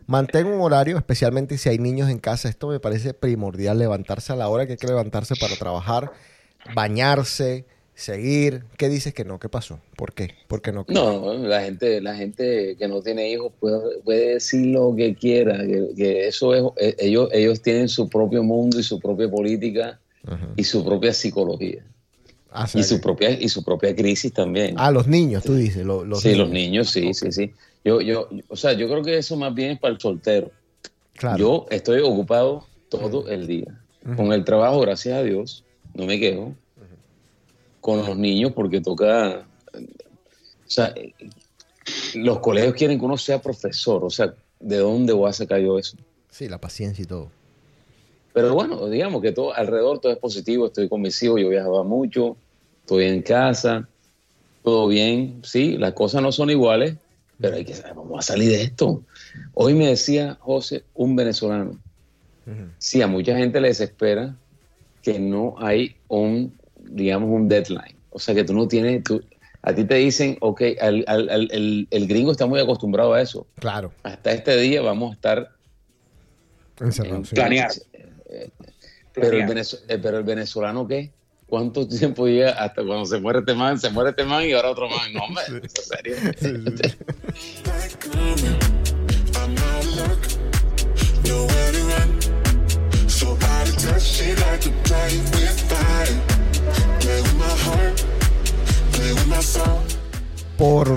Mantén 0.08 0.48
un 0.48 0.60
horario, 0.60 0.98
especialmente 0.98 1.56
si 1.56 1.68
hay 1.68 1.78
niños 1.78 2.10
en 2.10 2.18
casa. 2.18 2.48
Esto 2.48 2.66
me 2.66 2.80
parece 2.80 3.14
primordial, 3.14 3.78
levantarse 3.78 4.32
a 4.32 4.36
la 4.36 4.48
hora 4.48 4.66
que 4.66 4.72
hay 4.72 4.78
que 4.78 4.88
levantarse 4.88 5.36
para 5.36 5.54
trabajar, 5.54 6.10
bañarse, 6.74 7.64
seguir. 8.00 8.64
¿Qué 8.76 8.88
dices 8.88 9.14
que 9.14 9.24
no? 9.24 9.38
¿Qué 9.38 9.48
pasó? 9.48 9.78
¿Por 9.96 10.12
qué? 10.12 10.34
¿Por 10.48 10.60
qué 10.62 10.72
no? 10.72 10.84
No, 10.88 11.34
la 11.34 11.62
gente, 11.62 12.00
la 12.00 12.14
gente 12.16 12.76
que 12.76 12.88
no 12.88 13.00
tiene 13.02 13.30
hijos 13.30 13.52
puede, 13.60 13.98
puede 14.00 14.34
decir 14.34 14.66
lo 14.66 14.94
que 14.96 15.14
quiera, 15.14 15.58
que, 15.58 15.88
que 15.96 16.26
eso 16.28 16.54
es, 16.54 16.62
eh, 16.78 16.96
ellos, 16.98 17.28
ellos 17.32 17.60
tienen 17.62 17.88
su 17.88 18.08
propio 18.08 18.42
mundo 18.42 18.78
y 18.78 18.82
su 18.82 18.98
propia 18.98 19.30
política 19.30 20.00
Ajá. 20.26 20.48
y 20.56 20.64
su 20.64 20.84
propia 20.84 21.12
psicología 21.14 21.84
Ah, 22.52 22.66
y 22.74 22.82
su 22.82 23.00
propia 23.00 23.30
y 23.30 23.48
su 23.48 23.62
propia 23.62 23.94
crisis 23.94 24.32
también. 24.32 24.74
ah, 24.76 24.90
los 24.90 25.06
niños, 25.06 25.44
tú 25.44 25.54
dices. 25.54 25.84
lo- 25.86 26.04
Los, 26.04 26.20
sí, 26.20 26.34
los 26.34 26.50
niños, 26.50 26.90
sí, 26.90 27.14
sí, 27.14 27.30
sí. 27.30 27.52
Yo, 27.84 28.00
yo, 28.00 28.28
o 28.48 28.56
sea, 28.56 28.72
yo 28.72 28.88
creo 28.88 29.02
que 29.04 29.16
eso 29.18 29.36
más 29.36 29.54
bien 29.54 29.70
es 29.70 29.78
para 29.78 29.94
el 29.94 30.00
soltero. 30.00 30.50
Claro. 31.14 31.38
Yo 31.38 31.66
estoy 31.70 32.00
ocupado 32.00 32.66
todo 32.88 33.28
el 33.28 33.46
día. 33.46 33.66
Con 34.16 34.32
el 34.32 34.44
trabajo, 34.44 34.80
gracias 34.80 35.16
a 35.18 35.22
Dios, 35.22 35.64
no 35.94 36.06
me 36.06 36.18
quejo. 36.18 36.52
Con 37.80 37.98
los 37.98 38.16
niños, 38.16 38.52
porque 38.52 38.80
toca. 38.80 39.46
O 39.74 40.70
sea, 40.70 40.94
los 42.14 42.38
colegios 42.40 42.74
quieren 42.74 42.98
que 42.98 43.04
uno 43.04 43.16
sea 43.16 43.40
profesor. 43.40 44.04
O 44.04 44.10
sea, 44.10 44.34
¿de 44.58 44.76
dónde 44.76 45.12
voy 45.12 45.28
a 45.28 45.32
sacar 45.32 45.60
yo 45.60 45.78
eso? 45.78 45.96
Sí, 46.30 46.48
la 46.48 46.60
paciencia 46.60 47.02
y 47.02 47.06
todo. 47.06 47.30
Pero 48.32 48.54
bueno, 48.54 48.88
digamos 48.88 49.22
que 49.22 49.32
todo 49.32 49.54
alrededor 49.54 49.98
todo 49.98 50.12
es 50.12 50.18
positivo. 50.18 50.66
Estoy 50.66 50.88
con 50.88 51.00
mis 51.00 51.20
hijos, 51.22 51.40
yo 51.40 51.48
viajaba 51.48 51.82
mucho, 51.82 52.36
estoy 52.82 53.06
en 53.06 53.22
casa, 53.22 53.88
todo 54.62 54.86
bien. 54.88 55.40
Sí, 55.42 55.76
las 55.76 55.94
cosas 55.94 56.22
no 56.22 56.30
son 56.30 56.50
iguales, 56.50 56.96
pero 57.40 57.56
hay 57.56 57.64
que 57.64 57.74
saber, 57.74 57.94
vamos 57.94 58.18
a 58.18 58.22
salir 58.22 58.50
de 58.50 58.62
esto. 58.62 59.02
Hoy 59.54 59.74
me 59.74 59.88
decía 59.88 60.36
José, 60.40 60.84
un 60.94 61.16
venezolano, 61.16 61.80
sí, 62.78 63.02
a 63.02 63.06
mucha 63.06 63.36
gente 63.36 63.60
le 63.60 63.68
desespera 63.68 64.36
que 65.02 65.18
no 65.18 65.54
hay 65.58 65.96
un, 66.08 66.52
digamos, 66.90 67.30
un 67.30 67.48
deadline. 67.48 67.96
O 68.10 68.18
sea, 68.18 68.34
que 68.34 68.44
tú 68.44 68.52
no 68.54 68.66
tienes, 68.68 69.02
tú, 69.04 69.22
a 69.62 69.72
ti 69.74 69.84
te 69.84 69.94
dicen, 69.96 70.36
ok, 70.40 70.62
al- 70.80 71.04
al- 71.06 71.28
al- 71.30 71.48
el, 71.52 71.86
el 71.90 72.06
gringo 72.06 72.32
está 72.32 72.46
muy 72.46 72.60
acostumbrado 72.60 73.12
a 73.14 73.20
eso. 73.22 73.46
Claro. 73.56 73.92
Hasta 74.02 74.32
este 74.32 74.56
día 74.58 74.80
vamos 74.82 75.10
a 75.10 75.14
estar 75.14 75.50
Encerrado. 76.80 77.16
en- 77.16 77.24
sí. 77.24 77.34
Planear. 77.34 77.70
Pero 79.12 79.26
el, 79.26 79.30
Planear. 79.30 79.48
venezo- 79.48 79.80
eh, 79.88 79.98
pero 80.02 80.18
el 80.18 80.24
venezolano, 80.24 80.86
¿qué? 80.86 81.12
¿Cuánto 81.46 81.86
tiempo 81.88 82.26
llega 82.28 82.50
hasta 82.52 82.84
cuando 82.84 83.04
se 83.06 83.18
muere 83.18 83.40
este 83.40 83.54
man? 83.54 83.76
Se 83.78 83.90
muere 83.90 84.10
este 84.10 84.24
man 84.24 84.44
y 84.44 84.52
ahora 84.52 84.70
otro 84.70 84.88
man. 84.88 85.12
No, 85.12 85.24
hombre, 85.24 85.42
¿en 85.48 85.68
serio? 85.68 86.14
I'm 89.32 89.56
out 89.58 89.86
Por, 100.56 100.94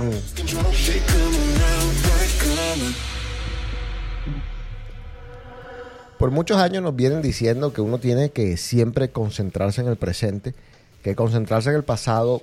por 6.19 6.31
muchos 6.31 6.57
años 6.57 6.83
nos 6.83 6.95
vienen 6.95 7.21
diciendo 7.21 7.71
que 7.71 7.79
uno 7.79 7.97
tiene 7.97 8.31
que 8.31 8.57
siempre 8.57 9.09
concentrarse 9.09 9.79
en 9.79 9.87
el 9.87 9.95
presente, 9.95 10.53
que 11.01 11.15
concentrarse 11.15 11.69
en 11.69 11.75
el 11.75 11.83
pasado 11.83 12.41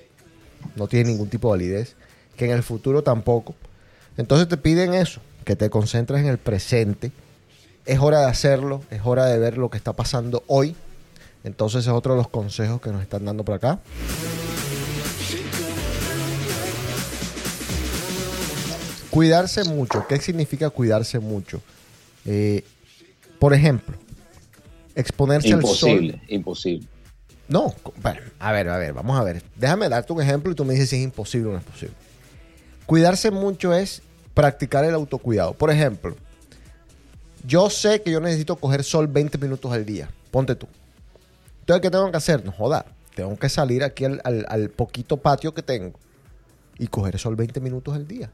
no 0.76 0.89
tiene 0.89 1.11
ningún 1.11 1.28
tipo 1.28 1.49
de 1.49 1.59
validez, 1.59 1.97
que 2.37 2.47
en 2.47 2.53
el 2.53 2.62
futuro 2.62 3.03
tampoco. 3.03 3.55
Entonces 4.16 4.49
te 4.49 4.57
piden 4.57 4.95
eso, 4.95 5.20
que 5.45 5.57
te 5.57 5.70
concentres 5.70 6.20
en 6.20 6.26
el 6.26 6.39
presente. 6.39 7.12
Es 7.87 7.99
hora 7.99 8.20
de 8.20 8.26
hacerlo, 8.26 8.83
es 8.91 9.01
hora 9.05 9.26
de 9.26 9.39
ver 9.39 9.59
lo 9.59 9.70
que 9.70 9.76
está 9.76 9.93
pasando 9.93 10.43
hoy. 10.47 10.74
Entonces 11.45 11.82
es 11.82 11.88
otro 11.88 12.14
de 12.14 12.18
los 12.18 12.28
consejos 12.28 12.80
que 12.80 12.91
nos 12.91 13.03
están 13.03 13.24
dando 13.24 13.45
por 13.45 13.55
acá. 13.55 13.80
Cuidarse 19.11 19.64
mucho. 19.64 20.07
¿Qué 20.07 20.18
significa 20.20 20.70
cuidarse 20.70 21.18
mucho? 21.18 21.61
Eh, 22.24 22.62
por 23.38 23.55
ejemplo, 23.55 23.97
exponerse 24.95 25.53
al 25.53 25.62
sol. 25.62 25.91
Imposible, 25.91 26.22
imposible. 26.28 26.86
No, 27.49 27.74
bueno, 28.01 28.20
a 28.38 28.53
ver, 28.53 28.68
a 28.68 28.78
ver, 28.78 28.93
vamos 28.93 29.18
a 29.18 29.24
ver. 29.24 29.43
Déjame 29.57 29.88
darte 29.88 30.12
un 30.12 30.22
ejemplo 30.22 30.53
y 30.53 30.55
tú 30.55 30.64
me 30.64 30.74
dices 30.74 30.91
si 30.91 30.97
es 30.97 31.03
imposible 31.03 31.49
o 31.49 31.53
no 31.53 31.59
es 31.59 31.64
posible. 31.64 31.95
Cuidarse 32.86 33.32
mucho 33.32 33.74
es 33.74 34.03
practicar 34.34 34.84
el 34.84 34.95
autocuidado. 34.95 35.55
Por 35.55 35.70
ejemplo, 35.70 36.14
yo 37.45 37.68
sé 37.68 38.03
que 38.03 38.12
yo 38.12 38.20
necesito 38.20 38.55
coger 38.57 38.84
sol 38.84 39.09
20 39.09 39.38
minutos 39.38 39.72
al 39.72 39.84
día. 39.84 40.09
Ponte 40.30 40.55
tú. 40.55 40.68
Entonces, 41.71 41.83
¿qué 41.83 41.91
tengo 41.93 42.11
que 42.11 42.16
hacer? 42.16 42.45
No 42.45 42.51
joda. 42.51 42.85
Tengo 43.14 43.39
que 43.39 43.49
salir 43.49 43.85
aquí 43.85 44.05
al, 44.05 44.71
poquito 44.71 45.18
patio 45.18 45.55
que 45.55 45.62
tengo 45.62 46.01
y 46.81 46.89
coger 46.89 47.16
sol 47.16 47.37
20 47.37 47.61
minutos 47.61 47.95
al 47.95 48.09
día. 48.09 48.33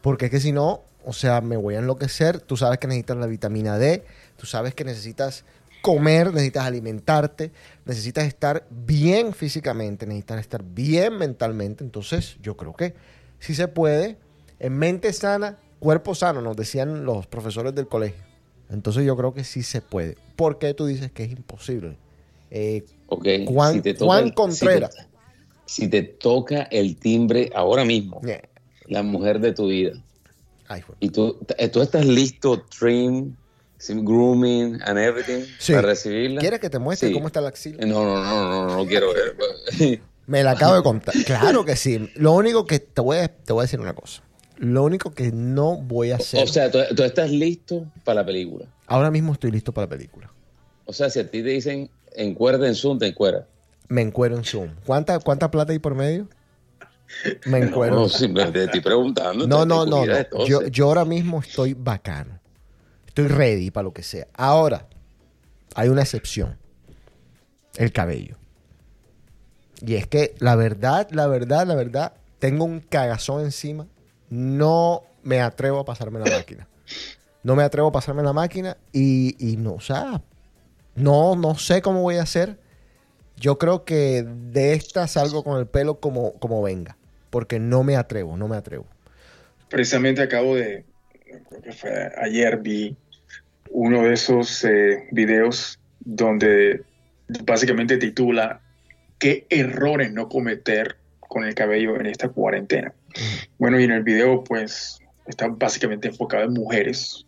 Porque 0.00 0.26
es 0.26 0.30
que 0.30 0.40
si 0.40 0.52
no, 0.52 0.80
o 1.04 1.12
sea, 1.12 1.42
me 1.42 1.58
voy 1.58 1.74
a 1.74 1.80
enloquecer. 1.80 2.40
Tú 2.40 2.56
sabes 2.56 2.78
que 2.78 2.86
necesitas 2.86 3.18
la 3.18 3.26
vitamina 3.26 3.76
D, 3.76 4.06
tú 4.38 4.46
sabes 4.46 4.74
que 4.74 4.84
necesitas 4.84 5.44
comer, 5.82 6.32
necesitas 6.32 6.64
alimentarte, 6.64 7.52
necesitas 7.84 8.24
estar 8.24 8.66
bien 8.70 9.34
físicamente, 9.34 10.06
necesitas 10.06 10.40
estar 10.40 10.62
bien 10.62 11.18
mentalmente. 11.18 11.84
Entonces, 11.84 12.38
yo 12.40 12.56
creo 12.56 12.72
que 12.72 12.94
si 13.38 13.54
se 13.54 13.68
puede, 13.68 14.16
en 14.60 14.78
mente 14.78 15.12
sana, 15.12 15.58
cuerpo 15.78 16.14
sano, 16.14 16.40
nos 16.40 16.56
decían 16.56 17.04
los 17.04 17.26
profesores 17.26 17.74
del 17.74 17.86
colegio. 17.86 18.24
Entonces, 18.70 19.04
yo 19.04 19.14
creo 19.14 19.34
que 19.34 19.44
sí 19.44 19.62
se 19.62 19.82
puede. 19.82 20.16
¿Por 20.36 20.58
qué 20.58 20.72
tú 20.72 20.86
dices 20.86 21.12
que 21.12 21.24
es 21.24 21.32
imposible? 21.32 21.98
Eh, 22.54 22.84
Juan- 23.46 23.82
Juan 23.98 24.24
el- 24.26 24.34
Contreras. 24.34 24.94
Si 24.94 25.00
te, 25.00 25.06
si 25.64 25.88
te 25.88 26.02
toca 26.02 26.62
el 26.64 26.96
timbre 26.96 27.50
ahora 27.54 27.84
mismo, 27.84 28.20
yeah. 28.22 28.42
la 28.88 29.02
mujer 29.02 29.40
de 29.40 29.52
tu 29.52 29.68
vida, 29.68 29.92
Ay, 30.68 30.82
y 31.00 31.08
tú, 31.08 31.38
t- 31.46 31.68
tú 31.68 31.80
estás 31.80 32.04
listo, 32.04 32.62
trim, 32.78 33.34
grooming 33.88 34.80
and 34.84 34.98
everything, 34.98 35.44
Sí. 35.58 35.72
para 35.72 35.88
recibirla. 35.88 36.40
¿Quieres 36.40 36.60
que 36.60 36.70
te 36.70 36.78
muestre 36.78 37.08
Sí. 37.08 37.14
cómo 37.14 37.26
está 37.26 37.40
la 37.40 37.48
axila? 37.48 37.84
No, 37.86 38.04
no, 38.04 38.22
no, 38.22 38.50
no, 38.50 38.66
no, 38.68 38.76
no 38.76 38.86
quiero 38.86 39.08
ver. 39.12 39.36
Me 40.26 40.42
la 40.42 40.52
acabo 40.52 40.76
de 40.76 40.82
contar. 40.82 41.14
Claro 41.26 41.64
que 41.64 41.74
sí. 41.76 42.08
Lo 42.14 42.32
único 42.32 42.64
que 42.66 42.78
te 42.78 43.00
voy 43.00 43.18
a, 43.18 43.28
te 43.28 43.52
voy 43.52 43.62
a 43.62 43.64
decir 43.64 43.80
una 43.80 43.92
cosa. 43.94 44.22
Lo 44.56 44.84
único 44.84 45.12
que 45.12 45.32
no 45.32 45.76
voy 45.78 46.12
a 46.12 46.16
hacer. 46.16 46.42
O 46.44 46.46
sea, 46.46 46.70
tú, 46.70 46.78
tú 46.94 47.02
estás 47.02 47.30
listo 47.30 47.86
para 48.04 48.20
la 48.20 48.26
película. 48.26 48.66
ahora 48.86 49.10
mismo 49.10 49.32
estoy 49.32 49.50
listo 49.50 49.72
para 49.72 49.86
la 49.86 49.90
película. 49.90 50.30
O 50.84 50.92
sea, 50.92 51.10
si 51.10 51.20
a 51.20 51.30
ti 51.30 51.42
te 51.42 51.48
dicen 51.48 51.90
encuerda 52.14 52.66
en 52.66 52.74
Zoom, 52.74 52.98
te 52.98 53.06
encuerda. 53.06 53.46
Me 53.88 54.02
encuero 54.02 54.36
en 54.36 54.44
Zoom. 54.44 54.70
¿Cuánta, 54.86 55.18
cuánta 55.20 55.50
plata 55.50 55.72
hay 55.72 55.78
por 55.78 55.94
medio? 55.94 56.28
Me 57.46 57.58
encuero. 57.64 57.94
No, 57.94 58.08
simplemente 58.08 58.60
te 58.60 58.64
estoy 58.66 58.80
preguntando. 58.80 59.46
No, 59.46 59.64
no, 59.64 59.84
no. 59.84 60.04
no. 60.06 60.46
Yo, 60.46 60.66
yo 60.66 60.86
ahora 60.86 61.04
mismo 61.04 61.40
estoy 61.40 61.74
bacano. 61.74 62.40
Estoy 63.06 63.28
ready 63.28 63.70
para 63.70 63.84
lo 63.84 63.92
que 63.92 64.02
sea. 64.02 64.26
Ahora, 64.34 64.86
hay 65.74 65.88
una 65.88 66.02
excepción. 66.02 66.56
El 67.76 67.92
cabello. 67.92 68.36
Y 69.84 69.96
es 69.96 70.06
que 70.06 70.34
la 70.38 70.54
verdad, 70.56 71.08
la 71.10 71.26
verdad, 71.26 71.66
la 71.66 71.74
verdad, 71.74 72.12
tengo 72.38 72.64
un 72.64 72.80
cagazón 72.80 73.42
encima. 73.42 73.86
No 74.30 75.02
me 75.22 75.40
atrevo 75.40 75.80
a 75.80 75.84
pasarme 75.84 76.20
la 76.20 76.30
máquina. 76.36 76.68
No 77.42 77.56
me 77.56 77.62
atrevo 77.62 77.88
a 77.88 77.92
pasarme 77.92 78.22
la 78.22 78.32
máquina 78.32 78.76
y, 78.92 79.36
y 79.38 79.56
no, 79.56 79.74
o 79.74 79.80
sea, 79.80 80.22
no, 80.94 81.36
no 81.36 81.56
sé 81.56 81.82
cómo 81.82 82.02
voy 82.02 82.16
a 82.16 82.22
hacer. 82.22 82.58
Yo 83.36 83.58
creo 83.58 83.84
que 83.84 84.24
de 84.24 84.74
esta 84.74 85.06
salgo 85.08 85.42
con 85.42 85.58
el 85.58 85.66
pelo 85.66 86.00
como, 86.00 86.34
como 86.34 86.62
venga. 86.62 86.96
Porque 87.30 87.58
no 87.58 87.82
me 87.82 87.96
atrevo, 87.96 88.36
no 88.36 88.46
me 88.46 88.56
atrevo. 88.56 88.86
Precisamente 89.68 90.22
acabo 90.22 90.54
de, 90.54 90.84
creo 91.48 91.62
que 91.62 91.72
fue 91.72 92.12
ayer, 92.18 92.58
vi 92.58 92.96
uno 93.70 94.02
de 94.02 94.12
esos 94.12 94.64
eh, 94.64 95.08
videos 95.12 95.80
donde 96.00 96.82
básicamente 97.44 97.96
titula 97.96 98.60
¿Qué 99.18 99.46
errores 99.50 100.12
no 100.12 100.28
cometer 100.28 100.96
con 101.20 101.44
el 101.44 101.54
cabello 101.54 101.94
en 101.94 102.06
esta 102.06 102.28
cuarentena? 102.28 102.92
Bueno, 103.56 103.78
y 103.78 103.84
en 103.84 103.92
el 103.92 104.02
video 104.02 104.42
pues 104.42 104.98
está 105.26 105.46
básicamente 105.48 106.08
enfocado 106.08 106.44
en 106.44 106.52
mujeres 106.52 107.24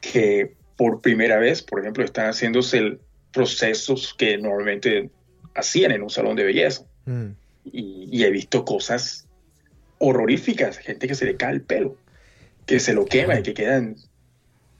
que 0.00 0.54
por 0.78 1.02
primera 1.02 1.38
vez, 1.38 1.60
por 1.60 1.80
ejemplo, 1.80 2.02
están 2.04 2.26
haciéndose 2.30 2.96
procesos 3.32 4.14
que 4.16 4.38
normalmente 4.38 5.10
hacían 5.54 5.92
en 5.92 6.02
un 6.02 6.08
salón 6.08 6.36
de 6.36 6.44
belleza. 6.44 6.84
Mm. 7.04 7.26
Y, 7.70 8.08
y 8.10 8.24
he 8.24 8.30
visto 8.30 8.64
cosas 8.64 9.26
horroríficas, 9.98 10.78
gente 10.78 11.06
que 11.08 11.14
se 11.14 11.24
le 11.26 11.36
cae 11.36 11.52
el 11.54 11.60
pelo, 11.62 11.96
que 12.66 12.80
se 12.80 12.92
lo 12.94 13.04
quema 13.04 13.38
y 13.38 13.42
que 13.42 13.54
quedan, 13.54 13.96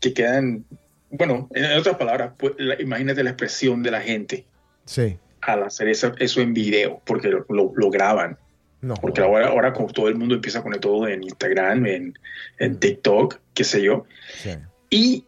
que 0.01 0.15
quedan, 0.15 0.65
bueno, 1.11 1.49
en 1.55 1.77
otras 1.79 1.97
palabras, 1.97 2.33
pues, 2.39 2.53
la- 2.59 2.81
imagínate 2.81 3.23
la 3.25 3.31
expresión 3.31 3.83
de 3.83 3.91
la 3.91 4.01
gente 4.01 4.47
Sí. 4.85 5.19
al 5.41 5.65
hacer 5.65 5.89
eso, 5.89 6.15
eso 6.19 6.41
en 6.41 6.55
video, 6.55 7.03
porque 7.05 7.29
lo, 7.29 7.45
lo- 7.49 7.73
lo 7.75 7.91
graban. 7.91 8.39
No. 8.81 8.95
Porque 8.95 9.21
ahora, 9.21 9.49
ahora 9.49 9.73
como 9.73 9.89
todo 9.89 10.09
el 10.09 10.15
mundo 10.15 10.37
empieza 10.37 10.61
a 10.61 10.63
poner 10.63 10.79
todo 10.79 11.09
en 11.09 11.25
Instagram, 11.25 11.85
en, 11.87 12.19
en 12.61 12.73
Mm. 12.73 12.77
TikTok, 12.77 13.41
qué 13.53 13.65
sé 13.65 13.83
yo. 13.83 14.07
Sí. 14.41 14.51
Y 14.91 15.25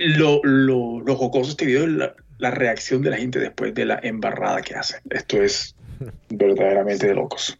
lo, 0.00 0.40
lo, 0.42 1.00
lo 1.00 1.16
jocoso 1.16 1.48
de 1.48 1.50
este 1.50 1.66
video 1.66 1.84
es 1.84 1.90
la, 1.90 2.14
la 2.38 2.50
reacción 2.50 3.02
de 3.02 3.10
la 3.10 3.18
gente 3.18 3.38
después 3.38 3.74
de 3.74 3.84
la 3.84 4.00
embarrada 4.02 4.62
que 4.62 4.74
hacen. 4.74 5.00
Esto 5.10 5.42
es 5.42 5.74
verdaderamente 6.30 7.06
de 7.06 7.14
locos. 7.14 7.58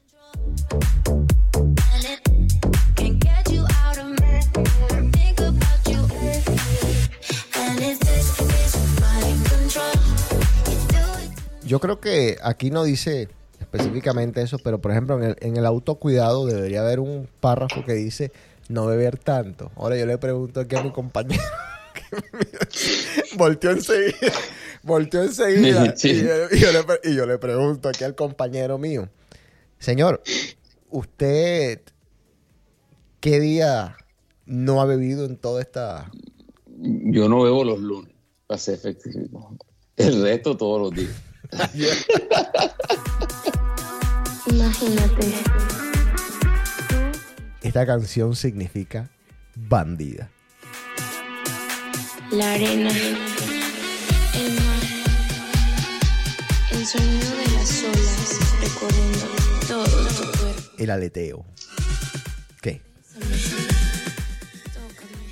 Yo 11.67 11.79
creo 11.79 12.01
que 12.01 12.39
aquí 12.43 12.71
no 12.71 12.83
dice 12.83 13.29
específicamente 13.61 14.41
eso, 14.41 14.59
pero 14.65 14.81
por 14.81 14.91
ejemplo 14.91 15.19
en 15.19 15.31
el, 15.31 15.37
en 15.41 15.57
el 15.59 15.67
autocuidado 15.67 16.47
debería 16.47 16.81
haber 16.81 17.01
un 17.01 17.29
párrafo 17.41 17.85
que 17.85 17.93
dice 17.93 18.33
no 18.69 18.87
beber 18.87 19.19
tanto. 19.19 19.71
Ahora 19.77 19.97
yo 19.97 20.07
le 20.07 20.17
pregunto 20.17 20.61
aquí 20.61 20.75
a 20.75 20.83
mi 20.83 20.91
compañero. 20.91 21.43
volteó 23.37 23.71
enseguida. 23.71 24.33
Volteó 24.83 25.23
enseguida. 25.23 25.95
Sí. 25.97 26.11
y, 26.11 26.23
yo, 26.23 26.35
y 26.51 26.59
yo 26.59 26.73
le, 26.73 26.85
y 27.05 27.15
yo 27.15 27.27
le 27.27 27.39
pregunto 27.39 27.89
aquí 27.89 28.05
al 28.05 28.15
compañero 28.15 28.79
mío. 28.79 29.09
Señor, 29.79 30.23
¿usted 30.89 31.83
qué 33.21 33.41
día 33.41 33.97
no 34.47 34.81
ha 34.81 34.85
bebido 34.85 35.25
en 35.27 35.37
toda 35.37 35.61
esta... 35.63 36.11
Yo 36.67 37.29
no 37.29 37.43
bebo 37.43 37.65
los 37.65 37.79
lunes, 37.79 38.13
para 38.47 38.59
ser 38.59 38.75
efectivo. 38.75 39.57
El 39.97 40.23
resto 40.23 40.57
todos 40.57 40.81
los 40.81 40.95
días. 40.95 41.15
Imagínate. 44.47 45.35
Esta 47.63 47.87
canción 47.87 48.35
significa 48.35 49.11
bandida. 49.55 50.31
La 52.33 52.53
arena, 52.53 52.91
el 52.91 54.53
mar, 54.55 54.83
el 56.71 56.87
sonido 56.87 57.31
de 57.37 57.47
las 57.55 57.83
olas 57.83 58.39
recorriendo 58.61 59.27
todo 59.67 60.07
tu 60.07 60.39
cuerpo. 60.39 60.63
El 60.79 60.91
aleteo. 60.91 61.45
¿Qué? 62.63 62.81
Tócame 64.73 65.27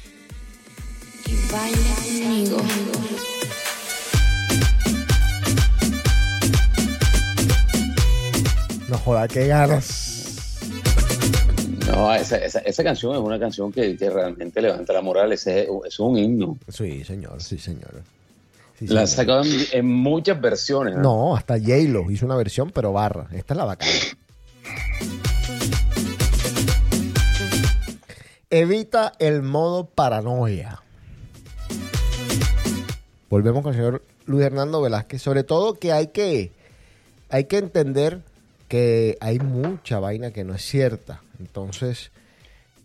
y 1.26 1.36
baila 1.52 1.94
conmigo. 2.04 2.58
No 8.88 8.98
joda, 8.98 9.28
qué 9.28 9.46
ganas. 9.46 10.07
No, 11.88 12.14
esa, 12.14 12.36
esa, 12.36 12.58
esa 12.60 12.84
canción 12.84 13.14
es 13.14 13.18
una 13.20 13.38
canción 13.40 13.72
que, 13.72 13.96
que 13.96 14.10
realmente 14.10 14.60
levanta 14.60 14.92
la 14.92 15.00
moral. 15.00 15.32
Ese 15.32 15.62
es, 15.62 15.68
es 15.86 15.98
un 15.98 16.18
himno. 16.18 16.58
Sí, 16.68 17.02
señor, 17.04 17.42
sí, 17.42 17.58
señor. 17.58 18.02
Sí, 18.78 18.86
La 18.86 19.00
han 19.00 19.08
sacado 19.08 19.42
en, 19.42 19.50
en 19.72 19.86
muchas 19.86 20.40
versiones. 20.40 20.94
¿no? 20.96 21.02
No, 21.02 21.36
hasta 21.36 21.58
J-Lo 21.58 22.10
hizo 22.10 22.26
una 22.26 22.36
versión, 22.36 22.70
pero 22.70 22.92
barra. 22.92 23.26
Esta 23.32 23.54
es 23.54 23.58
la 23.58 23.64
bacana. 23.64 23.90
Evita 28.50 29.12
el 29.18 29.42
modo 29.42 29.86
paranoia. 29.86 30.82
Volvemos 33.28 33.62
con 33.62 33.72
el 33.74 33.78
señor 33.78 34.02
Luis 34.26 34.44
Hernando 34.44 34.80
Velázquez. 34.80 35.20
Sobre 35.20 35.42
todo 35.42 35.74
que 35.74 35.92
hay 35.92 36.08
que, 36.08 36.52
hay 37.30 37.44
que 37.44 37.58
entender 37.58 38.22
que 38.68 39.18
hay 39.20 39.38
mucha 39.38 39.98
vaina 39.98 40.30
que 40.30 40.44
no 40.44 40.54
es 40.54 40.62
cierta. 40.62 41.22
Entonces, 41.38 42.10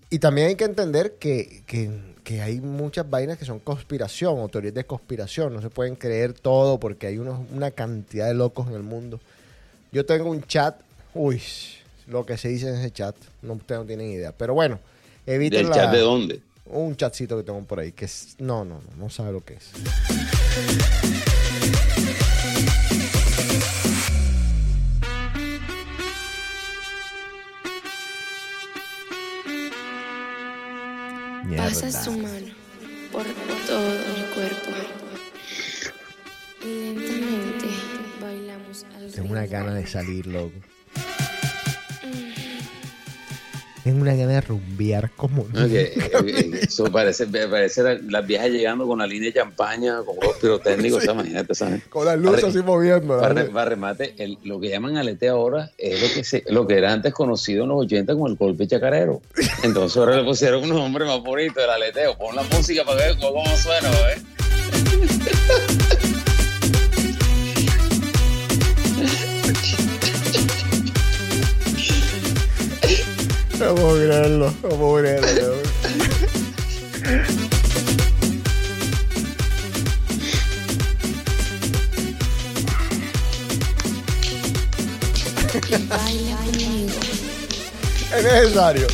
y 0.10 0.20
también 0.20 0.48
hay 0.48 0.56
que 0.56 0.66
entender 0.66 1.16
que, 1.20 1.64
que- 1.66 2.14
que 2.24 2.42
hay 2.42 2.62
muchas 2.62 3.10
vainas 3.10 3.38
que 3.38 3.44
son 3.46 3.60
conspiración 3.60 4.40
o 4.40 4.48
teorías 4.48 4.74
de 4.74 4.86
conspiración. 4.86 5.54
No 5.54 5.62
se 5.62 5.70
pueden 5.70 5.96
creer 5.96 6.34
todo 6.34 6.80
porque 6.80 7.08
hay 7.08 7.18
unos- 7.18 7.42
una 7.52 7.72
cantidad 7.72 8.28
de 8.28 8.34
locos 8.34 8.68
en 8.70 8.76
el 8.76 8.84
mundo. 8.84 9.20
Yo 9.92 10.06
tengo 10.06 10.30
un 10.30 10.42
chat, 10.44 10.80
uy, 11.14 11.42
lo 12.08 12.26
que 12.26 12.38
se 12.38 12.48
dice 12.50 12.70
en 12.70 12.76
ese 12.76 12.92
chat, 12.92 13.16
no, 13.42 13.54
ustedes 13.54 13.82
no 13.82 13.86
tienen 13.88 14.10
idea. 14.10 14.32
Pero 14.32 14.54
bueno, 14.54 14.80
eviten 15.26 15.62
¿Del 15.64 15.70
la- 15.70 15.76
chat 15.76 15.92
de 15.92 16.00
dónde? 16.00 16.42
un 16.66 16.96
chatcito 16.96 17.36
que 17.38 17.44
tengo 17.44 17.62
por 17.66 17.80
ahí 17.80 17.92
que 17.92 18.06
es, 18.06 18.36
no, 18.40 18.64
no, 18.64 18.76
no, 18.76 18.96
no 18.98 19.10
sabe 19.10 19.34
lo 19.34 19.44
que 19.44 19.56
es. 19.56 19.72
Pasa 31.58 31.86
Mierda. 31.86 32.04
su 32.04 32.12
mano 32.12 32.48
por 33.12 33.24
todo 33.68 33.94
el 33.94 34.26
cuerpo. 34.34 34.72
Y 36.64 36.96
lentamente 36.96 37.68
bailamos 38.22 38.86
al 38.96 39.12
Tengo 39.12 39.32
una 39.32 39.46
gana 39.46 39.74
de 39.74 39.86
salir, 39.86 40.28
loco. 40.28 40.54
Tengo 43.84 44.02
una 44.02 44.16
gana 44.16 44.32
de 44.34 44.42
rumbear 44.42 45.12
como 45.18 45.46
eh, 45.58 45.94
eso 46.62 46.86
parece, 46.86 47.26
me 47.28 47.48
parece 47.48 47.84
la- 47.84 47.96
las 47.96 48.26
viejas 48.26 48.50
llegando 48.50 48.88
con 48.88 49.00
la 49.00 49.06
línea 49.08 49.28
de 49.30 49.34
champaña, 49.34 49.98
con 50.06 50.16
los 50.26 50.38
pirotécnicos, 50.38 51.00
o 51.00 51.02
sea, 51.02 51.14
imagínate, 51.14 51.54
¿sabes? 51.54 51.84
con 51.90 52.06
las 52.06 52.18
luces 52.18 52.46
así 52.46 52.60
moviendo. 52.62 53.20
Para, 53.20 53.46
para 53.50 53.70
remate, 53.72 54.14
el- 54.18 54.38
lo 54.44 54.60
que 54.62 54.70
llaman 54.70 54.96
alete 54.96 55.28
ahora 55.28 55.70
es 55.78 56.02
lo 56.02 56.08
que, 56.14 56.24
se, 56.24 56.44
lo 56.48 56.66
que 56.66 56.78
era 56.78 56.94
antes 56.94 57.14
conocido 57.14 57.64
en 57.64 57.70
los 57.70 57.82
80 57.86 58.14
como 58.14 58.28
el 58.28 58.36
golpe 58.36 58.68
chacarero. 58.68 59.22
Entonces 59.64 59.98
ahora 59.98 60.16
le 60.16 60.24
pusieron 60.24 60.64
un 60.64 60.70
nombre 60.70 61.04
más 61.06 61.22
bonito, 61.22 61.60
el 61.62 61.70
aleteo. 61.70 62.18
Pon 62.18 62.36
la 62.38 62.44
música 62.44 62.86
para 62.86 62.98
ver 63.08 63.18
cómo 63.20 63.44
suena, 63.58 63.90
¿eh? 63.90 65.73
No 73.64 73.76
puedo 73.76 73.96
creerlo, 73.96 74.54
no 74.62 74.70
puedo 74.70 75.02
creerlo. 75.02 75.54
Es 88.14 88.24
necesario. 88.24 88.88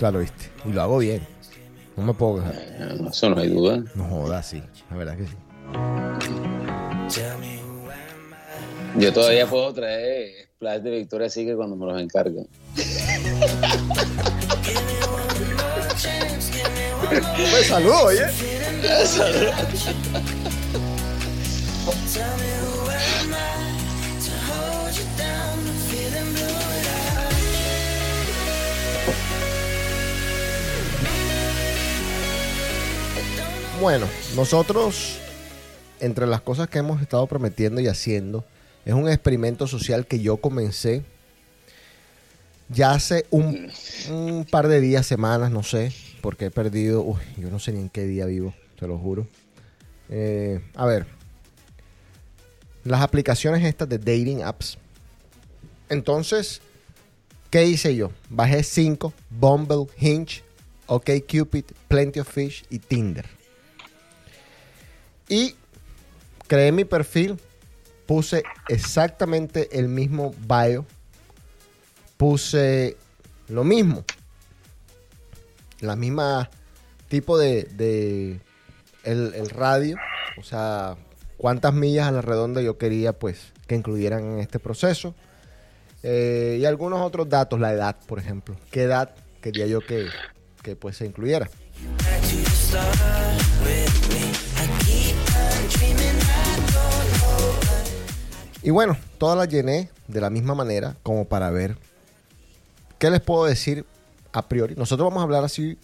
Mezclarlo, 0.00 0.20
¿viste? 0.20 0.50
Y 0.64 0.72
lo 0.72 0.82
hago 0.82 0.98
bien. 0.98 1.26
No 1.96 2.04
me 2.04 2.14
puedo 2.14 2.36
quejar. 2.36 2.54
Eh, 2.56 2.98
Eso 3.10 3.28
no 3.30 3.40
hay 3.40 3.48
duda. 3.48 3.84
No 3.94 4.04
joda, 4.04 4.42
sí. 4.42 4.62
La 4.90 4.96
verdad 4.96 5.16
que 5.18 5.26
sí. 5.26 5.36
Yo 8.96 9.12
todavía 9.12 9.46
puedo 9.46 9.72
traer 9.74 10.48
splash 10.56 10.80
de 10.80 10.90
Victoria 10.90 11.26
así 11.26 11.44
que 11.44 11.54
cuando 11.54 11.76
me 11.76 11.86
los 11.86 12.00
encarguen. 12.00 12.48
Pues 17.50 17.66
saludo, 17.66 18.04
oye. 18.04 18.22
Bueno, 33.80 34.06
nosotros 34.36 35.18
entre 36.00 36.26
las 36.26 36.42
cosas 36.42 36.68
que 36.68 36.78
hemos 36.78 37.00
estado 37.00 37.26
prometiendo 37.26 37.80
y 37.80 37.88
haciendo, 37.88 38.44
es 38.84 38.92
un 38.92 39.08
experimento 39.08 39.66
social 39.66 40.06
que 40.06 40.20
yo 40.20 40.36
comencé 40.36 41.02
ya 42.68 42.92
hace 42.92 43.24
un, 43.30 44.46
par 44.50 44.68
de 44.68 44.82
días, 44.82 45.06
semanas, 45.06 45.50
no 45.50 45.62
sé, 45.62 45.94
porque 46.20 46.46
he 46.46 46.50
perdido, 46.50 47.00
uy, 47.00 47.20
yo 47.38 47.50
no 47.50 47.58
sé 47.58 47.72
ni 47.72 47.80
en 47.80 47.88
qué 47.88 48.04
día 48.04 48.26
vivo, 48.26 48.52
te 48.78 48.86
lo 48.86 48.98
juro. 48.98 49.26
Eh, 50.10 50.60
a 50.74 50.84
ver, 50.84 51.06
las 52.84 53.00
aplicaciones 53.00 53.64
estas 53.64 53.88
de 53.88 53.96
dating 53.96 54.42
apps. 54.42 54.76
Entonces, 55.88 56.60
¿qué 57.48 57.64
hice 57.64 57.96
yo? 57.96 58.12
Bajé 58.28 58.62
5, 58.62 59.14
Bumble, 59.30 59.86
Hinge, 59.98 60.44
OkCupid, 60.86 61.64
Plenty 61.88 62.20
of 62.20 62.28
Fish 62.28 62.66
y 62.68 62.78
Tinder. 62.78 63.39
Y 65.30 65.54
creé 66.46 66.72
mi 66.72 66.84
perfil, 66.84 67.40
puse 68.04 68.42
exactamente 68.68 69.78
el 69.78 69.88
mismo 69.88 70.34
bio, 70.46 70.84
puse 72.18 72.98
lo 73.48 73.64
mismo, 73.64 74.04
la 75.80 75.96
misma 75.96 76.50
tipo 77.08 77.38
de, 77.38 78.40
el 79.04 79.50
radio, 79.50 79.96
o 80.38 80.42
sea, 80.42 80.96
cuántas 81.40 81.72
millas 81.72 82.06
a 82.06 82.10
la 82.10 82.20
redonda 82.20 82.60
yo 82.60 82.76
quería 82.76 83.18
pues 83.18 83.52
que 83.66 83.74
incluyeran 83.74 84.24
en 84.24 84.38
este 84.40 84.58
proceso. 84.58 85.14
Eh, 86.02 86.58
y 86.60 86.64
algunos 86.66 87.00
otros 87.00 87.28
datos, 87.28 87.60
la 87.60 87.72
edad, 87.72 87.96
por 88.06 88.18
ejemplo. 88.18 88.56
¿Qué 88.70 88.82
edad 88.82 89.14
quería 89.40 89.66
yo 89.66 89.80
que, 89.80 90.08
que 90.62 90.76
pues 90.76 90.96
se 90.96 91.06
incluyera? 91.06 91.48
Y 98.62 98.70
bueno, 98.70 98.96
todas 99.18 99.38
las 99.38 99.48
llené 99.48 99.90
de 100.06 100.20
la 100.20 100.30
misma 100.30 100.54
manera 100.54 100.96
como 101.02 101.24
para 101.24 101.50
ver 101.50 101.78
qué 102.98 103.10
les 103.10 103.20
puedo 103.20 103.44
decir 103.44 103.86
a 104.32 104.48
priori. 104.48 104.74
Nosotros 104.76 105.08
vamos 105.08 105.20
a 105.20 105.24
hablar 105.24 105.44
así 105.44 105.78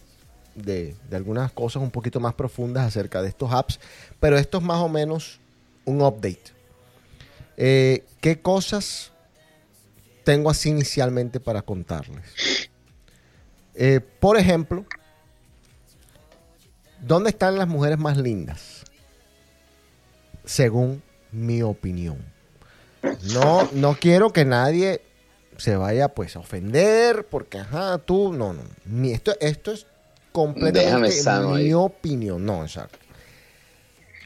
de, 0.55 0.95
de 1.09 1.17
algunas 1.17 1.53
cosas 1.53 1.83
un 1.83 1.91
poquito 1.91 2.21
más 2.21 2.35
profundas 2.35 2.87
acerca 2.87 3.23
de 3.23 3.29
estos 3.29 3.53
apps, 3.53 3.81
pero 4.21 4.37
esto 4.37 4.59
es 4.59 4.65
más 4.65 4.79
o 4.79 4.89
menos 4.89 5.41
un 5.85 6.03
update. 6.03 6.53
Eh, 7.57 8.05
¿Qué 8.21 8.41
cosas 8.41 9.13
tengo 10.25 10.51
así 10.51 10.69
inicialmente 10.69 11.41
para 11.41 11.63
contarles? 11.63 12.71
Eh, 13.75 14.01
por 14.01 14.37
ejemplo, 14.37 14.85
¿dónde 17.01 17.31
están 17.31 17.57
las 17.57 17.69
mujeres 17.69 17.99
más 17.99 18.19
lindas? 18.19 18.85
Según 20.45 21.03
mi 21.33 21.63
opinión. 21.63 22.36
No, 23.33 23.69
no 23.73 23.97
quiero 23.99 24.33
que 24.33 24.45
nadie 24.45 25.03
se 25.57 25.77
vaya 25.77 26.09
pues 26.09 26.37
a 26.37 26.41
ofender 26.41 27.27
porque 27.27 27.59
ajá, 27.59 27.99
tú, 27.99 28.33
no, 28.33 28.53
no. 28.53 29.09
Esto, 29.09 29.35
esto 29.41 29.73
es 29.73 29.87
completamente 30.33 31.13
sano 31.13 31.51
mi 31.51 31.63
ahí. 31.63 31.73
opinión. 31.73 32.45
No, 32.45 32.63
exacto. 32.63 32.99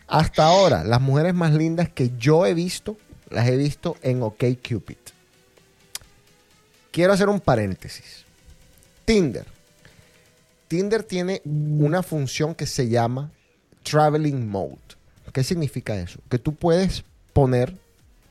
Hasta 0.06 0.44
ahora, 0.44 0.82
las 0.82 1.00
mujeres 1.00 1.34
más 1.34 1.52
lindas 1.54 1.88
que 1.88 2.10
yo 2.18 2.44
he 2.46 2.54
visto, 2.54 2.96
las 3.30 3.46
he 3.46 3.56
visto 3.56 3.96
en 4.02 4.22
OkCupid. 4.22 4.96
Quiero 6.90 7.12
hacer 7.12 7.28
un 7.28 7.38
paréntesis. 7.38 8.24
Tinder. 9.04 9.46
Tinder 10.66 11.04
tiene 11.04 11.42
una 11.44 12.02
función 12.02 12.54
que 12.56 12.66
se 12.66 12.88
llama 12.88 13.30
Traveling 13.84 14.48
Mode. 14.48 14.78
¿Qué 15.32 15.44
significa 15.44 15.96
eso? 15.96 16.18
Que 16.28 16.38
tú 16.38 16.54
puedes 16.54 17.04
poner 17.32 17.76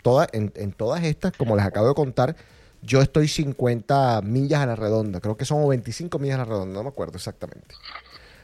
toda, 0.02 0.28
en, 0.32 0.72
todas 0.72 1.04
estas, 1.04 1.34
como 1.34 1.56
les 1.56 1.66
acabo 1.66 1.88
de 1.88 1.94
contar, 1.94 2.36
yo 2.82 3.02
estoy 3.02 3.28
50 3.28 4.22
millas 4.22 4.62
a 4.62 4.66
la 4.66 4.76
redonda. 4.76 5.20
Creo 5.20 5.38
que 5.38 5.46
son 5.46 5.68
25 5.68 6.20
millas 6.20 6.36
a 6.36 6.40
la 6.40 6.46
redonda, 6.46 6.74
no 6.74 6.84
me 6.84 6.90
acuerdo 6.90 7.18
exactamente. 7.18 7.76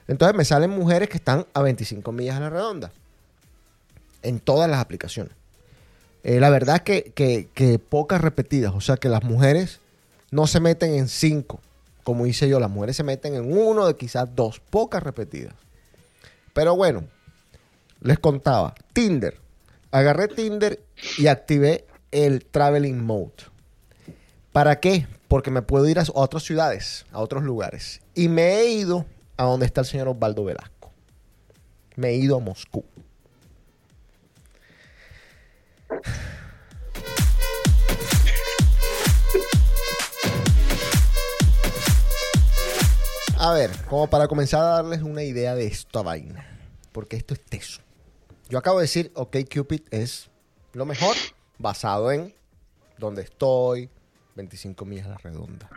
Entonces 0.07 0.35
me 0.35 0.45
salen 0.45 0.69
mujeres 0.69 1.09
que 1.09 1.17
están 1.17 1.45
a 1.53 1.61
25 1.61 2.11
millas 2.11 2.35
a 2.37 2.41
la 2.41 2.49
redonda. 2.49 2.91
En 4.21 4.39
todas 4.39 4.69
las 4.69 4.79
aplicaciones. 4.79 5.33
Eh, 6.23 6.39
la 6.39 6.49
verdad 6.49 6.81
que, 6.81 7.11
que, 7.15 7.47
que 7.53 7.79
pocas 7.79 8.21
repetidas. 8.21 8.73
O 8.75 8.81
sea 8.81 8.97
que 8.97 9.09
las 9.09 9.23
mujeres 9.23 9.79
no 10.31 10.47
se 10.47 10.59
meten 10.59 10.95
en 10.95 11.07
cinco, 11.07 11.59
como 12.03 12.25
hice 12.25 12.49
yo. 12.49 12.59
Las 12.59 12.69
mujeres 12.69 12.95
se 12.97 13.03
meten 13.03 13.35
en 13.35 13.55
uno 13.55 13.87
de 13.87 13.95
quizás 13.95 14.27
dos. 14.35 14.59
Pocas 14.59 15.03
repetidas. 15.03 15.53
Pero 16.53 16.75
bueno, 16.75 17.03
les 18.01 18.19
contaba. 18.19 18.73
Tinder. 18.93 19.44
Agarré 19.95 20.27
Tinder 20.27 20.83
y 21.17 21.27
activé 21.27 21.87
el 22.11 22.43
Traveling 22.43 23.01
Mode. 23.01 23.45
¿Para 24.51 24.81
qué? 24.81 25.07
Porque 25.29 25.51
me 25.51 25.61
puedo 25.61 25.87
ir 25.87 25.99
a 25.99 26.03
otras 26.13 26.43
ciudades, 26.43 27.05
a 27.13 27.21
otros 27.21 27.43
lugares. 27.43 28.01
Y 28.13 28.27
me 28.27 28.55
he 28.55 28.71
ido 28.73 29.05
a 29.37 29.45
donde 29.45 29.65
está 29.65 29.79
el 29.79 29.87
señor 29.87 30.09
Osvaldo 30.09 30.43
Velasco. 30.43 30.91
Me 31.95 32.09
he 32.09 32.15
ido 32.15 32.35
a 32.35 32.39
Moscú. 32.41 32.83
A 43.37 43.53
ver, 43.53 43.71
como 43.87 44.09
para 44.09 44.27
comenzar 44.27 44.61
a 44.61 44.67
darles 44.75 45.03
una 45.03 45.23
idea 45.23 45.55
de 45.55 45.67
esta 45.67 46.01
vaina. 46.01 46.45
Porque 46.91 47.15
esto 47.15 47.33
es 47.33 47.41
teso. 47.45 47.84
Yo 48.47 48.59
acabo 48.59 48.77
de 48.77 48.83
decir, 48.83 49.11
ok, 49.15 49.37
Cupid 49.51 49.81
es 49.89 50.29
lo 50.73 50.85
mejor 50.85 51.15
basado 51.57 52.11
en 52.11 52.33
donde 52.99 53.23
estoy, 53.23 53.89
25 54.35 54.85
millas 54.85 55.07
a 55.07 55.09
la 55.09 55.17
redonda. 55.17 55.69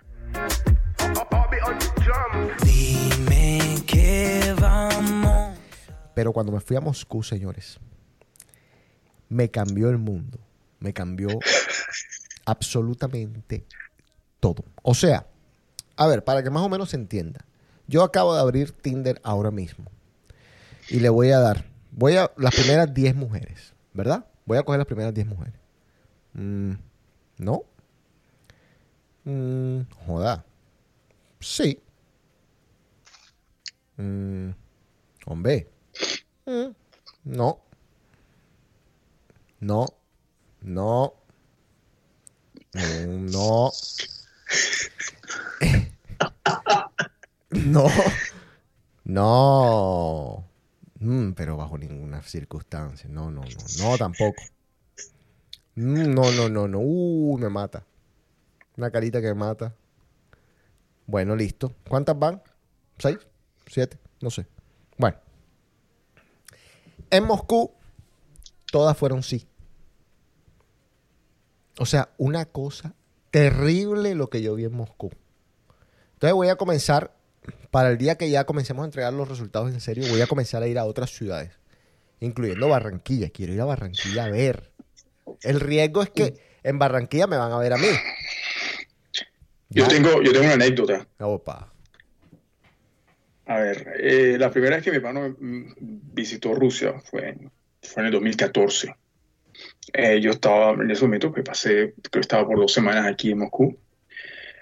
Dime 2.62 3.82
que 3.86 4.54
vamos. 4.60 5.56
Pero 6.14 6.32
cuando 6.34 6.52
me 6.52 6.60
fui 6.60 6.76
a 6.76 6.80
Moscú, 6.82 7.22
señores, 7.22 7.78
me 9.30 9.50
cambió 9.50 9.88
el 9.88 9.96
mundo. 9.96 10.38
Me 10.78 10.92
cambió 10.92 11.28
absolutamente 12.44 13.64
todo. 14.40 14.62
O 14.82 14.94
sea, 14.94 15.26
a 15.96 16.06
ver, 16.06 16.22
para 16.22 16.42
que 16.42 16.50
más 16.50 16.62
o 16.62 16.68
menos 16.68 16.90
se 16.90 16.96
entienda. 16.96 17.46
Yo 17.86 18.02
acabo 18.02 18.34
de 18.34 18.40
abrir 18.40 18.72
Tinder 18.72 19.20
ahora 19.24 19.50
mismo. 19.50 19.90
Y 20.90 21.00
le 21.00 21.08
voy 21.08 21.30
a 21.30 21.38
dar, 21.38 21.64
voy 21.92 22.16
a 22.16 22.30
las 22.36 22.54
primeras 22.54 22.92
10 22.94 23.14
mujeres, 23.16 23.74
¿verdad? 23.94 24.26
Voy 24.46 24.58
a 24.58 24.62
coger 24.62 24.78
las 24.78 24.86
primeras 24.86 25.14
10 25.14 25.26
mujeres. 25.26 25.54
Mm, 26.34 26.72
¿No? 27.38 27.64
Mm, 29.24 29.82
joda. 30.06 30.44
Sí. 31.40 31.80
Mm, 33.96 34.50
hombre. 35.26 35.68
Mm, 36.46 36.70
no. 37.24 37.60
No. 39.60 39.86
No. 40.62 41.14
Mm, 42.74 43.26
No. 43.30 43.70
No. 47.50 47.88
No. 49.04 50.37
Mm, 51.00 51.32
pero 51.32 51.56
bajo 51.56 51.78
ninguna 51.78 52.22
circunstancia. 52.22 53.08
No, 53.08 53.30
no, 53.30 53.42
no. 53.42 53.48
No, 53.90 53.98
tampoco. 53.98 54.42
Mm, 55.74 56.12
No, 56.14 56.30
no, 56.32 56.48
no, 56.48 56.68
no. 56.68 56.78
Uh, 56.80 57.38
me 57.38 57.48
mata. 57.48 57.84
Una 58.76 58.90
carita 58.90 59.20
que 59.20 59.28
me 59.28 59.34
mata. 59.34 59.74
Bueno, 61.06 61.34
listo. 61.36 61.72
¿Cuántas 61.88 62.18
van? 62.18 62.42
¿Seis? 62.98 63.18
¿Siete? 63.66 63.98
No 64.20 64.30
sé. 64.30 64.46
Bueno. 64.96 65.16
En 67.10 67.24
Moscú, 67.24 67.72
todas 68.70 68.96
fueron 68.96 69.22
sí. 69.22 69.46
O 71.78 71.86
sea, 71.86 72.10
una 72.18 72.44
cosa 72.46 72.94
terrible 73.30 74.14
lo 74.14 74.28
que 74.28 74.42
yo 74.42 74.54
vi 74.54 74.64
en 74.64 74.74
Moscú. 74.74 75.10
Entonces 76.14 76.34
voy 76.34 76.48
a 76.48 76.56
comenzar, 76.56 77.14
para 77.70 77.90
el 77.90 77.98
día 77.98 78.16
que 78.16 78.30
ya 78.30 78.44
comencemos 78.44 78.82
a 78.82 78.86
entregar 78.86 79.12
los 79.12 79.28
resultados 79.28 79.72
en 79.72 79.80
serio, 79.80 80.04
voy 80.10 80.20
a 80.20 80.26
comenzar 80.26 80.62
a 80.62 80.68
ir 80.68 80.78
a 80.78 80.84
otras 80.84 81.10
ciudades, 81.10 81.52
incluyendo 82.20 82.68
Barranquilla. 82.68 83.30
Quiero 83.30 83.52
ir 83.52 83.60
a 83.60 83.64
Barranquilla 83.64 84.24
a 84.24 84.30
ver. 84.30 84.72
El 85.42 85.60
riesgo 85.60 86.02
es 86.02 86.10
que 86.10 86.34
en 86.62 86.78
Barranquilla 86.78 87.26
me 87.26 87.36
van 87.36 87.52
a 87.52 87.58
ver 87.58 87.72
a 87.72 87.76
mí. 87.76 87.88
Yo 89.70 89.84
Ya. 89.84 89.88
tengo, 89.88 90.22
yo 90.22 90.32
tengo 90.32 90.46
una 90.46 90.54
anécdota. 90.54 91.06
Opa. 91.20 91.72
A 93.46 93.58
ver, 93.58 93.94
eh, 93.98 94.36
la 94.38 94.50
primera 94.50 94.76
vez 94.76 94.84
que 94.84 94.90
mi 94.90 94.96
hermano 94.98 95.34
mm, 95.38 95.72
visitó 96.12 96.54
Rusia 96.54 97.00
fue 97.10 97.30
en, 97.30 97.50
fue 97.82 98.02
en 98.02 98.06
el 98.06 98.12
2014. 98.12 98.94
Eh, 99.94 100.20
yo 100.20 100.30
estaba 100.32 100.72
en 100.72 100.90
ese 100.90 101.02
momento, 101.04 101.32
que 101.32 101.42
pasé, 101.42 101.94
creo 101.94 102.10
que 102.12 102.20
estaba 102.20 102.46
por 102.46 102.58
dos 102.58 102.72
semanas 102.72 103.06
aquí 103.06 103.30
en 103.30 103.38
Moscú. 103.38 103.78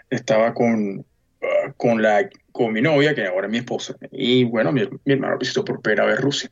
Estaba 0.09 0.55
con, 0.55 1.05
ah, 1.43 1.73
con, 1.77 2.03
la, 2.03 2.29
con 2.53 2.73
mi 2.73 2.81
novia, 2.81 3.15
que 3.15 3.27
ahora 3.27 3.47
es 3.47 3.51
mi 3.51 3.59
esposa. 3.59 3.97
Y 4.13 4.45
bueno, 4.45 4.73
mi, 4.73 4.83
mi 5.05 5.13
hermano 5.13 5.39
visitó 5.39 5.65
por 5.65 5.81
primera 5.81 6.07
vez 6.07 6.21
Rusia. 6.21 6.51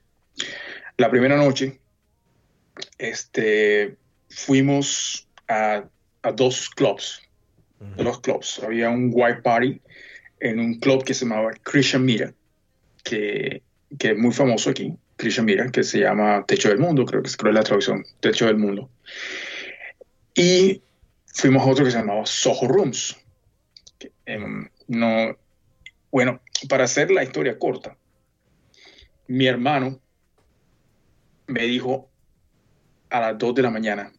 La 0.97 1.11
primera 1.11 1.37
noche 1.37 1.81
este, 2.99 3.97
fuimos 4.29 5.29
a, 5.49 5.85
a 6.23 6.33
dos 6.33 6.71
clubs, 6.71 7.23
dos 7.97 8.21
clubs. 8.21 8.61
Había 8.63 8.91
un 8.91 9.11
white 9.13 9.43
party 9.43 9.81
en 10.41 10.61
un 10.61 10.79
club 10.79 11.05
que 11.05 11.15
se 11.15 11.25
llamaba 11.25 11.53
Christian 11.63 12.05
Mira, 12.05 12.33
que, 13.03 13.63
que 13.99 14.11
es 14.11 14.19
muy 14.19 14.33
famoso 14.33 14.71
aquí, 14.71 14.97
Christian 15.17 15.47
Mira, 15.47 15.71
que 15.71 15.83
se 15.83 16.01
llama 16.01 16.45
Techo 16.47 16.69
del 16.69 16.79
Mundo, 16.79 17.05
creo 17.05 17.23
que 17.23 17.29
es, 17.29 17.37
creo 17.37 17.51
es 17.51 17.57
la 17.57 17.63
traducción, 17.63 18.05
Techo 18.21 18.47
del 18.47 18.57
Mundo. 18.57 18.91
Y 20.35 20.83
fuimos 21.27 21.63
a 21.63 21.71
otro 21.71 21.85
que 21.85 21.91
se 21.91 21.99
llamaba 21.99 22.27
Soho 22.27 22.67
Rooms. 22.69 23.17
que, 23.99 24.11
em, 24.27 24.69
no, 24.89 25.37
bueno, 26.11 26.41
para 26.69 26.85
hacer 26.85 27.11
la 27.11 27.23
historia 27.25 27.59
corta, 27.59 27.97
mi 29.27 29.47
hermano 29.47 30.01
me 31.47 31.63
dijo 31.65 32.11
a 33.11 33.21
las 33.21 33.39
2 33.39 33.55
de 33.55 33.63
la 33.63 33.71
mañana, 33.71 34.13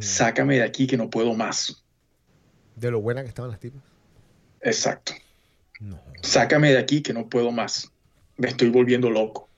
sácame 0.00 0.56
de 0.56 0.62
aquí 0.64 0.86
que 0.86 0.96
no 0.96 1.10
puedo 1.10 1.34
más. 1.34 1.84
De 2.76 2.90
lo 2.90 3.00
buena 3.00 3.22
que 3.22 3.28
estaban 3.28 3.50
las 3.50 3.60
tipas. 3.60 3.82
Exacto. 4.62 5.12
No. 5.80 6.00
Sácame 6.22 6.70
de 6.72 6.78
aquí 6.78 7.02
que 7.02 7.12
no 7.12 7.28
puedo 7.28 7.50
más. 7.50 7.90
Me 8.36 8.48
estoy 8.48 8.68
volviendo 8.70 9.10
loco. 9.10 9.48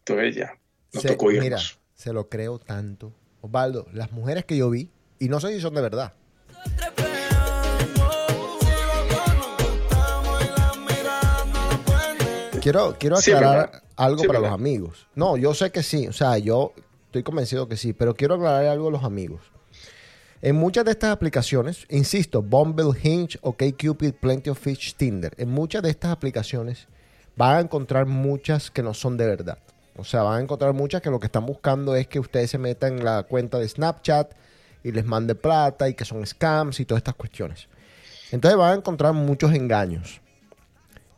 Entonces 0.00 0.34
ya, 0.36 0.58
nos 0.92 1.02
Se- 1.02 1.08
tocó 1.08 1.30
irnos. 1.30 1.44
mira, 1.44 1.58
se 1.94 2.12
lo 2.12 2.28
creo 2.28 2.58
tanto. 2.58 3.14
Osvaldo, 3.40 3.86
las 3.92 4.12
mujeres 4.12 4.44
que 4.44 4.56
yo 4.56 4.70
vi, 4.70 4.90
y 5.18 5.28
no 5.28 5.40
sé 5.40 5.52
si 5.54 5.60
son 5.60 5.74
de 5.74 5.80
verdad. 5.82 6.14
Quiero, 12.62 12.96
quiero 12.96 13.18
aclarar 13.18 13.82
algo 13.96 14.20
Sí, 14.20 14.26
para 14.28 14.38
los 14.38 14.52
amigos. 14.52 15.08
No, 15.16 15.36
yo 15.36 15.52
sé 15.52 15.72
que 15.72 15.82
sí. 15.82 16.06
O 16.06 16.12
sea, 16.12 16.38
yo 16.38 16.72
estoy 17.06 17.24
convencido 17.24 17.68
que 17.68 17.76
sí. 17.76 17.92
Pero 17.92 18.14
quiero 18.14 18.36
aclarar 18.36 18.66
algo 18.66 18.86
a 18.86 18.92
los 18.92 19.02
amigos. 19.02 19.40
En 20.42 20.54
muchas 20.54 20.84
de 20.84 20.92
estas 20.92 21.10
aplicaciones, 21.10 21.86
insisto, 21.88 22.40
Bumble, 22.40 22.92
Hinge, 23.02 23.38
OkCupid, 23.42 24.14
Plenty 24.14 24.50
of 24.50 24.60
Fish, 24.60 24.94
Tinder, 24.94 25.34
en 25.38 25.50
muchas 25.50 25.82
de 25.82 25.90
estas 25.90 26.12
aplicaciones 26.12 26.86
van 27.36 27.56
a 27.56 27.60
encontrar 27.60 28.06
muchas 28.06 28.70
que 28.70 28.82
no 28.82 28.94
son 28.94 29.16
de 29.16 29.26
verdad. 29.26 29.58
O 29.96 30.04
sea, 30.04 30.22
van 30.22 30.38
a 30.38 30.42
encontrar 30.42 30.72
muchas 30.72 31.02
que 31.02 31.10
lo 31.10 31.18
que 31.18 31.26
están 31.26 31.46
buscando 31.46 31.96
es 31.96 32.06
que 32.06 32.20
ustedes 32.20 32.50
se 32.50 32.58
metan 32.58 32.98
en 32.98 33.04
la 33.04 33.24
cuenta 33.24 33.58
de 33.58 33.68
Snapchat 33.68 34.32
y 34.84 34.92
les 34.92 35.04
mande 35.04 35.34
plata 35.34 35.88
y 35.88 35.94
que 35.94 36.04
son 36.04 36.24
scams 36.24 36.78
y 36.78 36.84
todas 36.84 37.00
estas 37.00 37.14
cuestiones. 37.14 37.68
Entonces 38.30 38.56
van 38.56 38.72
a 38.72 38.76
encontrar 38.76 39.12
muchos 39.12 39.52
engaños. 39.52 40.21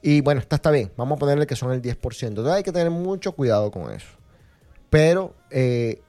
Y 0.06 0.20
bueno, 0.20 0.42
esta 0.42 0.56
está 0.56 0.70
bien. 0.70 0.92
Vamos 0.98 1.16
a 1.16 1.18
ponerle 1.18 1.46
que 1.46 1.56
son 1.56 1.72
el 1.72 1.80
10%. 1.80 2.26
Entonces 2.26 2.52
hay 2.52 2.62
que 2.62 2.72
tener 2.72 2.90
mucho 2.90 3.32
cuidado 3.32 3.70
con 3.70 3.90
eso. 3.90 4.08
Pero 4.90 5.34
eh, 5.50 6.02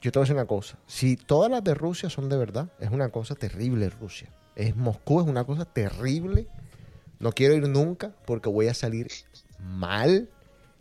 yo 0.00 0.12
te 0.12 0.20
voy 0.20 0.22
a 0.22 0.24
decir 0.26 0.36
una 0.36 0.46
cosa. 0.46 0.78
Si 0.86 1.16
todas 1.16 1.50
las 1.50 1.64
de 1.64 1.74
Rusia 1.74 2.10
son 2.10 2.28
de 2.28 2.36
verdad, 2.36 2.68
es 2.78 2.90
una 2.90 3.08
cosa 3.08 3.34
terrible 3.34 3.90
Rusia. 3.90 4.28
Es 4.54 4.76
Moscú, 4.76 5.20
es 5.20 5.26
una 5.26 5.42
cosa 5.42 5.64
terrible. 5.64 6.46
No 7.18 7.32
quiero 7.32 7.54
ir 7.54 7.68
nunca 7.68 8.12
porque 8.24 8.48
voy 8.50 8.68
a 8.68 8.74
salir 8.74 9.08
mal. 9.58 10.28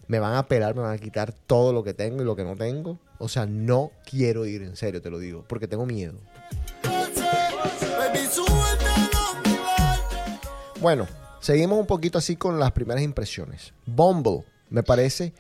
Me 0.08 0.20
van 0.20 0.36
a 0.36 0.48
pelar, 0.48 0.76
me 0.76 0.84
van 0.84 0.94
a 0.94 1.00
quitar 1.00 1.34
todo 1.34 1.74
lo 1.74 1.84
que 1.84 1.96
tengo 1.96 2.22
y 2.22 2.26
lo 2.26 2.36
que 2.36 2.44
no 2.44 2.56
tengo. 2.56 3.00
O 3.18 3.30
sea, 3.30 3.48
no 3.48 3.90
quiero 4.08 4.46
ir, 4.46 4.62
en 4.62 4.76
serio 4.76 5.02
te 5.02 5.10
lo 5.10 5.18
digo, 5.18 5.44
porque 5.48 5.68
tengo 5.68 5.88
miedo. 5.88 6.14
Bueno, 10.80 11.08
seguimos 11.48 11.80
un 11.80 11.86
poquito 11.86 12.18
así 12.18 12.36
con 12.36 12.60
las 12.60 12.74
primeras 12.74 13.02
impresiones. 13.02 13.74
Bumble 13.86 14.44
me 14.70 14.84
parece 14.84 15.32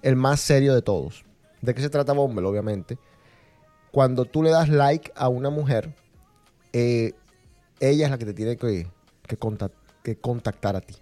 el 0.00 0.16
más 0.16 0.40
serio 0.40 0.74
de 0.74 0.80
todos. 0.80 1.22
¿De 1.60 1.74
qué 1.74 1.82
se 1.82 1.90
trata 1.90 2.14
Bumble? 2.14 2.46
Obviamente. 2.46 2.96
Cuando 3.92 4.24
tú 4.24 4.42
le 4.42 4.48
das 4.48 4.70
like 4.70 5.12
a 5.14 5.28
una 5.28 5.50
mujer, 5.50 5.94
eh, 6.72 7.12
ella 7.78 8.06
es 8.06 8.10
la 8.10 8.16
que 8.16 8.24
te 8.24 8.32
tiene 8.32 8.56
que, 8.56 8.86
que 9.26 9.38
contac- 9.38 9.72
que 10.02 10.16
contactar 10.16 10.76
a 10.76 10.80
ti. 10.80 10.94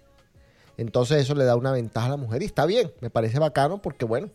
Entonces 0.75 1.21
eso 1.21 1.35
le 1.35 1.45
da 1.45 1.55
una 1.55 1.71
ventaja 1.71 2.07
a 2.07 2.09
la 2.09 2.17
mujer 2.17 2.41
y 2.41 2.45
está 2.45 2.65
bien, 2.65 2.91
me 2.99 3.09
parece 3.09 3.39
bacano 3.39 3.81
porque 3.81 4.03
bueno, 4.03 4.29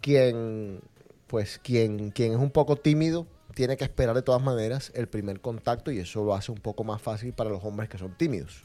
quien 0.00 0.80
pues 1.26 1.58
quien, 1.58 2.12
quien 2.12 2.34
es 2.34 2.38
un 2.38 2.52
poco 2.52 2.76
tímido 2.76 3.26
tiene 3.56 3.76
que 3.76 3.82
esperar 3.82 4.14
de 4.14 4.22
todas 4.22 4.42
maneras 4.42 4.92
el 4.94 5.08
primer 5.08 5.40
contacto 5.40 5.90
y 5.90 5.98
eso 5.98 6.22
lo 6.22 6.34
hace 6.34 6.52
un 6.52 6.58
poco 6.58 6.84
más 6.84 7.02
fácil 7.02 7.32
para 7.32 7.50
los 7.50 7.64
hombres 7.64 7.88
que 7.88 7.98
son 7.98 8.16
tímidos. 8.16 8.64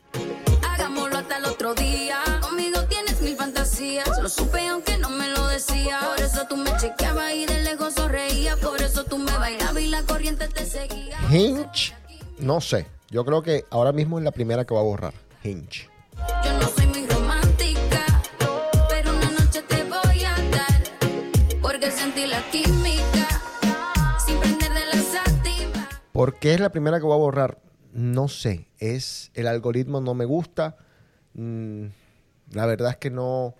Otro 1.55 1.73
día. 1.73 2.17
Conmigo 2.41 2.83
tienes 2.89 3.21
mil 3.21 3.37
fantasías. 3.37 4.05
Lo 4.21 4.27
supe 4.27 4.67
aunque 4.67 4.97
no 4.97 5.09
me 5.09 5.29
lo 5.29 5.47
decía. 5.47 6.01
Por 6.05 6.19
eso 6.19 6.45
tú 6.49 6.57
me 6.57 6.75
chequeabas 6.75 7.33
y 7.33 7.45
de 7.45 7.63
lejos 7.63 7.93
sonreías. 7.93 8.59
Por 8.59 8.81
eso 8.81 9.05
tú 9.05 9.17
me 9.17 9.31
bailabas 9.31 9.81
y 9.81 9.87
la 9.87 10.03
corriente 10.03 10.49
te 10.49 10.65
seguía. 10.65 11.17
Hinge, 11.31 11.93
no 12.39 12.59
sé, 12.59 12.87
yo 13.09 13.23
creo 13.23 13.41
que 13.41 13.63
ahora 13.69 13.93
mismo 13.93 14.19
es 14.19 14.25
la 14.25 14.31
primera 14.31 14.65
que 14.65 14.73
va 14.73 14.81
a 14.81 14.83
borrar. 14.83 15.13
Hinge. 15.45 15.89
Yo 16.43 16.59
no 16.59 16.67
soy 16.67 16.87
muy 16.87 17.07
romántica, 17.07 18.05
pero 18.89 19.11
una 19.11 19.31
noche 19.31 19.61
te 19.61 19.83
voy 19.85 20.25
a 20.25 20.35
dar. 20.51 20.83
Porque 21.61 21.89
sentí 21.89 22.27
la 22.27 22.41
química 22.51 23.27
sin 24.25 24.37
prender 24.41 24.73
de 24.73 24.85
la 24.87 25.01
sativa. 25.01 25.89
¿Por 26.11 26.37
qué 26.37 26.53
es 26.53 26.59
la 26.59 26.69
primera 26.69 26.99
que 26.99 27.05
voy 27.05 27.13
a 27.15 27.19
borrar? 27.19 27.61
No 27.93 28.27
sé. 28.27 28.67
Es 28.77 29.31
el 29.35 29.47
algoritmo 29.47 30.01
no 30.01 30.13
me 30.15 30.25
gusta. 30.25 30.75
Mm, 31.35 31.87
la 32.51 32.65
verdad 32.65 32.91
es 32.91 32.97
que 32.97 33.09
no, 33.09 33.55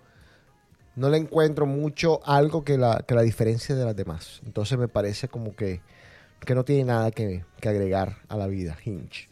no 0.96 1.10
le 1.10 1.18
encuentro 1.18 1.66
mucho 1.66 2.20
algo 2.24 2.64
que 2.64 2.78
la, 2.78 3.04
que 3.06 3.14
la 3.14 3.22
diferencia 3.22 3.74
de 3.74 3.84
las 3.84 3.96
demás. 3.96 4.40
Entonces 4.44 4.78
me 4.78 4.88
parece 4.88 5.28
como 5.28 5.54
que, 5.54 5.80
que 6.40 6.54
no 6.54 6.64
tiene 6.64 6.84
nada 6.84 7.10
que, 7.10 7.44
que 7.60 7.68
agregar 7.68 8.18
a 8.28 8.36
la 8.36 8.46
vida. 8.46 8.76
Hinge. 8.84 9.28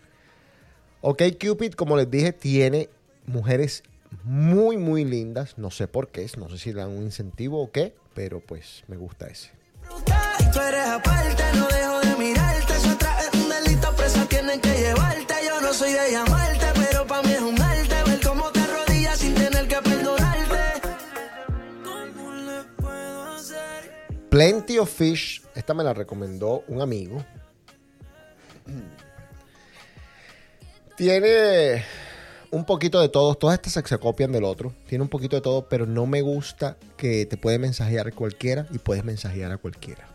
Ok, 1.01 1.23
Cupid, 1.41 1.75
como 1.75 1.97
les 1.97 2.11
dije, 2.11 2.33
tiene 2.33 2.89
mujeres 3.27 3.83
muy, 4.23 4.77
muy 4.77 5.05
lindas. 5.05 5.59
No 5.59 5.71
sé 5.71 5.89
por 5.89 6.09
qué, 6.09 6.27
no 6.39 6.49
sé 6.49 6.59
si 6.59 6.73
le 6.73 6.81
dan 6.81 6.91
un 6.91 7.03
incentivo 7.03 7.63
o 7.63 7.71
qué, 7.71 7.95
pero 8.15 8.41
pues 8.41 8.85
me 8.87 8.97
gusta 8.97 9.27
ese. 9.27 9.51
Tú 10.53 10.61
eres 10.61 10.87
aparte, 10.87 11.43
no 11.57 11.67
dejo 11.69 12.01
de 12.01 12.25
mirarte. 12.25 12.73
Atrás 12.73 13.25
es 13.33 13.41
un 13.41 13.49
delito, 13.49 13.93
presa 13.97 14.27
tienen 14.27 14.61
que 14.61 14.73
llevarte. 14.73 15.35
Yo 15.47 15.61
no 15.61 15.73
soy 15.73 15.93
de 15.93 16.13
llamarte, 16.13 16.74
Plenty 24.35 24.79
of 24.79 24.91
Fish, 24.91 25.43
esta 25.55 25.75
me 25.75 25.85
la 25.85 25.95
recomendó 25.95 26.65
un 26.67 26.83
amigo. 26.83 27.25
Tiene 30.97 31.85
un 32.51 32.65
poquito 32.65 33.01
de 33.01 33.09
todo, 33.09 33.37
todas 33.37 33.55
estas 33.63 33.85
se, 33.89 33.99
copian 33.99 34.33
del 34.33 34.43
otro. 34.43 34.75
Tiene 34.89 35.03
un 35.03 35.09
poquito 35.09 35.37
de 35.37 35.43
todo, 35.43 35.69
pero 35.69 35.87
no 35.87 36.07
me 36.07 36.21
gusta 36.21 36.77
que 36.97 37.27
te 37.27 37.37
puede 37.37 37.61
mensajear 37.61 38.13
cualquiera 38.13 38.67
y 38.73 38.79
puedes 38.79 39.05
mensajear 39.05 39.53
a 39.53 39.59
cualquiera. 39.59 40.09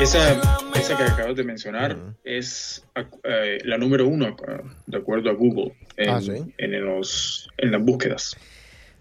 Esa, 0.00 0.40
esa 0.78 0.96
que 0.96 1.02
acabas 1.02 1.34
de 1.36 1.42
mencionar 1.44 2.14
es 2.22 2.84
eh, 3.24 3.58
la 3.64 3.76
número 3.78 4.06
uno, 4.06 4.36
de 4.86 4.96
acuerdo 4.96 5.28
a 5.30 5.32
Google, 5.34 5.76
en, 5.96 6.08
Ah, 6.10 6.20
¿sí? 6.22 6.54
en 6.56 6.84
los, 6.84 7.48
en 7.58 7.72
las 7.72 7.82
búsquedas. 7.82 8.36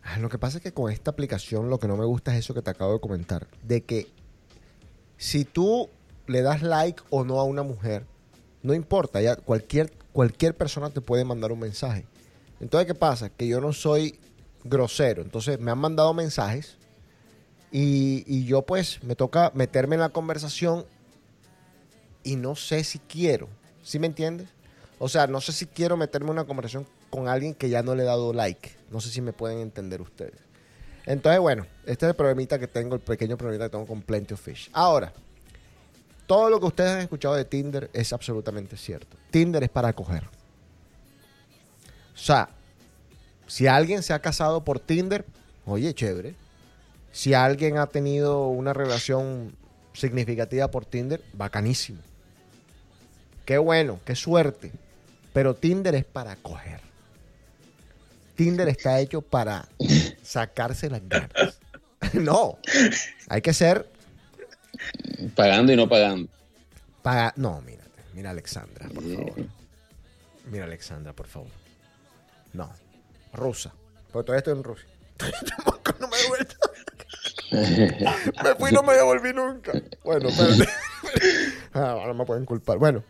Ah, 0.03 0.17
Lo 0.19 0.29
que 0.29 0.37
pasa 0.39 0.57
es 0.57 0.63
que 0.63 0.71
con 0.73 0.91
esta 0.91 1.11
aplicación 1.11 1.69
lo 1.69 1.79
que 1.79 1.87
no 1.87 1.97
me 1.97 2.05
gusta 2.05 2.33
es 2.33 2.39
eso 2.39 2.53
que 2.53 2.61
te 2.63 2.71
acabo 2.71 2.93
de 2.93 2.99
comentar. 2.99 3.47
De 3.63 3.81
que 3.81 4.07
si 5.17 5.45
tú 5.45 5.89
le 6.25 6.41
das 6.41 6.61
like 6.63 7.01
o 7.09 7.23
no 7.23 7.39
a 7.39 7.43
una 7.43 7.63
mujer, 7.63 8.03
no 8.63 8.73
importa, 8.73 9.21
ya 9.21 9.35
cualquier, 9.35 9.91
cualquier 10.13 10.55
persona 10.55 10.89
te 10.89 11.01
puede 11.01 11.23
mandar 11.23 11.51
un 11.51 11.59
mensaje. 11.59 12.05
Entonces, 12.59 12.87
¿qué 12.87 12.95
pasa? 12.95 13.29
Que 13.29 13.47
yo 13.47 13.61
no 13.61 13.71
soy 13.71 14.19
grosero. 14.63 15.21
Entonces, 15.21 15.59
me 15.59 15.69
han 15.69 15.77
mandado 15.77 16.13
mensajes 16.13 16.76
y, 17.71 18.45
yo 18.45 18.61
pues 18.61 19.03
me 19.03 19.15
toca 19.15 19.51
meterme 19.53 19.95
en 19.95 20.01
la 20.01 20.09
conversación 20.09 20.85
y 22.23 22.35
no 22.35 22.55
sé 22.55 22.83
si 22.83 22.99
quiero. 22.99 23.47
¿Sí 23.83 23.99
me 23.99 24.07
entiendes? 24.07 24.47
O 24.99 25.09
sea, 25.09 25.27
no 25.27 25.41
sé 25.41 25.51
si 25.51 25.65
quiero 25.65 25.97
meterme 25.97 26.27
en 26.27 26.33
una 26.33 26.45
conversación 26.45 26.85
con 27.09 27.27
alguien 27.27 27.53
que 27.53 27.69
ya 27.69 27.83
no 27.83 27.95
le 27.95 28.03
he 28.03 28.05
dado 28.05 28.33
like. 28.33 28.71
No 28.91 28.99
sé 28.99 29.09
si 29.09 29.21
me 29.21 29.33
pueden 29.33 29.59
entender 29.59 30.01
ustedes. 30.01 30.39
Entonces, 31.05 31.39
bueno, 31.39 31.65
este 31.85 32.05
es 32.05 32.09
el 32.09 32.15
problemita 32.15 32.59
que 32.59 32.67
tengo, 32.67 32.95
el 32.95 33.01
pequeño 33.01 33.37
problemita 33.37 33.65
que 33.65 33.71
tengo 33.71 33.85
con 33.85 34.01
Plenty 34.01 34.33
of 34.33 34.41
Fish. 34.41 34.69
Ahora, 34.73 35.13
todo 36.25 36.49
lo 36.49 36.59
que 36.59 36.65
ustedes 36.65 36.91
han 36.91 36.99
escuchado 36.99 37.35
de 37.35 37.45
Tinder 37.45 37.89
es 37.93 38.11
absolutamente 38.11 38.75
cierto. 38.75 39.15
Tinder 39.31 39.63
es 39.63 39.69
para 39.69 39.93
coger. 39.93 40.23
O 42.13 42.19
sea, 42.19 42.49
si 43.47 43.67
alguien 43.67 44.03
se 44.03 44.13
ha 44.13 44.19
casado 44.19 44.63
por 44.63 44.79
Tinder, 44.79 45.23
oye, 45.65 45.93
chévere. 45.93 46.35
Si 47.17 47.33
alguien 47.33 47.79
ha 47.79 47.87
tenido 47.87 48.45
una 48.45 48.73
relación 48.73 49.55
significativa 49.91 50.69
por 50.69 50.85
Tinder, 50.85 51.23
bacanísimo. 51.33 51.99
Qué 53.43 53.57
bueno, 53.57 53.99
qué 54.05 54.15
suerte. 54.15 54.71
Pero 55.33 55.55
Tinder 55.55 55.95
es 55.95 56.05
para 56.05 56.35
coger. 56.35 56.79
Tinder 58.35 58.69
está 58.69 58.99
hecho 58.99 59.23
para 59.23 59.67
sacarse 60.21 60.91
las 60.91 61.09
ganas. 61.09 61.59
no, 62.13 62.59
hay 63.29 63.41
que 63.41 63.51
ser 63.51 63.89
Pagando 65.35 65.73
y 65.73 65.75
no 65.75 65.89
pagando. 65.89 66.29
para... 67.01 67.33
No, 67.35 67.59
mírate, 67.61 68.03
mira 68.13 68.29
Alexandra, 68.29 68.89
por 68.89 69.03
favor. 69.03 69.33
Mira 70.51 70.65
Alexandra, 70.65 71.13
por 71.13 71.25
favor. 71.25 71.49
No, 72.53 72.71
rusa. 73.33 73.73
Porque 74.11 74.27
todavía 74.27 74.37
estoy 74.37 74.53
en 74.53 74.63
Rusia. 74.63 74.87
Tampoco 75.17 75.95
no 75.99 76.09
me 76.09 76.15
he 76.15 76.27
vuelto. 76.27 76.66
Me 77.51 78.55
fui 78.57 78.71
y 78.71 78.73
no 78.73 78.83
me 78.83 78.93
devolví 78.93 79.33
nunca. 79.33 79.73
Bueno, 80.03 80.29
espérate. 80.29 80.67
Ah, 81.73 81.91
ahora 81.91 82.13
me 82.13 82.25
pueden 82.25 82.45
culpar. 82.45 82.79
Bueno, 82.79 83.03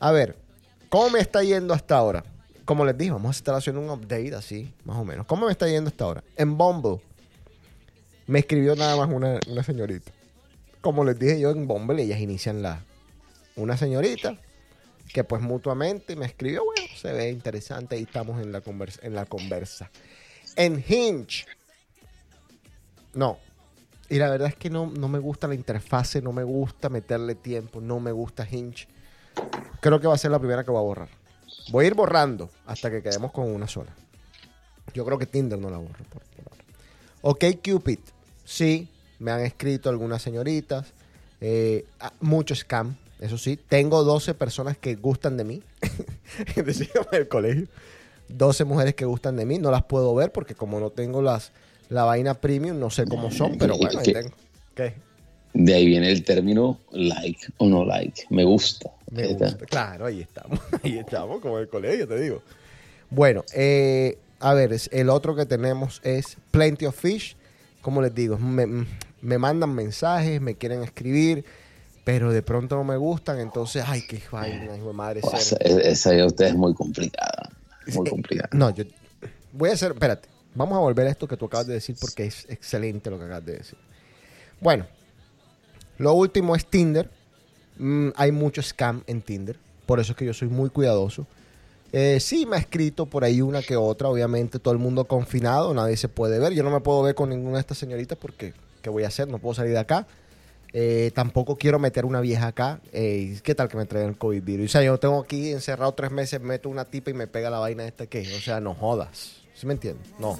a 0.00 0.10
ver, 0.10 0.36
¿cómo 0.88 1.10
me 1.10 1.20
está 1.20 1.42
yendo 1.42 1.74
hasta 1.74 1.96
ahora? 1.96 2.24
Como 2.64 2.84
les 2.84 2.96
dije, 2.96 3.10
vamos 3.10 3.36
a 3.36 3.38
estar 3.38 3.54
haciendo 3.54 3.80
un 3.82 3.90
update 3.90 4.34
así, 4.34 4.72
más 4.84 4.96
o 4.96 5.04
menos. 5.04 5.26
¿Cómo 5.26 5.46
me 5.46 5.52
está 5.52 5.68
yendo 5.68 5.88
hasta 5.88 6.04
ahora? 6.04 6.24
En 6.36 6.56
Bumble 6.56 7.00
me 8.26 8.38
escribió 8.38 8.74
nada 8.74 8.96
más 8.96 9.10
una, 9.12 9.38
una 9.48 9.62
señorita. 9.62 10.10
Como 10.80 11.04
les 11.04 11.18
dije 11.18 11.38
yo 11.38 11.50
en 11.50 11.66
Bumble, 11.66 12.02
ellas 12.02 12.20
inician 12.20 12.62
la... 12.62 12.80
Una 13.54 13.76
señorita 13.76 14.38
que 15.12 15.24
pues 15.24 15.42
mutuamente 15.42 16.16
me 16.16 16.26
escribió, 16.26 16.64
bueno, 16.64 16.88
se 16.94 17.12
ve 17.12 17.30
interesante 17.30 17.98
y 17.98 18.02
estamos 18.02 18.42
en 18.42 18.52
la, 18.52 18.60
conversa, 18.60 19.00
en 19.02 19.14
la 19.14 19.24
conversa. 19.24 19.90
En 20.56 20.84
Hinge. 20.86 21.46
No. 23.14 23.38
Y 24.08 24.18
la 24.18 24.30
verdad 24.30 24.48
es 24.48 24.56
que 24.56 24.70
no, 24.70 24.86
no 24.86 25.08
me 25.08 25.18
gusta 25.18 25.48
la 25.48 25.54
interfase, 25.54 26.22
no 26.22 26.32
me 26.32 26.44
gusta 26.44 26.88
meterle 26.88 27.34
tiempo, 27.34 27.80
no 27.80 27.98
me 28.00 28.12
gusta 28.12 28.46
Hinge. 28.48 28.86
Creo 29.80 30.00
que 30.00 30.06
va 30.06 30.14
a 30.14 30.18
ser 30.18 30.30
la 30.30 30.38
primera 30.38 30.64
que 30.64 30.70
voy 30.70 30.80
a 30.80 30.82
borrar. 30.82 31.08
Voy 31.70 31.84
a 31.84 31.88
ir 31.88 31.94
borrando 31.94 32.50
hasta 32.66 32.90
que 32.90 33.02
quedemos 33.02 33.32
con 33.32 33.52
una 33.52 33.66
sola. 33.66 33.92
Yo 34.94 35.04
creo 35.04 35.18
que 35.18 35.26
Tinder 35.26 35.58
no 35.58 35.70
la 35.70 35.78
borro 35.78 36.04
por, 36.10 36.22
por. 36.22 36.56
Ok, 37.22 37.44
Cupid. 37.64 37.98
Sí, 38.44 38.88
me 39.18 39.32
han 39.32 39.40
escrito 39.40 39.90
algunas 39.90 40.22
señoritas. 40.22 40.92
Eh, 41.40 41.84
ah, 42.00 42.12
mucho 42.20 42.54
scam, 42.54 42.96
eso 43.20 43.36
sí. 43.36 43.58
Tengo 43.68 44.04
12 44.04 44.34
personas 44.34 44.78
que 44.78 44.94
gustan 44.94 45.36
de 45.36 45.44
mí. 45.44 45.62
Decíamos 46.56 47.08
en 47.12 47.18
el 47.18 47.28
colegio. 47.28 47.66
12 48.28 48.64
mujeres 48.64 48.94
que 48.94 49.04
gustan 49.04 49.36
de 49.36 49.44
mí. 49.44 49.58
No 49.58 49.70
las 49.70 49.84
puedo 49.84 50.14
ver 50.14 50.32
porque 50.32 50.54
como 50.54 50.78
no 50.80 50.90
tengo 50.90 51.20
las, 51.22 51.52
la 51.88 52.04
vaina 52.04 52.34
premium, 52.34 52.78
no 52.78 52.90
sé 52.90 53.04
cómo 53.06 53.30
son, 53.30 53.56
pero 53.58 53.76
bueno, 53.76 53.98
ahí 54.00 54.12
tengo. 54.12 54.30
¿Qué? 54.74 54.94
De 55.54 55.74
ahí 55.74 55.86
viene 55.86 56.10
el 56.10 56.22
término 56.22 56.78
like 56.92 57.46
o 57.58 57.66
no 57.66 57.84
like. 57.84 58.24
Me 58.30 58.44
gusta. 58.44 58.90
Me 59.10 59.26
gusta. 59.28 59.56
Claro, 59.66 60.06
ahí 60.06 60.20
estamos. 60.20 60.60
Ahí 60.82 60.98
estamos, 60.98 61.40
como 61.40 61.56
en 61.56 61.62
el 61.62 61.68
colegio, 61.68 62.06
te 62.06 62.20
digo. 62.20 62.42
Bueno, 63.08 63.44
eh, 63.54 64.18
a 64.40 64.52
ver, 64.52 64.76
el 64.90 65.08
otro 65.08 65.34
que 65.34 65.46
tenemos 65.46 66.00
es 66.04 66.36
Plenty 66.50 66.86
of 66.86 66.96
Fish. 66.96 67.36
Como 67.80 68.02
les 68.02 68.14
digo, 68.14 68.36
me, 68.36 68.84
me 69.22 69.38
mandan 69.38 69.72
mensajes, 69.74 70.40
me 70.40 70.56
quieren 70.56 70.82
escribir, 70.82 71.44
pero 72.04 72.32
de 72.32 72.42
pronto 72.42 72.74
no 72.76 72.84
me 72.84 72.96
gustan, 72.96 73.38
entonces, 73.40 73.84
ay, 73.86 74.02
qué 74.08 74.20
vaina, 74.30 74.76
hijo 74.76 74.88
de 74.88 74.92
madre. 74.92 75.20
O 75.22 75.30
cero. 75.30 75.42
sea, 75.42 75.58
e- 75.60 75.90
esa 75.90 76.10
de 76.10 76.26
ustedes 76.26 76.50
es 76.50 76.56
muy 76.58 76.74
complicada. 76.74 77.48
Muy 77.94 78.10
complicada. 78.10 78.48
No, 78.52 78.70
yo 78.74 78.84
voy 79.52 79.70
a 79.70 79.74
hacer, 79.74 79.92
espérate, 79.92 80.28
vamos 80.56 80.76
a 80.76 80.80
volver 80.80 81.06
a 81.06 81.10
esto 81.10 81.28
que 81.28 81.36
tú 81.36 81.44
acabas 81.44 81.66
de 81.66 81.74
decir 81.74 81.96
porque 82.00 82.24
es 82.24 82.46
excelente 82.48 83.10
lo 83.10 83.18
que 83.18 83.24
acabas 83.24 83.44
de 83.44 83.58
decir. 83.58 83.78
Bueno, 84.60 84.86
lo 85.98 86.14
último 86.14 86.56
es 86.56 86.66
Tinder. 86.66 87.10
Mm, 87.78 88.08
hay 88.16 88.32
mucho 88.32 88.62
scam 88.62 89.02
en 89.06 89.20
Tinder, 89.20 89.58
por 89.84 90.00
eso 90.00 90.12
es 90.12 90.18
que 90.18 90.24
yo 90.24 90.32
soy 90.32 90.48
muy 90.48 90.70
cuidadoso. 90.70 91.26
Eh, 91.92 92.18
sí, 92.20 92.46
me 92.46 92.56
ha 92.56 92.58
escrito 92.58 93.06
por 93.06 93.22
ahí 93.22 93.40
una 93.40 93.62
que 93.62 93.76
otra, 93.76 94.08
obviamente 94.08 94.58
todo 94.58 94.72
el 94.72 94.80
mundo 94.80 95.04
confinado, 95.04 95.72
nadie 95.74 95.96
se 95.96 96.08
puede 96.08 96.38
ver. 96.38 96.52
Yo 96.52 96.62
no 96.62 96.70
me 96.70 96.80
puedo 96.80 97.02
ver 97.02 97.14
con 97.14 97.28
ninguna 97.28 97.54
de 97.56 97.60
estas 97.60 97.78
señoritas 97.78 98.18
porque, 98.18 98.54
¿qué 98.82 98.90
voy 98.90 99.04
a 99.04 99.08
hacer? 99.08 99.28
No 99.28 99.38
puedo 99.38 99.54
salir 99.54 99.72
de 99.72 99.78
acá. 99.78 100.06
Eh, 100.72 101.10
tampoco 101.14 101.56
quiero 101.56 101.78
meter 101.78 102.04
una 102.04 102.20
vieja 102.20 102.48
acá. 102.48 102.80
¿Qué 102.92 103.54
tal 103.56 103.68
que 103.68 103.76
me 103.76 103.86
traigan 103.86 104.10
el 104.10 104.18
COVID 104.18 104.42
virus? 104.42 104.66
O 104.66 104.72
sea, 104.72 104.82
yo 104.82 104.98
tengo 104.98 105.20
aquí 105.20 105.52
encerrado 105.52 105.92
tres 105.92 106.10
meses, 106.10 106.40
meto 106.40 106.68
una 106.68 106.84
tipa 106.84 107.10
y 107.10 107.14
me 107.14 107.26
pega 107.26 107.50
la 107.50 107.58
vaina 107.58 107.86
esta 107.86 108.06
que, 108.06 108.20
o 108.20 108.40
sea, 108.40 108.60
no 108.60 108.74
jodas. 108.74 109.35
¿Sí 109.56 109.66
me 109.66 109.72
entiendes? 109.72 110.06
No. 110.18 110.38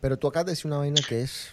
Pero 0.00 0.16
tú 0.18 0.28
acabas 0.28 0.46
de 0.46 0.52
decir 0.52 0.66
una 0.66 0.78
vaina 0.78 1.00
que 1.08 1.22
es, 1.22 1.48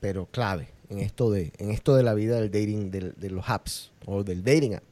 pero 0.00 0.26
clave 0.26 0.68
en 0.88 0.98
esto 1.00 1.30
de, 1.30 1.52
en 1.58 1.70
esto 1.70 1.94
de 1.94 2.02
la 2.02 2.14
vida 2.14 2.36
del 2.36 2.50
dating, 2.50 2.90
del- 2.90 3.14
de 3.16 3.30
los 3.30 3.48
apps 3.48 3.92
o 4.06 4.22
del 4.24 4.42
dating 4.44 4.74
app. 4.74 4.82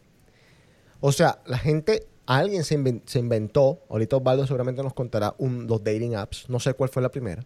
O 1.01 1.12
sea, 1.12 1.40
la 1.46 1.59
gente, 1.59 2.07
alguien 2.26 2.64
se, 2.64 2.78
inven- 2.78 3.03
se 3.07 3.18
inventó, 3.18 3.80
ahorita 3.88 4.16
Osvaldo 4.16 4.46
seguramente 4.46 4.82
nos 4.82 4.94
contará 4.94 5.34
un, 5.38 5.66
los 5.66 5.82
dating 5.82 6.14
apps, 6.14 6.46
no 6.48 6.59
sé 6.61 6.74
cuál 6.74 6.90
fue 6.90 7.03
la 7.03 7.11
primera, 7.11 7.44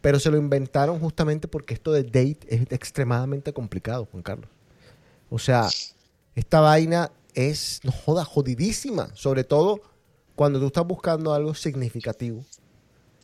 pero 0.00 0.18
se 0.18 0.30
lo 0.30 0.36
inventaron 0.38 0.98
justamente 1.00 1.48
porque 1.48 1.74
esto 1.74 1.92
de 1.92 2.02
date 2.04 2.40
es 2.48 2.62
extremadamente 2.70 3.52
complicado, 3.52 4.06
Juan 4.10 4.22
Carlos. 4.22 4.48
O 5.28 5.38
sea, 5.38 5.68
esta 6.34 6.60
vaina 6.60 7.10
es, 7.34 7.80
no 7.84 7.92
joda, 7.92 8.24
jodidísima, 8.24 9.10
sobre 9.14 9.44
todo 9.44 9.80
cuando 10.34 10.58
tú 10.58 10.66
estás 10.66 10.86
buscando 10.86 11.32
algo 11.32 11.54
significativo. 11.54 12.44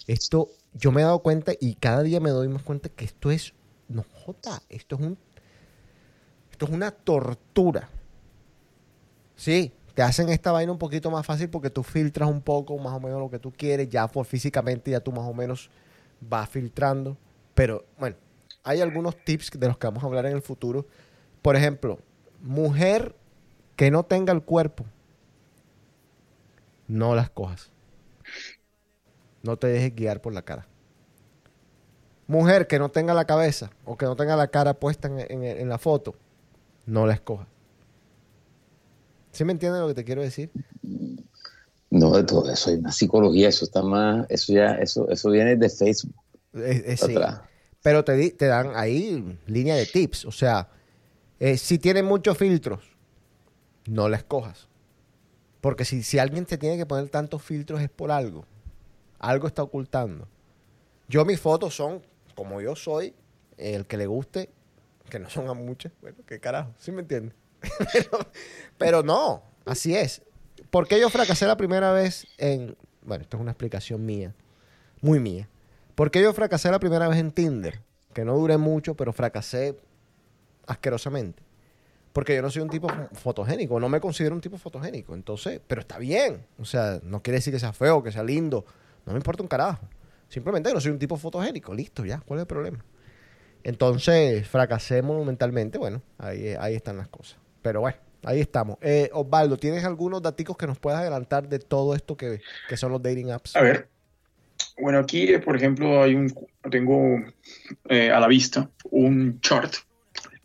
Esto, 0.07 0.49
yo 0.75 0.93
me 0.93 1.01
he 1.01 1.05
dado 1.05 1.21
cuenta 1.21 1.53
y 1.59 1.75
cada 1.75 2.03
día 2.03 2.21
me 2.21 2.31
doy 2.31 2.49
más 2.49 2.63
cuenta 2.63 2.89
que 2.89 3.05
esto 3.05 3.31
es, 3.31 3.55
no 3.89 4.05
joda, 4.13 4.63
esto 4.69 4.97
es 4.97 5.03
un, 5.03 5.19
esto 6.51 6.67
es 6.67 6.73
una 6.73 6.91
tortura. 6.91 7.89
Sí, 9.35 9.73
te 9.95 10.03
hacen 10.03 10.29
esta 10.29 10.53
vaina 10.53 10.73
un 10.73 10.79
poquito 10.79 11.11
más 11.11 11.25
fácil 11.25 11.49
porque 11.49 11.71
tú 11.71 11.83
filtras 11.83 12.29
un 12.29 12.43
poco 12.43 12.77
más 12.79 12.95
o 12.95 13.01
menos 13.01 13.19
lo 13.19 13.31
que 13.31 13.39
tú 13.39 13.53
quieres, 13.53 13.89
ya 13.89 14.07
por 14.07 14.27
físicamente 14.27 14.91
ya 14.91 15.01
tú 15.01 15.11
más 15.11 15.29
o 15.29 15.35
menos 15.35 15.71
vas 16.21 16.49
filtrando. 16.49 17.17
Pero 17.55 17.85
bueno, 17.99 18.17
hay 18.63 18.81
algunos 18.81 19.17
tips 19.25 19.53
de 19.59 19.67
los 19.67 19.79
que 19.79 19.87
vamos 19.87 20.03
a 20.03 20.07
hablar 20.07 20.27
en 20.27 20.33
el 20.33 20.43
futuro. 20.43 20.87
Por 21.41 21.57
ejemplo, 21.57 21.99
mujer 22.43 23.15
que 23.77 23.91
no 23.91 24.03
tenga 24.05 24.33
el 24.33 24.43
cuerpo, 24.43 24.85
no 26.89 27.14
las 27.14 27.30
cojas. 27.30 27.70
No 29.43 29.57
te 29.57 29.66
dejes 29.68 29.95
guiar 29.95 30.20
por 30.20 30.32
la 30.32 30.43
cara. 30.43 30.66
Mujer 32.26 32.66
que 32.66 32.78
no 32.78 32.91
tenga 32.91 33.14
la 33.14 33.24
cabeza 33.24 33.70
o 33.84 33.97
que 33.97 34.07
no 34.07 34.16
tenga 34.16 34.34
la 34.37 34.49
cara 34.49 34.74
puesta 34.74 35.07
en, 35.09 35.20
en- 35.20 35.45
en 35.45 35.68
la 35.68 35.78
foto, 35.78 36.16
no 36.87 37.07
la 37.07 37.14
escojas. 37.14 37.47
¿Sí 39.30 39.45
me 39.45 39.53
entienden 39.53 39.82
lo 39.82 39.89
que 39.89 39.95
te 39.95 40.05
quiero 40.05 40.22
decir? 40.22 40.51
No, 41.91 42.12
de 42.16 42.24
todo 42.24 42.51
eso 42.51 42.70
hay 42.70 42.80
más 42.80 42.97
psicología, 42.97 43.49
eso 43.49 43.64
está 43.64 43.82
más, 43.82 44.26
eso 44.28 44.53
ya, 44.53 44.74
eso, 44.76 45.09
eso 45.09 45.30
viene 45.30 45.57
de 45.57 45.68
Facebook. 45.68 46.14
Eh, 46.55 46.82
eh, 46.87 46.97
sí. 46.97 47.14
Pero 47.82 48.03
te, 48.05 48.14
di- 48.14 48.30
te 48.32 48.47
dan 48.47 48.72
ahí 48.74 49.39
línea 49.47 49.76
de 49.76 49.87
tips. 49.87 50.24
O 50.24 50.32
sea, 50.32 50.68
eh, 51.39 51.57
si 51.57 51.78
tiene 51.78 52.03
muchos 52.03 52.37
filtros, 52.37 52.91
no 53.87 54.09
la 54.09 54.16
escojas. 54.16 54.68
Porque 55.61 55.85
si, 55.85 56.03
si 56.03 56.19
alguien 56.19 56.47
te 56.47 56.59
tiene 56.59 56.77
que 56.77 56.87
poner 56.87 57.09
tantos 57.09 57.43
filtros 57.43 57.81
es 57.81 57.91
por 57.91 58.11
algo. 58.11 58.45
Algo 59.19 59.47
está 59.47 59.63
ocultando. 59.63 60.29
Yo 61.09 61.25
mis 61.25 61.41
fotos 61.41 61.75
son 61.75 62.03
como 62.35 62.61
yo 62.61 62.77
soy, 62.77 63.15
el 63.57 63.87
que 63.87 63.97
le 63.97 64.07
guste, 64.07 64.51
que 65.09 65.19
no 65.19 65.31
son 65.31 65.49
a 65.49 65.55
muchas. 65.55 65.93
Bueno, 66.01 66.19
qué 66.27 66.39
carajo, 66.39 66.73
¿sí 66.79 66.93
me 66.93 67.01
entiendes? 67.01 67.35
pero, 67.93 68.19
pero 68.77 69.03
no, 69.03 69.43
así 69.65 69.97
es. 69.97 70.23
¿Por 70.71 70.87
qué 70.87 71.01
yo 71.01 71.09
fracasé 71.11 71.47
la 71.47 71.57
primera 71.57 71.93
vez 71.93 72.27
en... 72.39 72.77
Bueno, 73.03 73.23
esto 73.23 73.37
es 73.37 73.41
una 73.41 73.53
explicación 73.53 74.05
mía, 74.05 74.35
muy 75.01 75.21
mía. 75.21 75.49
¿Por 75.95 76.11
qué 76.11 76.21
yo 76.21 76.33
fracasé 76.33 76.71
la 76.71 76.79
primera 76.79 77.09
vez 77.09 77.19
en 77.19 77.31
Tinder? 77.31 77.81
Que 78.13 78.25
no 78.25 78.37
duré 78.37 78.57
mucho, 78.59 78.95
pero 78.95 79.13
fracasé 79.13 79.79
asquerosamente. 80.67 81.43
Porque 82.17 82.35
yo 82.35 82.41
no 82.41 82.49
soy 82.51 82.62
un 82.62 82.71
tipo 82.71 82.89
fo- 82.89 83.11
fotogénico, 83.12 83.79
no 83.79 83.91
me 83.91 84.01
considero 84.01 84.35
un 84.35 84.41
tipo 84.41 84.57
fotogénico. 84.57 85.14
Entonces, 85.14 85.61
pero 85.67 85.83
está 85.83 85.99
bien. 85.99 86.47
O 86.59 86.64
sea, 86.64 86.99
no 87.03 87.21
quiere 87.23 87.37
decir 87.37 87.53
que 87.53 87.61
sea 87.61 87.75
feo, 87.75 88.03
que 88.03 88.11
sea 88.11 88.25
lindo. 88.25 88.64
No 89.05 89.12
me 89.12 89.19
importa 89.19 89.43
un 89.43 89.49
carajo. 89.49 89.87
Simplemente 90.31 90.73
no 90.73 90.81
soy 90.81 90.93
un 90.93 90.99
tipo 90.99 91.19
fotogénico. 91.19 91.75
Listo, 91.75 92.07
ya. 92.07 92.23
¿Cuál 92.25 92.39
es 92.39 92.43
el 92.45 92.47
problema? 92.47 92.83
Entonces, 93.64 94.49
fracasé 94.49 95.03
monumentalmente. 95.03 95.77
Bueno, 95.77 96.01
ahí, 96.17 96.55
ahí 96.59 96.75
están 96.75 96.97
las 96.97 97.09
cosas. 97.09 97.37
Pero 97.61 97.83
bueno, 97.83 97.99
ahí 98.25 98.41
estamos. 98.41 98.79
Eh, 98.81 99.11
Osvaldo, 99.12 99.59
¿tienes 99.59 99.85
algunos 99.85 100.23
datos 100.23 100.57
que 100.57 100.67
nos 100.67 100.79
puedas 100.79 101.01
adelantar 101.01 101.49
de 101.49 101.59
todo 101.59 101.95
esto 101.95 102.17
que, 102.17 102.41
que 102.69 102.77
son 102.79 102.93
los 102.93 103.03
dating 103.03 103.31
apps? 103.31 103.57
A 103.57 103.61
ver, 103.61 103.89
bueno, 104.81 105.01
aquí, 105.01 105.35
eh, 105.35 105.39
por 105.39 105.55
ejemplo, 105.55 106.03
hay 106.03 106.14
un, 106.14 106.33
tengo 106.71 107.19
eh, 107.91 108.11
a 108.11 108.21
la 108.21 108.27
vista 108.27 108.71
un 108.91 109.39
chart 109.41 109.75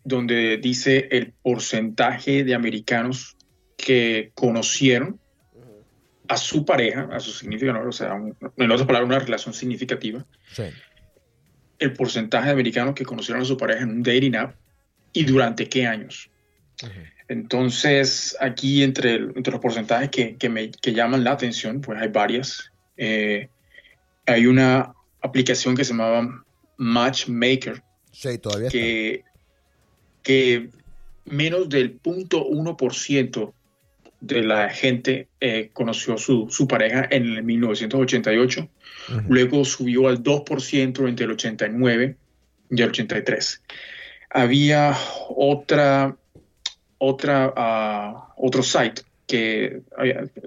donde 0.03 0.57
dice 0.57 1.07
el 1.11 1.33
porcentaje 1.41 2.43
de 2.43 2.55
americanos 2.55 3.37
que 3.77 4.31
conocieron 4.33 5.19
a 6.27 6.37
su 6.37 6.63
pareja, 6.65 7.09
a 7.11 7.19
su 7.19 7.31
significado, 7.31 7.87
o 7.87 7.91
sea, 7.91 8.13
un- 8.13 8.35
en 8.57 8.71
otras 8.71 8.87
palabras, 8.87 9.07
una 9.09 9.19
relación 9.19 9.53
significativa, 9.53 10.25
Sí. 10.53 10.63
el 11.79 11.93
porcentaje 11.93 12.47
de 12.47 12.53
americanos 12.53 12.95
que 12.95 13.03
conocieron 13.05 13.41
a 13.41 13.45
su 13.45 13.57
pareja 13.57 13.81
en 13.83 13.89
un 13.89 14.03
dating 14.03 14.35
app 14.35 14.55
y 15.13 15.25
durante 15.25 15.67
qué 15.67 15.85
años. 15.85 16.29
Entonces, 17.27 18.35
aquí 18.39 18.83
entre, 18.83 19.15
entre 19.15 19.51
los 19.51 19.61
porcentajes 19.61 20.09
que, 20.09 20.35
que 20.35 20.49
me 20.49 20.71
que 20.71 20.93
llaman 20.93 21.23
la 21.23 21.31
atención, 21.31 21.79
pues 21.81 21.99
hay 22.01 22.09
varias. 22.09 22.71
Eh, 22.97 23.49
hay 24.25 24.45
una 24.47 24.93
aplicación 25.21 25.75
que 25.75 25.83
se 25.83 25.91
llamaba 25.93 26.43
Matchmaker, 26.77 27.81
Sí, 28.11 28.37
todavía 28.39 28.67
está. 28.67 29.30
Que, 30.23 30.69
menos 31.25 31.69
del 31.69 32.01
0.1% 32.01 33.53
de 34.21 34.43
la 34.43 34.69
gente 34.69 35.27
eh, 35.39 35.71
conoció 35.73 36.17
su, 36.17 36.47
su 36.49 36.67
pareja 36.67 37.07
en 37.09 37.25
el 37.25 37.43
1988. 37.43 38.69
Ujú. 39.09 39.21
Luego 39.27 39.65
subió 39.65 40.07
al 40.07 40.23
2% 40.23 41.07
entre 41.07 41.25
el 41.25 41.31
89 41.31 42.15
y 42.69 42.81
el 42.81 42.89
83. 42.89 43.61
Había 44.29 44.95
otra, 45.29 46.15
otra, 46.99 47.53
ah, 47.55 48.33
otro 48.37 48.63
site 48.63 49.01
que, 49.27 49.81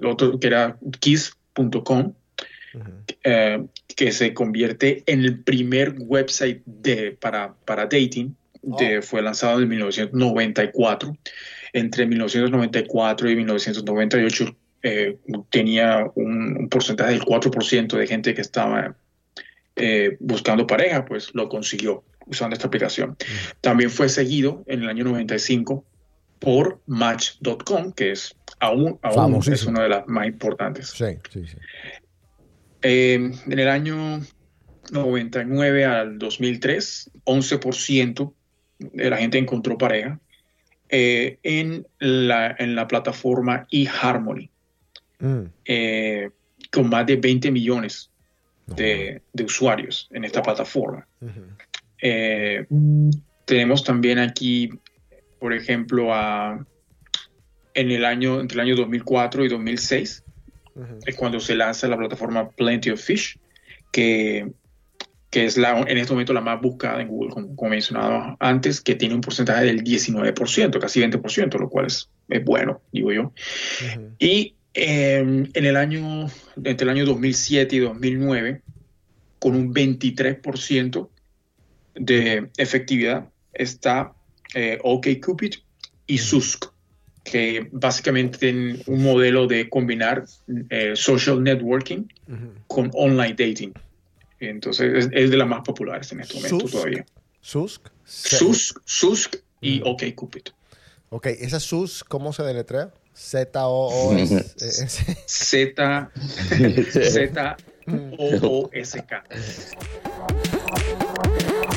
otro, 0.01 0.39
que 0.39 0.47
era 0.47 0.77
kiss.com 0.99 2.13
eh, 3.23 3.65
que 3.95 4.11
se 4.11 4.33
convierte 4.33 5.03
en 5.05 5.21
el 5.21 5.39
primer 5.43 5.95
website 5.97 6.61
de, 6.65 7.11
para, 7.11 7.53
para 7.65 7.83
dating. 7.83 8.35
De- 8.79 9.01
fue 9.01 9.21
lanzado 9.21 9.61
en 9.61 9.69
1994. 9.69 11.17
Entre 11.73 12.05
1994 12.07 13.29
y 13.29 13.35
1998 13.35 14.57
eh, 14.83 15.17
tenía 15.49 16.05
un, 16.15 16.57
un 16.57 16.69
porcentaje 16.69 17.11
del 17.11 17.21
4% 17.23 17.97
de 17.97 18.07
gente 18.07 18.33
que 18.33 18.41
estaba 18.41 18.95
eh, 19.75 20.15
buscando 20.19 20.65
pareja, 20.65 21.05
pues 21.05 21.31
lo 21.33 21.49
consiguió 21.49 22.03
usando 22.27 22.53
esta 22.53 22.67
aplicación. 22.67 23.17
También 23.61 23.89
fue 23.89 24.09
seguido 24.09 24.63
en 24.67 24.83
el 24.83 24.89
año 24.89 25.03
95 25.03 25.85
por 26.39 26.81
Match.com, 26.85 27.91
que 27.91 28.11
es 28.11 28.35
aún, 28.59 28.99
aún 29.01 29.41
es 29.51 29.65
una 29.65 29.83
de 29.83 29.89
las 29.89 30.07
más 30.07 30.27
importantes. 30.27 30.89
Sí, 30.89 31.05
sí, 31.31 31.45
sí. 31.47 31.57
Eh, 32.81 33.15
en 33.15 33.59
el 33.59 33.67
año 33.67 34.21
99 34.91 35.85
al 35.85 36.19
2003, 36.19 37.11
11% 37.25 38.13
de 38.15 38.44
la 38.93 39.17
gente 39.17 39.37
encontró 39.37 39.77
pareja 39.77 40.19
eh, 40.89 41.37
en, 41.43 41.87
la, 41.99 42.55
en 42.57 42.75
la 42.75 42.87
plataforma 42.87 43.67
eHarmony, 43.71 44.49
Mm. 45.17 45.43
eh, 45.63 46.29
con 46.71 46.89
más 46.89 47.05
de 47.05 47.15
20 47.15 47.49
millones 47.49 48.11
de, 48.67 49.21
de 49.31 49.43
usuarios 49.45 50.09
en 50.11 50.25
esta 50.25 50.41
plataforma. 50.41 51.07
Eh, 52.01 52.65
tenemos 53.45 53.83
también 53.85 54.19
aquí, 54.19 54.69
por 55.39 55.53
ejemplo, 55.53 56.13
a, 56.13 56.65
en 57.73 57.91
el 57.91 58.03
año, 58.03 58.41
entre 58.41 58.55
el 58.55 58.67
año 58.67 58.75
2004 58.75 59.45
y 59.45 59.47
2006, 59.47 60.23
Ujú. 60.75 60.99
es 61.05 61.15
cuando 61.15 61.39
se 61.39 61.55
lanza 61.55 61.87
la 61.87 61.97
plataforma 61.97 62.49
Plenty 62.49 62.89
of 62.89 63.01
Fish, 63.01 63.39
que, 63.93 64.51
que 65.35 65.43
es 65.43 65.57
la, 65.57 65.81
en 65.81 65.97
este 65.97 66.13
momento 66.13 66.31
la 66.31 66.39
más 66.39 66.61
buscada 66.61 67.01
en 67.01 67.09
Google, 67.09 67.31
como, 67.33 67.55
como 67.57 67.71
mencionaba 67.71 68.37
antes, 68.39 68.79
que 68.79 68.95
tiene 68.95 69.15
un 69.15 69.19
porcentaje 69.19 69.65
del 69.65 69.83
19%, 69.83 70.79
casi 70.79 71.01
20%, 71.01 71.59
lo 71.59 71.69
cual 71.69 71.87
es, 71.87 72.09
es 72.29 72.41
bueno, 72.45 72.79
digo 72.93 73.11
yo. 73.11 73.33
Y 74.17 74.55
eh, 74.73 75.17
en 75.17 75.65
el 75.65 75.75
año, 75.75 76.27
entre 76.63 76.85
el 76.85 76.89
año 76.89 77.05
2007 77.05 77.75
y 77.75 77.79
2009, 77.79 78.61
con 79.37 79.55
un 79.57 79.73
23% 79.73 81.09
de 81.95 82.49
efectividad, 82.55 83.27
está 83.51 84.13
eh, 84.53 84.79
OkCupid 84.81 85.55
y 86.07 86.17
Susk, 86.17 86.67
que 87.25 87.67
básicamente 87.73 88.37
tienen 88.37 88.81
un 88.87 89.03
modelo 89.03 89.47
de 89.47 89.67
combinar 89.67 90.23
eh, 90.69 90.93
social 90.95 91.43
networking 91.43 92.05
con 92.67 92.89
online 92.93 93.35
dating. 93.37 93.73
Entonces 94.49 95.05
es, 95.05 95.09
es 95.11 95.31
de 95.31 95.37
las 95.37 95.47
más 95.47 95.61
populares 95.61 96.11
en 96.11 96.21
este 96.21 96.35
momento 96.35 96.59
Susk. 96.59 96.71
todavía. 96.71 97.05
Susk. 97.41 97.87
Susk, 98.05 98.79
Susk 98.85 99.35
y 99.61 99.81
OkCupid. 99.83 100.43
Ok, 101.09 101.27
esa 101.27 101.59
Sus, 101.59 102.03
¿cómo 102.03 102.33
se 102.33 102.43
deletrea? 102.43 102.91
Z-O-O-S. 103.13 104.35
eh, 104.35 105.15
Z 105.25 106.11
Z 106.91 107.57
O 108.17 108.69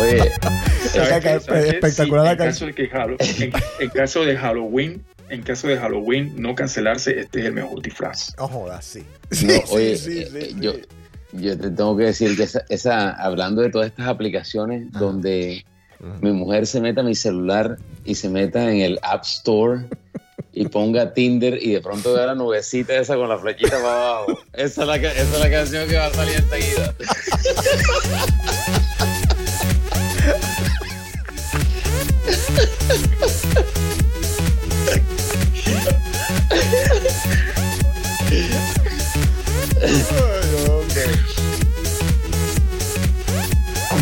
Oye, 0.00 0.32
espectacular 1.68 2.22
Sí, 2.22 2.26
la 2.26 2.30
en, 2.32 2.36
caso 2.38 2.66
de 2.66 2.74
que 2.74 2.90
Hallo- 2.90 3.16
en, 3.20 3.52
en 3.80 3.90
caso 3.90 4.24
de 4.24 4.36
Halloween, 4.36 5.02
en 5.28 5.42
caso 5.42 5.68
de 5.68 5.76
Halloween 5.76 6.32
no 6.36 6.54
cancelarse, 6.54 7.18
este 7.20 7.40
es 7.40 7.46
el 7.46 7.52
mejor 7.52 7.82
disfraz. 7.82 8.34
No 8.38 8.48
jodas, 8.48 8.84
sí. 8.84 9.00
no, 9.30 9.36
Sí, 9.36 9.60
oye, 9.70 9.96
sí, 9.96 10.18
eh, 10.20 10.28
sí, 10.30 10.36
eh, 10.38 10.48
sí. 10.50 10.56
yo, 10.60 10.72
yo 11.32 11.58
te 11.58 11.70
tengo 11.70 11.96
que 11.96 12.04
decir 12.04 12.36
que 12.36 12.44
esa, 12.44 12.64
esa- 12.68 13.10
hablando 13.10 13.62
de 13.62 13.70
todas 13.70 13.88
estas 13.88 14.06
aplicaciones 14.08 14.90
donde 14.92 15.64
mi 16.20 16.30
mujer 16.32 16.66
se 16.66 16.80
meta 16.80 17.00
a 17.00 17.04
mi 17.04 17.14
celular 17.14 17.76
y 18.04 18.14
se 18.16 18.28
meta 18.28 18.70
en 18.70 18.80
el 18.82 18.98
App 19.02 19.24
Store 19.24 19.84
y 20.52 20.66
ponga 20.68 21.12
Tinder 21.14 21.58
y 21.60 21.72
de 21.72 21.80
pronto 21.80 22.12
vea 22.14 22.26
la 22.26 22.34
nubecita 22.34 22.94
esa 22.96 23.16
con 23.16 23.28
la 23.28 23.38
flechita 23.38 23.70
para 23.82 23.92
abajo. 24.08 24.38
Esa 24.52 24.82
es 24.82 24.86
la, 24.88 24.96
esa 24.96 25.10
es 25.22 25.40
la 25.40 25.50
canción 25.50 25.88
que 25.88 25.96
va 25.96 26.06
a 26.06 26.12
salir 26.14 26.34
enseguida. 26.36 26.94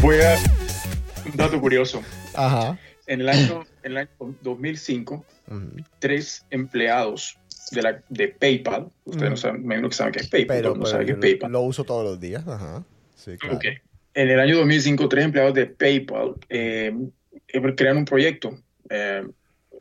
Voy 0.02 0.16
a 0.16 0.36
un 1.26 1.36
dato 1.36 1.60
curioso. 1.60 2.02
Ajá. 2.34 2.78
En 3.06 3.20
el 3.20 3.28
año, 3.28 3.64
en 3.82 3.92
el 3.92 3.98
año 3.98 4.08
2005, 4.42 5.24
Ujú. 5.48 5.60
tres 5.98 6.44
empleados 6.50 7.38
de, 7.70 7.82
la, 7.82 8.02
de 8.08 8.28
PayPal, 8.28 8.88
ustedes 9.04 9.30
no 9.30 9.36
saben, 9.36 9.60
me 9.60 9.64
imagino 9.66 9.88
que 9.88 9.94
saben 9.94 10.12
qué 10.12 10.20
es 10.20 10.28
PayPal, 10.28 10.56
Pero, 10.56 10.62
todo 10.68 10.72
el 10.74 10.78
mundo 10.78 10.90
pero 10.90 10.92
sabe 10.92 11.06
qué 11.06 11.12
es 11.12 11.18
PayPal. 11.18 11.52
lo 11.52 11.60
uso 11.62 11.84
todos 11.84 12.04
los 12.04 12.20
días. 12.20 12.46
Ajá. 12.46 12.82
Sí, 13.14 13.36
claro. 13.38 13.58
En 14.16 14.30
el 14.30 14.40
año 14.40 14.56
2005, 14.58 15.08
tres 15.08 15.24
empleados 15.24 15.54
de 15.54 15.66
PayPal 15.66 16.34
eh, 16.48 16.94
crearon 17.76 17.98
un 17.98 18.04
proyecto, 18.04 18.58
eh, 18.90 19.24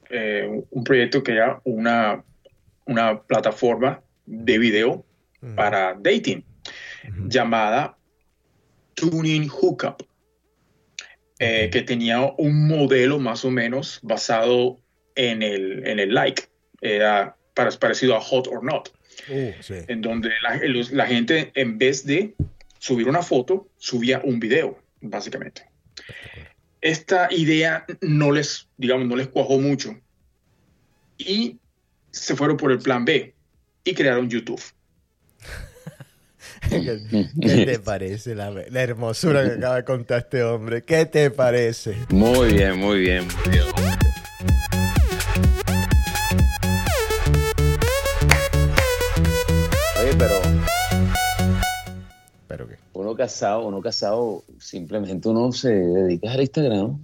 eh, 0.10 0.64
un 0.70 0.84
proyecto 0.84 1.24
que 1.24 1.34
era 1.34 1.62
una, 1.64 2.24
una 2.86 3.22
plataforma 3.24 4.02
de 4.26 4.58
video 4.58 5.06
Ujú. 5.42 5.56
para 5.56 5.96
dating 6.00 6.44
llamada 7.28 7.98
Tuning 8.94 9.50
Hookup, 9.50 10.04
eh, 11.40 11.70
que 11.72 11.82
tenía 11.82 12.22
un 12.38 12.68
modelo 12.68 13.20
más 13.20 13.44
o 13.44 13.52
menos 13.52 14.00
basado 14.04 14.80
en 15.16 15.44
el, 15.44 15.86
en 15.88 16.00
el 16.00 16.14
like, 16.14 16.44
era 16.82 17.36
para- 17.54 17.72
parecido 17.72 18.16
a 18.16 18.22
Hot 18.22 18.48
or 18.48 18.64
Not 18.64 18.90
Uh, 19.30 19.52
sí. 19.62 19.76
en 19.88 20.02
donde 20.02 20.30
la, 20.42 20.60
los- 20.64 20.92
la 20.92 21.06
gente 21.06 21.52
en 21.54 21.78
vez 21.78 22.04
de 22.04 22.34
subir 22.80 23.08
una 23.08 23.22
foto, 23.22 23.70
subía 23.78 24.20
un 24.24 24.40
video, 24.40 24.80
básicamente. 25.02 25.70
Esta 26.84 27.30
idea 27.32 27.86
no 28.02 28.30
les, 28.34 28.68
digamos, 28.76 29.08
no 29.08 29.16
les 29.16 29.30
cuajó 29.30 29.58
mucho 29.58 29.96
y 31.18 31.58
se 32.12 32.36
fueron 32.36 32.58
por 32.58 32.74
el 32.74 32.80
plan 32.80 33.06
B 33.06 33.34
y 33.86 33.94
crearon 33.94 34.30
YouTube. 34.30 34.62
¿Qué, 36.70 37.66
te 37.66 37.80
parece 37.80 38.36
la, 38.36 38.52
la 38.52 38.82
hermosura 38.82 39.46
que 39.46 39.52
acaba 39.54 39.78
de 39.78 39.86
contar 39.86 40.20
este 40.20 40.44
hombre? 40.44 40.84
¿Qué 40.84 41.06
te 41.06 41.32
parece? 41.32 41.96
Muy 42.10 42.52
bien, 42.52 42.78
muy 42.78 43.00
bien, 43.00 43.28
muy 43.28 43.54
bien. 43.54 43.83
Uno 53.04 53.16
casado, 53.16 53.68
uno 53.68 53.82
casado, 53.82 54.44
simplemente 54.60 55.28
uno 55.30 55.52
se 55.52 55.70
dedica 55.70 56.32
al 56.32 56.42
Instagram. 56.42 56.98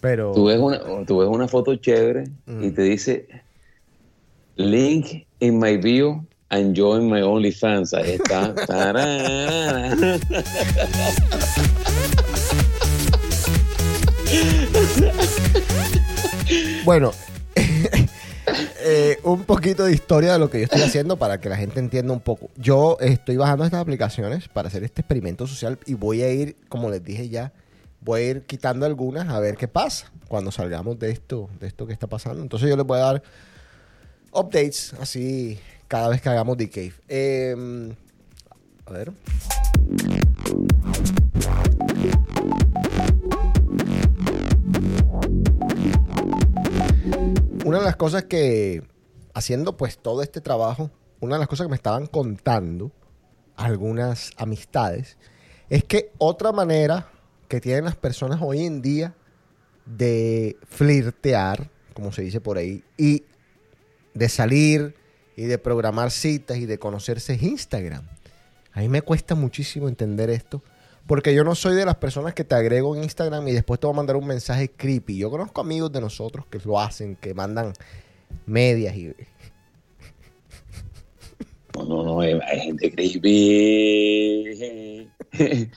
Pero... 0.00 0.32
Tú 0.32 0.44
ves 0.46 0.58
una, 0.58 0.80
tú 1.06 1.18
ves 1.18 1.28
una 1.28 1.48
foto 1.48 1.74
chévere 1.76 2.24
y 2.46 2.50
Mm. 2.68 2.74
te 2.74 2.82
dice 2.82 3.28
link 4.56 5.24
in 5.40 5.58
my 5.58 5.76
bio 5.76 6.24
Enjoying 6.50 7.10
My 7.10 7.20
OnlyFans. 7.20 7.92
Ahí 7.92 8.12
está. 8.12 8.54
Bueno, 16.84 17.12
eh, 18.90 19.20
un 19.22 19.44
poquito 19.44 19.84
de 19.84 19.92
historia 19.92 20.32
de 20.32 20.38
lo 20.38 20.48
que 20.48 20.60
yo 20.60 20.64
estoy 20.64 20.80
haciendo 20.80 21.18
para 21.18 21.38
que 21.38 21.50
la 21.50 21.58
gente 21.58 21.78
entienda 21.78 22.14
un 22.14 22.20
poco. 22.20 22.48
Yo 22.56 22.96
estoy 23.00 23.36
bajando 23.36 23.64
estas 23.64 23.80
aplicaciones 23.80 24.48
para 24.48 24.68
hacer 24.68 24.82
este 24.82 25.02
experimento 25.02 25.46
social 25.46 25.78
y 25.84 25.92
voy 25.92 26.22
a 26.22 26.32
ir, 26.32 26.56
como 26.70 26.88
les 26.88 27.04
dije 27.04 27.28
ya, 27.28 27.52
voy 28.00 28.20
a 28.22 28.30
ir 28.30 28.42
quitando 28.46 28.86
algunas 28.86 29.28
a 29.28 29.40
ver 29.40 29.58
qué 29.58 29.68
pasa 29.68 30.10
cuando 30.26 30.50
salgamos 30.50 30.98
de 30.98 31.10
esto, 31.10 31.50
de 31.60 31.66
esto 31.66 31.86
que 31.86 31.92
está 31.92 32.06
pasando. 32.06 32.40
Entonces 32.40 32.70
yo 32.70 32.78
les 32.78 32.86
voy 32.86 32.98
a 32.98 33.02
dar 33.02 33.22
updates 34.32 34.94
así 34.94 35.58
cada 35.86 36.08
vez 36.08 36.22
que 36.22 36.30
hagamos 36.30 36.56
The 36.56 36.70
Cave. 36.70 36.94
Eh, 37.08 37.94
a 38.86 38.92
ver. 38.92 39.12
Una 47.64 47.78
de 47.78 47.84
las 47.84 47.96
cosas 47.96 48.24
que, 48.24 48.82
haciendo 49.34 49.76
pues 49.76 49.98
todo 49.98 50.22
este 50.22 50.40
trabajo, 50.40 50.90
una 51.20 51.36
de 51.36 51.40
las 51.40 51.48
cosas 51.48 51.66
que 51.66 51.70
me 51.70 51.76
estaban 51.76 52.06
contando 52.06 52.92
algunas 53.56 54.30
amistades, 54.36 55.18
es 55.68 55.84
que 55.84 56.12
otra 56.18 56.52
manera 56.52 57.10
que 57.48 57.60
tienen 57.60 57.84
las 57.84 57.96
personas 57.96 58.40
hoy 58.42 58.64
en 58.64 58.80
día 58.80 59.14
de 59.84 60.56
flirtear, 60.68 61.70
como 61.94 62.12
se 62.12 62.22
dice 62.22 62.40
por 62.40 62.58
ahí, 62.58 62.84
y 62.96 63.24
de 64.14 64.28
salir 64.28 64.94
y 65.36 65.44
de 65.44 65.58
programar 65.58 66.10
citas 66.10 66.58
y 66.58 66.66
de 66.66 66.78
conocerse 66.78 67.34
es 67.34 67.42
Instagram. 67.42 68.06
A 68.72 68.80
mí 68.80 68.88
me 68.88 69.02
cuesta 69.02 69.34
muchísimo 69.34 69.88
entender 69.88 70.30
esto. 70.30 70.62
Porque 71.08 71.34
yo 71.34 71.42
no 71.42 71.54
soy 71.54 71.74
de 71.74 71.86
las 71.86 71.96
personas 71.96 72.34
que 72.34 72.44
te 72.44 72.54
agrego 72.54 72.94
en 72.94 73.02
Instagram 73.02 73.48
y 73.48 73.52
después 73.52 73.80
te 73.80 73.86
voy 73.86 73.94
a 73.94 73.96
mandar 73.96 74.16
un 74.16 74.26
mensaje 74.26 74.68
creepy. 74.68 75.16
Yo 75.16 75.30
conozco 75.30 75.62
amigos 75.62 75.90
de 75.90 76.02
nosotros 76.02 76.44
que 76.50 76.58
lo 76.62 76.78
hacen, 76.78 77.16
que 77.16 77.32
mandan 77.32 77.72
medias 78.44 78.94
y... 78.94 79.14
No, 81.74 81.84
no, 81.84 82.04
no, 82.04 82.20
hay, 82.20 82.38
gente 82.60 82.92
creepy. 82.92 83.24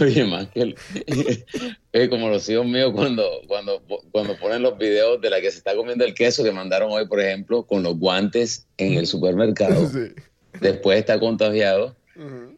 Oye, 0.00 0.24
más 0.24 0.48
que 0.48 0.62
el- 0.62 0.76
es 1.92 2.08
como 2.08 2.30
los 2.30 2.48
hijos 2.48 2.64
míos 2.64 2.92
cuando, 2.94 3.28
cuando, 3.46 3.82
cuando 4.12 4.38
ponen 4.38 4.62
los 4.62 4.78
videos 4.78 5.20
de 5.20 5.28
la 5.28 5.42
que 5.42 5.50
se 5.50 5.58
está 5.58 5.76
comiendo 5.76 6.06
el 6.06 6.14
queso 6.14 6.42
que 6.42 6.52
mandaron 6.52 6.90
hoy, 6.90 7.06
por 7.06 7.20
ejemplo, 7.20 7.66
con 7.66 7.82
los 7.82 7.98
guantes 7.98 8.66
en 8.78 8.94
el 8.94 9.06
supermercado. 9.06 9.90
Después 10.60 10.98
está 10.98 11.20
contagiado 11.20 11.94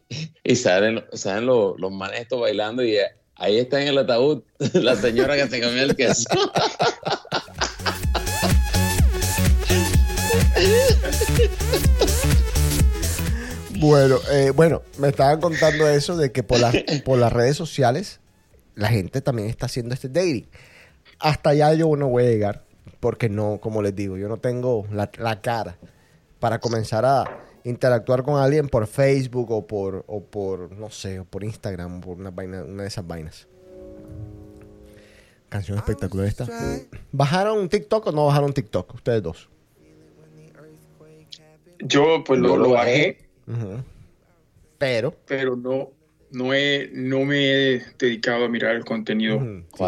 y 0.43 0.55
salen, 0.55 1.03
salen 1.13 1.45
los, 1.45 1.79
los 1.79 1.91
manes 1.91 2.21
estos 2.21 2.39
bailando 2.39 2.83
y 2.83 2.97
ahí 3.35 3.57
está 3.57 3.81
en 3.81 3.89
el 3.89 3.97
ataúd 3.97 4.43
la 4.73 4.95
señora 4.95 5.35
que 5.35 5.47
se 5.47 5.61
comió 5.61 5.83
el 5.83 5.95
queso. 5.95 6.29
Bueno, 13.77 14.17
eh, 14.31 14.51
bueno, 14.55 14.83
me 14.97 15.09
estaban 15.09 15.41
contando 15.41 15.87
eso 15.87 16.15
de 16.15 16.31
que 16.31 16.43
por, 16.43 16.59
las 16.59 16.73
por 17.03 17.19
las 17.19 17.31
redes 17.31 17.57
sociales 17.57 18.21
la 18.73 18.87
gente 18.87 19.21
también 19.21 19.49
está 19.49 19.65
haciendo 19.65 19.93
este 19.93 20.07
dating. 20.07 20.47
Hasta 21.19 21.51
allá 21.51 21.73
yo 21.73 21.93
no 21.95 22.07
voy 22.07 22.23
a 22.23 22.29
llegar 22.29 22.63
porque 22.99 23.29
no, 23.29 23.59
como 23.59 23.81
les 23.81 23.95
digo, 23.95 24.17
yo 24.17 24.27
no 24.29 24.37
tengo 24.37 24.87
la, 24.91 25.11
la 25.17 25.41
cara 25.41 25.77
para 26.39 26.59
comenzar 26.59 27.05
a 27.05 27.25
interactuar 27.65 28.23
con 28.23 28.41
alguien 28.41 28.69
por 28.69 28.87
Facebook 28.87 29.51
o 29.51 29.67
por, 29.67 30.05
o 30.07 30.23
por 30.23 30.71
no 30.71 30.89
sé, 30.89 31.19
o 31.19 31.25
por 31.25 31.43
Instagram, 31.43 31.97
o 31.97 32.01
por 32.01 32.17
una, 32.17 32.31
vaina, 32.31 32.63
una 32.63 32.83
de 32.83 32.87
esas 32.87 33.05
vainas. 33.05 33.47
Canción 35.49 35.77
espectacular 35.77 36.27
esta. 36.27 36.47
¿Bajaron 37.11 37.59
un 37.59 37.69
TikTok 37.69 38.07
o 38.07 38.11
no 38.11 38.27
bajaron 38.27 38.53
TikTok? 38.53 38.93
Ustedes 38.93 39.21
dos. 39.21 39.49
Yo 41.79 42.23
pues 42.25 42.39
lo, 42.39 42.55
lo 42.57 42.71
bajé. 42.71 43.19
Pero, 44.77 45.15
pero 45.25 45.55
no, 45.55 45.91
no, 46.31 46.53
he, 46.53 46.89
no 46.93 47.21
me 47.21 47.51
he 47.51 47.81
dedicado 47.97 48.45
a 48.45 48.49
mirar 48.49 48.75
el 48.75 48.85
contenido. 48.85 49.39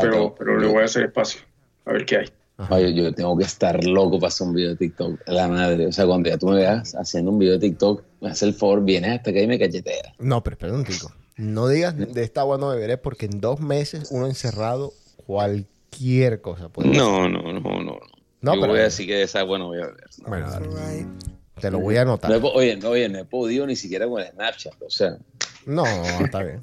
Pero, 0.02 0.36
pero 0.36 0.60
le 0.60 0.68
voy 0.68 0.82
a 0.82 0.86
hacer 0.86 1.04
espacio 1.06 1.42
a 1.86 1.94
ver 1.94 2.06
qué 2.06 2.18
hay. 2.18 2.30
Oye, 2.70 2.94
yo 2.94 3.14
tengo 3.14 3.38
que 3.38 3.44
estar 3.44 3.84
loco 3.84 4.20
para 4.20 4.30
hacer 4.30 4.48
un 4.48 4.54
video 4.54 4.70
de 4.72 4.76
TikTok. 4.78 5.22
La 5.28 5.48
madre. 5.48 5.86
O 5.88 5.92
sea, 5.92 6.08
cuando 6.08 6.30
ya 6.30 6.38
tú 6.40 6.48
me 6.48 6.56
veas 6.56 6.96
haciendo 6.96 7.30
un 7.32 7.38
video 7.38 7.54
de 7.54 7.60
TikTok, 7.60 8.04
me 8.22 8.30
hace 8.30 8.46
el 8.46 8.54
favor, 8.56 8.84
vienes 8.84 9.18
hasta 9.18 9.30
acá 9.30 9.40
y 9.42 9.48
me 9.48 9.60
cacheteas. 9.60 10.14
No, 10.18 10.44
pero 10.44 10.56
espera 10.56 10.74
un 10.74 10.84
tico. 10.84 11.12
No 11.36 11.68
digas 11.68 11.96
de 11.96 12.24
esta 12.24 12.42
agua 12.42 12.58
no 12.58 12.70
beberé 12.70 12.98
porque 12.98 13.28
en 13.28 13.40
dos 13.42 13.60
meses 13.60 14.08
uno 14.12 14.26
encerrado 14.26 14.92
cualquier 15.28 16.42
cosa 16.42 16.70
puede. 16.70 16.90
No, 16.90 17.30
no, 17.30 17.42
no, 17.54 17.60
no. 17.60 17.84
no. 17.84 18.00
No, 18.42 18.54
yo 18.56 18.62
pero- 18.62 18.74
voy 18.74 18.80
a 18.80 18.84
decir 18.86 19.06
que 19.06 19.16
de 19.16 19.24
esa 19.24 19.40
agua 19.42 19.60
no 19.60 19.68
voy 19.68 19.78
a 19.82 19.86
ver. 19.88 19.96
No. 20.24 20.28
Bueno, 20.30 20.50
dale. 20.50 20.68
te 21.62 21.70
lo 21.72 21.80
voy 21.80 21.98
a 21.98 22.06
No 22.06 22.14
anotar. 22.14 22.42
po- 22.42 22.52
oye, 22.54 22.76
no, 22.78 22.90
oye, 22.90 23.08
no 23.08 23.20
he 23.20 23.26
podido 23.26 23.68
ni 23.68 23.76
siquiera 23.76 24.08
con 24.08 24.20
el 24.22 24.30
Snapchat. 24.32 24.74
O 24.82 24.90
sea, 24.90 25.18
No, 25.68 25.86
está 26.24 26.42
bien. 26.44 26.60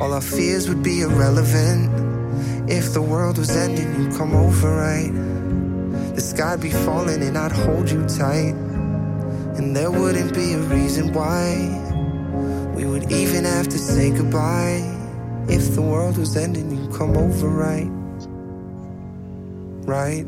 All 0.00 0.12
our 0.12 0.22
fears 0.22 0.68
would 0.68 0.82
be 0.82 0.98
irrelevant 1.00 1.90
if 2.68 2.92
the 2.92 3.02
world 3.02 3.38
was 3.38 3.50
ending. 3.56 3.88
You'd 4.00 4.16
come 4.16 4.34
over, 4.34 4.74
right? 4.74 5.12
The 6.14 6.20
sky'd 6.20 6.60
be 6.60 6.70
falling 6.70 7.22
and 7.22 7.36
I'd 7.36 7.52
hold 7.52 7.90
you 7.90 8.04
tight, 8.06 8.54
and 9.56 9.74
there 9.74 9.90
wouldn't 9.90 10.34
be 10.34 10.52
a 10.54 10.58
reason 10.58 11.12
why 11.12 11.54
we 12.74 12.84
would 12.84 13.10
even 13.10 13.44
have 13.44 13.68
to 13.68 13.78
say 13.78 14.10
goodbye. 14.10 14.82
If 15.48 15.74
the 15.74 15.82
world 15.82 16.18
was 16.18 16.36
ending, 16.36 16.70
you'd 16.70 16.92
come 16.92 17.16
over, 17.16 17.48
right? 17.48 17.90
Right? 19.86 20.26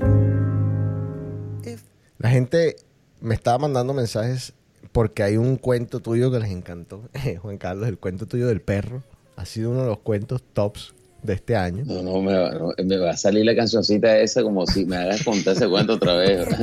If 1.63 1.83
La 2.19 2.31
gente 2.31 2.77
me 3.21 3.35
estaba 3.35 3.59
mandando 3.59 3.93
mensajes 3.93 4.55
porque 4.93 5.23
hay 5.23 5.37
un 5.37 5.57
cuento 5.57 6.01
tuyo 6.01 6.31
que 6.31 6.39
les 6.39 6.51
encantó. 6.51 7.03
Juan 7.43 7.59
Carlos, 7.59 7.89
el 7.89 7.99
cuento 7.99 8.27
tuyo 8.27 8.47
del 8.47 8.61
perro 8.61 9.03
ha 9.37 9.45
sido 9.45 9.71
uno 9.71 9.83
de 9.83 9.89
los 9.89 9.99
cuentos 9.99 10.43
tops 10.53 10.95
de 11.23 11.35
este 11.35 11.55
año. 11.57 11.85
no, 11.87 12.03
no, 12.03 12.21
me, 12.23 12.33
va, 12.37 12.51
no, 12.53 12.73
me 12.83 12.97
va 12.97 13.11
a 13.11 13.17
salir 13.17 13.45
la 13.45 13.55
cancioncita 13.55 14.17
esa 14.19 14.43
como 14.43 14.67
si 14.67 14.87
me 14.87 14.97
hagas 14.97 15.23
contar 15.23 15.55
ese 15.55 15.69
cuento 15.69 15.95
otra 15.95 16.15
vez. 16.15 16.49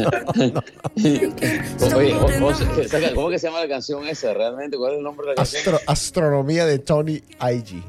oye, 1.96 2.14
o- 2.16 2.26
o- 2.46 2.52
esa- 2.52 3.14
¿cómo 3.14 3.30
que 3.30 3.38
se 3.40 3.48
llama 3.48 3.60
la 3.62 3.68
canción 3.68 4.08
esa 4.08 4.34
realmente? 4.34 4.78
¿Cuál 4.78 4.94
es 4.94 4.98
el 4.98 5.04
nombre 5.04 5.26
de 5.28 5.32
la 5.32 5.36
canción? 5.36 5.62
Astro- 5.62 5.82
astronomía 5.86 6.66
de 6.66 6.80
Tony 6.80 7.22
IG. 7.42 7.84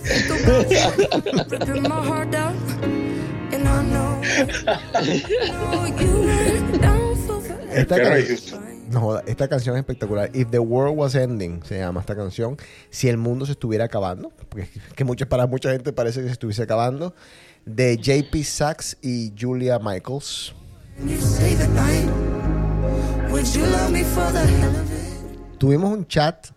Esta, 7.72 7.94
Perro 7.96 8.10
can- 8.10 8.14
de 8.20 8.26
Houston. 8.26 8.69
No 8.90 9.18
esta 9.20 9.48
canción 9.48 9.76
es 9.76 9.80
espectacular. 9.80 10.30
If 10.34 10.50
the 10.50 10.58
world 10.58 10.98
was 10.98 11.14
ending, 11.14 11.62
se 11.64 11.78
llama 11.78 12.00
esta 12.00 12.16
canción. 12.16 12.56
Si 12.90 13.08
el 13.08 13.16
mundo 13.16 13.46
se 13.46 13.52
estuviera 13.52 13.84
acabando, 13.84 14.32
que 14.96 15.04
mucha, 15.04 15.28
para 15.28 15.46
mucha 15.46 15.70
gente 15.70 15.92
parece 15.92 16.20
que 16.20 16.26
se 16.26 16.32
estuviese 16.32 16.62
acabando. 16.62 17.14
De 17.64 17.96
JP 17.96 18.42
Sachs 18.42 18.96
y 19.00 19.32
Julia 19.38 19.78
Michaels. 19.78 20.54
Tuvimos 25.58 25.92
un 25.92 26.06
chat 26.06 26.48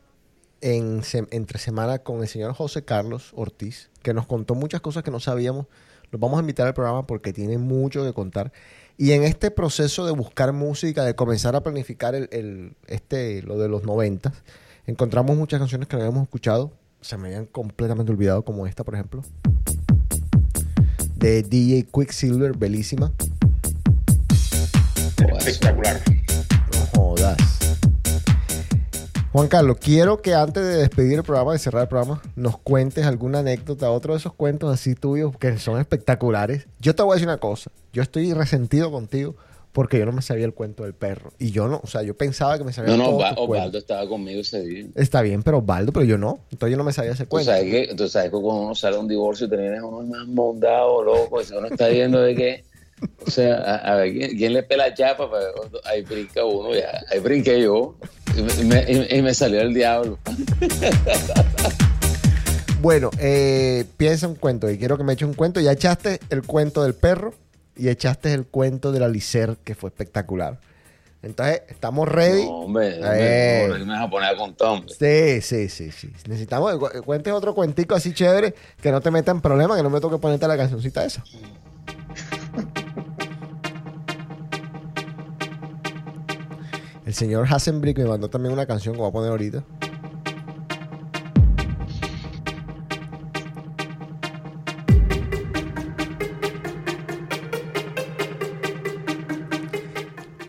entre 0.62 1.60
semana 1.60 2.00
con 2.00 2.22
el 2.22 2.28
señor 2.28 2.54
José 2.54 2.84
Carlos 2.84 3.32
Ortiz, 3.36 3.90
que 4.02 4.14
nos 4.14 4.26
contó 4.26 4.56
muchas 4.56 4.82
cosas 4.82 5.04
que 5.04 5.12
no 5.12 5.20
sabíamos. 5.20 5.68
Los 6.10 6.20
vamos 6.20 6.38
a 6.38 6.42
invitar 6.42 6.68
al 6.68 6.74
programa 6.74 7.06
porque 7.06 7.34
tiene 7.34 7.58
mucho 7.58 8.04
que 8.04 8.14
contar. 8.14 8.54
Y 8.98 9.12
en 9.12 9.24
este 9.24 9.50
proceso 9.52 10.06
de 10.06 10.12
buscar 10.12 10.54
música, 10.54 11.04
de 11.04 11.16
comenzar 11.16 11.56
a 11.56 11.64
planificar 11.64 12.16
el, 12.16 12.30
el- 12.32 12.76
este, 12.88 13.42
lo 13.42 13.58
de 13.58 13.68
los 13.68 13.84
noventas, 13.84 14.34
encontramos 14.86 15.36
muchas 15.36 15.60
canciones 15.60 15.88
que 15.88 15.96
no 15.98 16.04
habíamos 16.04 16.24
escuchado. 16.24 16.72
Se 17.02 17.18
me 17.18 17.28
habían 17.30 17.46
completamente 17.48 18.12
olvidado, 18.12 18.44
como 18.46 18.66
esta, 18.68 18.84
por 18.84 18.94
ejemplo. 18.94 19.24
De 21.16 21.42
DJ 21.44 21.88
Quicksilver, 21.92 22.56
belísima. 22.56 23.12
Espectacular. 25.40 26.02
No 26.74 26.86
jodas. 27.00 27.60
Juan 29.34 29.48
Carlos, 29.48 29.78
quiero 29.82 30.22
que 30.22 30.36
antes 30.36 30.64
de 30.64 30.78
despedir 30.78 31.14
el 31.18 31.24
programa, 31.24 31.54
de 31.54 31.60
cerrar 31.60 31.82
el 31.84 31.88
programa, 31.88 32.22
nos 32.36 32.60
cuentes 32.60 33.04
alguna 33.08 33.40
anécdota, 33.40 33.90
otro 33.90 34.14
de 34.14 34.20
esos 34.20 34.34
cuentos 34.34 34.72
así 34.72 34.94
tuyos 34.94 35.36
que 35.40 35.58
son 35.58 35.80
espectaculares. 35.82 36.68
Yo 36.80 36.94
te 36.94 37.02
voy 37.02 37.14
a 37.14 37.16
decir 37.16 37.28
una 37.28 37.40
cosa, 37.40 37.72
yo 37.94 38.04
estoy 38.04 38.32
resentido 38.34 38.92
contigo 38.92 39.36
porque 39.72 39.98
yo 39.98 40.06
no 40.06 40.12
me 40.12 40.22
sabía 40.22 40.46
el 40.46 40.54
cuento 40.54 40.84
del 40.84 40.94
perro. 40.94 41.32
Y 41.40 41.50
yo 41.50 41.68
no, 41.68 41.82
o 41.84 41.88
sea, 41.88 42.04
yo 42.04 42.16
pensaba 42.16 42.60
que 42.60 42.64
me 42.64 42.74
sabía 42.74 42.92
No, 42.92 42.98
no, 42.98 43.04
todos 43.06 43.22
Osva- 43.24 43.30
tus 43.30 43.38
Osvaldo 43.40 43.48
cuentos. 43.48 43.82
estaba 43.82 44.08
conmigo 44.08 44.42
ese 44.42 44.62
día. 44.62 44.86
Está 44.94 45.24
bien, 45.24 45.42
pero 45.42 45.58
Osvaldo, 45.58 45.92
pero 45.92 46.06
yo 46.06 46.20
no. 46.20 46.38
Entonces 46.52 46.70
yo 46.72 46.78
no 46.78 46.84
me 46.84 46.94
sabía 46.94 47.14
ese 47.14 47.26
cuento. 47.26 47.50
sabes, 47.50 47.72
que, 47.88 47.96
tú 47.96 48.08
sabes 48.08 48.30
que 48.30 48.38
cuando 48.40 48.62
uno 48.66 48.76
sale 48.76 48.98
de 48.98 49.02
un 49.02 49.08
divorcio, 49.08 49.50
terminas 49.50 49.82
uno 49.82 50.04
más 50.04 50.28
mondado, 50.28 51.02
loco, 51.04 51.44
si 51.44 51.56
uno 51.56 51.70
está 51.70 51.88
viendo 51.88 52.20
de 52.22 52.36
que 52.36 52.64
O 53.26 53.32
sea, 53.32 53.56
a, 53.56 53.94
a 53.94 53.96
ver, 53.96 54.14
¿quién, 54.14 54.38
quién 54.38 54.54
le 54.54 54.62
pela 54.62 54.94
chapa? 54.94 55.28
Pues, 55.28 55.44
ahí 55.86 56.04
brinca 56.04 56.46
uno, 56.46 56.72
ya. 56.76 57.04
Ahí 57.10 57.20
brinqué 57.20 57.60
yo. 57.60 57.96
Y 58.38 58.42
me, 58.42 58.54
y 58.54 58.66
me- 58.66 58.86
y- 58.92 59.18
y 59.18 59.22
me 59.22 59.34
salió 59.34 59.62
el 59.62 59.74
diablo. 59.74 60.18
Bueno, 62.82 63.12
eh, 63.20 63.86
piensa 63.98 64.28
un 64.28 64.36
cuento 64.36 64.70
y 64.70 64.78
quiero 64.78 64.98
que 64.98 65.04
me 65.04 65.14
eches 65.14 65.28
un 65.28 65.34
cuento. 65.36 65.60
Ya 65.62 65.72
echaste 65.72 66.20
el 66.30 66.42
cuento 66.44 66.84
del 66.84 66.96
perro 66.96 67.34
y 67.78 67.88
echaste 67.90 68.34
el 68.34 68.46
cuento 68.46 68.92
de 68.92 69.00
la 69.00 69.08
Licer, 69.08 69.58
que 69.64 69.74
fue 69.76 69.90
espectacular. 69.90 70.60
Entonces, 71.22 71.62
estamos 71.70 72.10
ready. 72.10 72.44
No, 72.44 72.60
hombre, 72.62 73.00
Eh. 73.02 73.62
hombre, 73.68 73.86
me 73.86 73.94
vas 73.94 74.02
a 74.02 74.10
poner 74.10 74.30
a 74.34 74.36
contar, 74.38 74.68
hombre. 74.68 74.94
Sí, 74.94 75.42
sí, 75.42 75.70
sí, 75.70 75.92
sí. 75.92 76.12
Necesitamos 76.28 76.74
que 76.74 76.78
cu- 76.80 77.04
cuentes 77.06 77.32
otro 77.32 77.56
cuentico 77.56 77.96
así 77.96 78.14
chévere, 78.14 78.54
que 78.82 78.92
no 78.92 79.00
te 79.00 79.10
meta 79.12 79.32
en 79.32 79.40
problemas, 79.40 79.78
que 79.78 79.84
no 79.84 79.90
me 79.90 80.02
toque 80.02 80.18
ponerte 80.18 80.46
la 80.50 80.58
cancioncita 80.58 81.06
esa. 81.06 81.24
El 87.06 87.14
señor 87.14 87.46
Hasenbrick 87.50 87.98
me 87.98 88.06
mandó 88.06 88.30
también 88.30 88.54
una 88.54 88.66
canción 88.66 88.96
que 88.96 89.02
voy 89.02 89.10
a 89.10 89.12
poner 89.12 89.32
ahorita. 89.32 89.64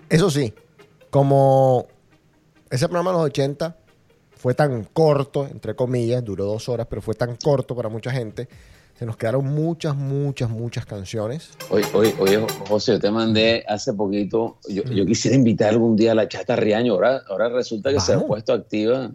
Eso 0.09 0.31
sí, 0.31 0.55
como 1.11 1.89
ese 2.71 2.87
programa 2.87 3.11
de 3.11 3.17
los 3.17 3.27
80 3.27 3.77
fue 4.37 4.55
tan 4.55 4.85
corto, 4.85 5.45
entre 5.47 5.75
comillas, 5.75 6.23
duró 6.23 6.45
dos 6.45 6.69
horas, 6.69 6.87
pero 6.89 7.03
fue 7.03 7.17
tan 7.17 7.35
corto 7.35 7.75
para 7.75 7.89
mucha 7.89 8.13
gente, 8.13 8.49
se 8.99 9.07
nos 9.07 9.17
quedaron 9.17 9.45
muchas, 9.47 9.97
muchas, 9.97 10.49
muchas 10.51 10.87
canciones. 10.87 11.51
Oye, 11.71 11.85
oye, 11.95 12.15
oye, 12.19 12.47
José, 12.69 12.93
yo 12.93 13.01
te 13.01 13.11
mandé 13.11 13.65
hace 13.69 13.93
poquito, 13.93 14.59
yo, 14.69 14.83
yo 14.85 15.05
quisiera 15.07 15.37
invitar 15.37 15.71
algún 15.71 15.97
día 15.97 16.13
a 16.13 16.15
la 16.15 16.29
Chata 16.29 16.55
Riaño, 16.57 16.93
ahora, 16.95 17.23
ahora 17.29 17.49
resulta 17.49 17.93
que 17.93 18.01
se 18.01 18.13
ha 18.15 18.21
puesto 18.21 18.53
activa. 18.53 19.11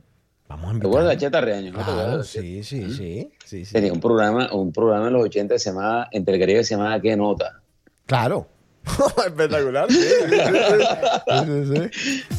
Vamos 0.49 0.76
a 0.76 0.80
¿Te 0.80 0.88
acuerdas 0.88 1.03
de 1.03 1.07
la 1.07 1.14
invitar. 1.14 1.31
Chata 1.31 1.41
Riaño? 1.41 1.72
¿No 1.72 1.77
te 1.77 1.84
acuerdas 1.84 1.97
de 1.97 2.06
Claro, 2.06 2.18
la 2.18 2.23
Chata? 2.23 2.41
sí, 2.41 2.64
sí, 2.64 2.93
sí, 2.93 3.31
sí, 3.45 3.65
sí. 3.65 3.73
Tenía 3.73 3.93
un 3.93 3.99
programa, 4.01 4.51
un 4.53 4.72
programa 4.73 5.07
en 5.07 5.14
los 5.14 5.23
80 5.23 5.56
que 5.56 5.60
se 5.60 5.69
llamaba, 5.69 6.07
entre 6.11 6.35
el 6.35 6.45
que 6.45 6.64
se 6.64 6.76
llamaba 6.76 6.99
¿Qué 6.99 7.15
nota? 7.15 7.61
Claro. 8.06 8.47
Espectacular. 9.27 9.88
Sí, 9.91 9.99
sí, 9.99 11.65
sí, 11.69 11.89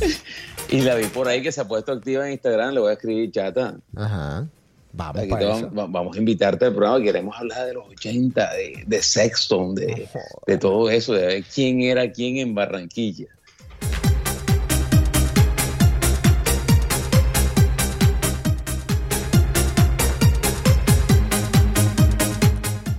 sí. 0.00 0.22
Y 0.76 0.82
la 0.82 0.94
vi 0.94 1.04
por 1.06 1.26
ahí 1.26 1.42
que 1.42 1.50
se 1.50 1.60
ha 1.60 1.66
puesto 1.66 1.90
activa 1.92 2.26
en 2.26 2.32
Instagram, 2.32 2.74
le 2.74 2.80
voy 2.80 2.90
a 2.90 2.92
escribir 2.92 3.30
Chata. 3.32 3.76
Ajá. 3.96 4.46
Vamos 4.92 5.20
Aquí 5.22 5.30
para 5.30 5.40
te 5.40 5.46
eso. 5.52 5.60
vamos, 5.70 5.78
va- 5.78 5.86
vamos 5.86 6.16
a 6.16 6.18
invitarte 6.18 6.64
al 6.64 6.74
programa, 6.74 7.02
queremos 7.04 7.36
hablar 7.38 7.66
de 7.66 7.74
los 7.74 7.86
80, 7.88 8.54
de, 8.54 8.82
de 8.86 9.02
Sexton, 9.02 9.74
de, 9.76 10.08
de 10.46 10.58
todo 10.58 10.90
eso, 10.90 11.12
de 11.14 11.26
ver 11.26 11.44
quién 11.44 11.80
era 11.82 12.10
quién 12.10 12.38
en 12.38 12.54
Barranquilla. 12.54 13.26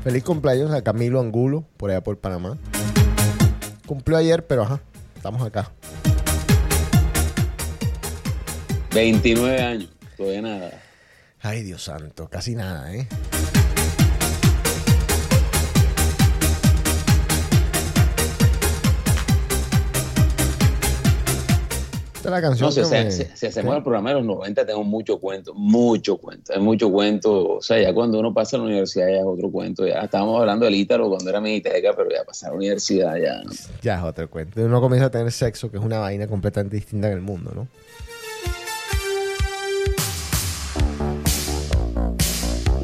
Feliz 0.03 0.23
cumpleaños 0.23 0.71
a 0.71 0.81
Camilo 0.81 1.19
Angulo, 1.19 1.63
por 1.77 1.91
allá 1.91 2.01
por 2.01 2.17
Panamá. 2.17 2.57
Cumplió 3.85 4.17
ayer, 4.17 4.45
pero 4.47 4.63
ajá, 4.63 4.79
estamos 5.15 5.41
acá. 5.43 5.71
29 8.93 9.61
años, 9.61 9.89
todavía 10.17 10.41
nada. 10.41 10.71
Ay, 11.43 11.63
Dios 11.63 11.83
santo, 11.83 12.29
casi 12.29 12.55
nada, 12.55 12.93
¿eh? 12.93 13.07
Esta 22.15 22.29
es 22.29 22.33
la 22.33 22.41
canción 22.41 22.67
No, 22.67 22.71
si, 22.71 22.75
que 22.81 22.81
hace- 22.85 23.03
me- 23.03 23.11
si- 23.11 23.25
si 23.33 23.45
hacemos 23.47 23.75
el 23.75 23.81
programa 23.81 24.09
de 24.09 24.17
los 24.17 24.25
90, 24.25 24.63
tengo 24.63 24.83
mucho 24.83 25.19
cuento, 25.19 25.55
mucho 25.55 26.17
cuento, 26.17 26.53
hay 26.53 26.61
mucho 26.61 26.91
cuento. 26.91 27.55
O 27.55 27.61
sea, 27.63 27.81
ya 27.81 27.91
cuando 27.95 28.19
uno 28.19 28.31
pasa 28.31 28.57
a 28.57 28.59
la 28.59 28.65
universidad 28.65 29.07
ya 29.07 29.17
es 29.17 29.23
otro 29.25 29.49
cuento. 29.49 29.87
Ya 29.87 30.01
estábamos 30.01 30.39
hablando 30.39 30.65
del 30.65 30.75
Ítalo 30.75 31.09
cuando 31.09 31.27
era 31.31 31.41
miniteca, 31.41 31.93
pero 31.97 32.11
ya 32.11 32.23
pasar 32.23 32.49
a 32.49 32.51
la 32.51 32.57
universidad 32.57 33.15
ya. 33.17 33.41
¿no? 33.43 33.51
Ya 33.81 33.97
es 33.97 34.03
otro 34.03 34.29
cuento. 34.29 34.61
Uno 34.63 34.79
comienza 34.79 35.07
a 35.07 35.09
tener 35.09 35.31
sexo, 35.31 35.71
que 35.71 35.77
es 35.77 35.83
una 35.83 35.97
vaina 35.97 36.27
completamente 36.27 36.75
distinta 36.75 37.07
en 37.07 37.13
el 37.13 37.21
mundo, 37.21 37.53
¿no? 37.55 37.67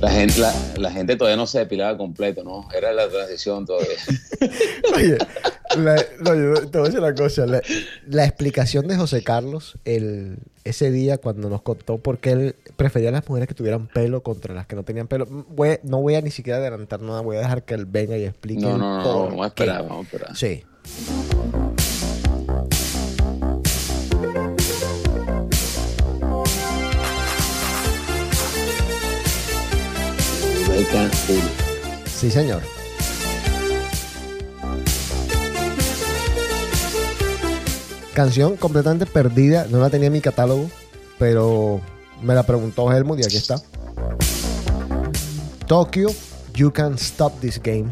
La 0.02 0.12
gente, 0.12 0.40
la, 0.40 0.54
la 0.78 0.92
gente 0.92 1.16
todavía 1.16 1.38
no 1.38 1.48
se 1.48 1.58
depilaba 1.60 1.98
completo, 1.98 2.44
¿no? 2.44 2.68
Era 2.76 2.94
la 2.94 3.10
transición 3.10 3.66
todavía. 3.66 3.96
Oye, 4.96 5.18
la- 5.76 6.06
no, 6.22 6.36
yo 6.36 6.70
te 6.70 6.78
voy 6.78 6.82
a 6.88 6.90
decir 6.92 7.00
una 7.00 7.16
cosa. 7.16 7.46
La, 7.48 7.62
la 8.08 8.26
explicación 8.26 8.88
de 8.88 8.96
José 8.96 9.24
Carlos 9.24 9.78
el, 9.86 10.38
ese 10.66 10.92
día 10.92 11.18
cuando 11.18 11.50
nos 11.50 11.64
contó 11.64 11.98
por 11.98 12.20
qué 12.20 12.30
él 12.32 12.56
prefería 12.76 13.10
a 13.10 13.14
las 13.14 13.28
mujeres 13.28 13.48
que 13.48 13.56
tuvieran 13.56 13.88
pelo 13.88 14.22
contra 14.22 14.54
las 14.54 14.68
que 14.68 14.76
no 14.76 14.84
tenían 14.84 15.08
pelo. 15.08 15.26
Voy- 15.26 15.80
no 15.82 16.00
voy 16.00 16.14
a 16.14 16.22
ni 16.22 16.30
siquiera 16.30 16.60
adelantar 16.60 17.02
nada. 17.02 17.22
Voy 17.22 17.38
a 17.38 17.40
dejar 17.40 17.64
que 17.64 17.74
él 17.74 17.86
venga 17.88 18.16
y 18.18 18.24
explique. 18.26 18.62
No, 18.62 18.78
no, 18.78 19.02
no, 19.04 19.24
vamos 19.26 19.46
a 19.46 19.48
esperar, 19.48 19.82
vamos 19.82 19.98
a 20.00 20.02
esperar. 20.04 20.38
Sí. 20.38 20.64
Sí, 32.06 32.30
señor. 32.30 32.62
Canción 38.14 38.58
completamente 38.58 39.06
perdida, 39.06 39.68
no 39.70 39.80
la 39.80 39.90
tenía 39.90 40.08
en 40.08 40.14
mi 40.14 40.22
catálogo, 40.22 40.70
pero 41.20 41.82
me 42.22 42.34
la 42.34 42.44
preguntó 42.44 42.92
Helmut 42.92 43.20
y 43.20 43.24
aquí 43.26 43.38
está. 43.38 43.62
Tokyo, 45.68 46.10
You 46.54 46.72
Can 46.72 46.96
Stop 46.96 47.40
This 47.40 47.62
Game. 47.62 47.92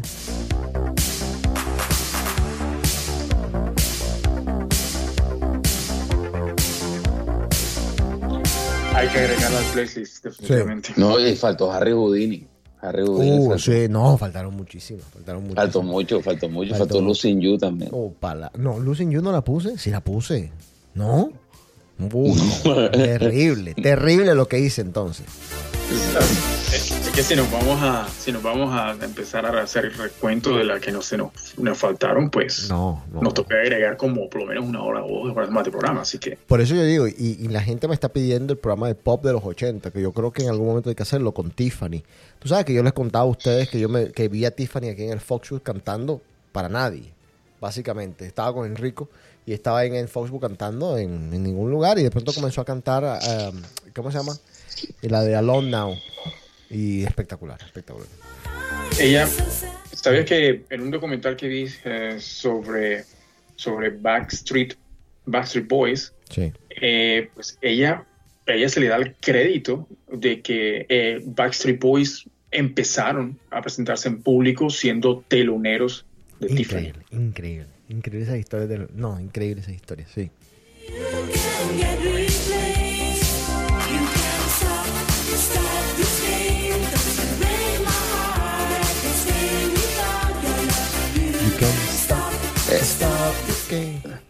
Hay 8.94 9.08
que 9.08 9.18
agregarla 9.18 9.58
al 9.58 9.64
playlist, 9.72 10.24
definitivamente. 10.24 10.92
No, 10.96 11.20
y 11.20 11.36
faltó 11.36 11.70
Harry 11.70 11.92
Houdini. 11.92 12.55
Harry 12.88 13.04
Houdini 13.04 13.38
Uh, 13.46 13.58
sí, 13.58 13.86
no, 13.88 14.16
faltaron 14.18 14.54
muchísimas, 14.54 15.04
faltaron 15.06 15.42
muchísimas. 15.42 15.64
faltó 15.64 15.82
mucho, 15.82 16.22
faltó 16.22 16.48
mucho, 16.48 16.70
Faltó 16.70 16.94
faltó. 16.94 17.00
Lucin 17.00 17.40
You 17.40 17.58
también. 17.58 17.90
Oh, 17.92 18.12
pala- 18.18 18.52
No, 18.58 18.78
Losing 18.78 19.10
You 19.10 19.22
no 19.22 19.32
la 19.32 19.42
puse. 19.42 19.78
Sí 19.78 19.90
la 19.90 20.00
puse. 20.00 20.50
¿No? 20.94 21.30
No. 21.98 22.10
terrible, 22.90 23.72
terrible 23.74 24.34
lo 24.34 24.46
que 24.48 24.58
hice 24.60 24.82
entonces. 24.82 25.24
Que 27.16 27.22
si 27.22 27.34
nos 27.34 27.50
vamos 27.50 27.82
a 27.82 28.06
si 28.10 28.30
nos 28.30 28.42
vamos 28.42 28.74
a 28.74 28.92
empezar 29.02 29.46
a 29.46 29.62
hacer 29.62 29.86
el 29.86 29.94
recuento 29.94 30.54
de 30.58 30.64
las 30.64 30.82
que 30.82 30.92
no 30.92 31.00
se 31.00 31.16
nos, 31.16 31.30
nos 31.56 31.78
faltaron, 31.78 32.28
pues 32.28 32.68
No, 32.68 33.02
no. 33.10 33.22
nos 33.22 33.32
toca 33.32 33.54
agregar 33.54 33.96
como 33.96 34.28
por 34.28 34.42
lo 34.42 34.46
menos 34.48 34.66
una 34.66 34.82
hora 34.82 35.02
o 35.02 35.26
dos 35.26 35.34
horas 35.34 35.50
más 35.50 35.64
de 35.64 35.70
programa, 35.70 36.02
así 36.02 36.18
que 36.18 36.36
Por 36.36 36.60
eso 36.60 36.74
yo 36.74 36.84
digo, 36.84 37.08
y, 37.08 37.38
y 37.40 37.48
la 37.48 37.62
gente 37.62 37.88
me 37.88 37.94
está 37.94 38.10
pidiendo 38.10 38.52
el 38.52 38.58
programa 38.58 38.88
de 38.88 38.94
pop 38.96 39.24
de 39.24 39.32
los 39.32 39.42
80, 39.42 39.90
que 39.92 40.02
yo 40.02 40.12
creo 40.12 40.30
que 40.30 40.42
en 40.42 40.50
algún 40.50 40.66
momento 40.66 40.90
hay 40.90 40.94
que 40.94 41.04
hacerlo 41.04 41.32
con 41.32 41.50
Tiffany. 41.50 42.02
Tú 42.38 42.48
sabes 42.48 42.66
que 42.66 42.74
yo 42.74 42.82
les 42.82 42.92
contaba 42.92 43.24
a 43.24 43.28
ustedes 43.28 43.70
que 43.70 43.80
yo 43.80 43.88
me, 43.88 44.12
que 44.12 44.28
vi 44.28 44.44
a 44.44 44.50
Tiffany 44.50 44.88
aquí 44.90 45.04
en 45.04 45.12
el 45.12 45.20
Foxwood 45.20 45.62
cantando 45.62 46.20
para 46.52 46.68
nadie, 46.68 47.14
básicamente. 47.62 48.26
Estaba 48.26 48.52
con 48.52 48.66
Enrico 48.66 49.08
y 49.46 49.54
estaba 49.54 49.86
en 49.86 49.94
el 49.94 50.08
Foxwood 50.08 50.42
cantando 50.42 50.98
en, 50.98 51.32
en 51.32 51.42
ningún 51.42 51.70
lugar 51.70 51.98
y 51.98 52.02
de 52.02 52.10
pronto 52.10 52.34
comenzó 52.34 52.60
a 52.60 52.66
cantar, 52.66 53.04
ah, 53.06 53.50
¿cómo 53.94 54.10
se 54.12 54.18
llama? 54.18 54.36
Y 55.00 55.08
la 55.08 55.22
de 55.22 55.34
Alone 55.34 55.70
Now. 55.70 55.94
Y 56.70 57.04
espectacular, 57.04 57.58
espectacular. 57.62 58.08
ella 59.00 59.26
sabía 59.92 60.24
que 60.24 60.64
en 60.70 60.80
un 60.80 60.90
documental 60.90 61.36
que 61.36 61.48
vi 61.48 61.66
eh, 61.84 62.16
sobre 62.20 63.04
sobre 63.56 63.90
Backstreet 63.90 64.74
Backstreet 65.26 65.66
Boys 65.68 66.12
Sí. 66.30 66.52
eh, 66.80 67.30
pues 67.34 67.56
ella, 67.62 68.04
a 68.46 68.52
ella 68.52 68.68
se 68.68 68.80
le 68.80 68.88
da 68.88 68.96
el 68.96 69.14
crédito 69.14 69.88
de 70.10 70.40
que 70.42 70.86
eh, 70.88 71.20
Backstreet 71.24 71.80
Boys 71.80 72.24
empezaron 72.50 73.38
a 73.50 73.62
presentarse 73.62 74.08
en 74.08 74.22
público 74.22 74.68
siendo 74.70 75.24
teloneros 75.28 76.04
de 76.40 76.48
Tiffany. 76.48 76.86
Increíble, 76.88 77.04
increíble. 77.12 77.66
Increíble 77.88 78.24
esa 78.26 78.36
historia. 78.38 78.66
De, 78.66 78.88
no, 78.94 79.20
increíble 79.20 79.62
esa 79.62 79.72
historia, 79.72 80.06
sí. 80.12 80.30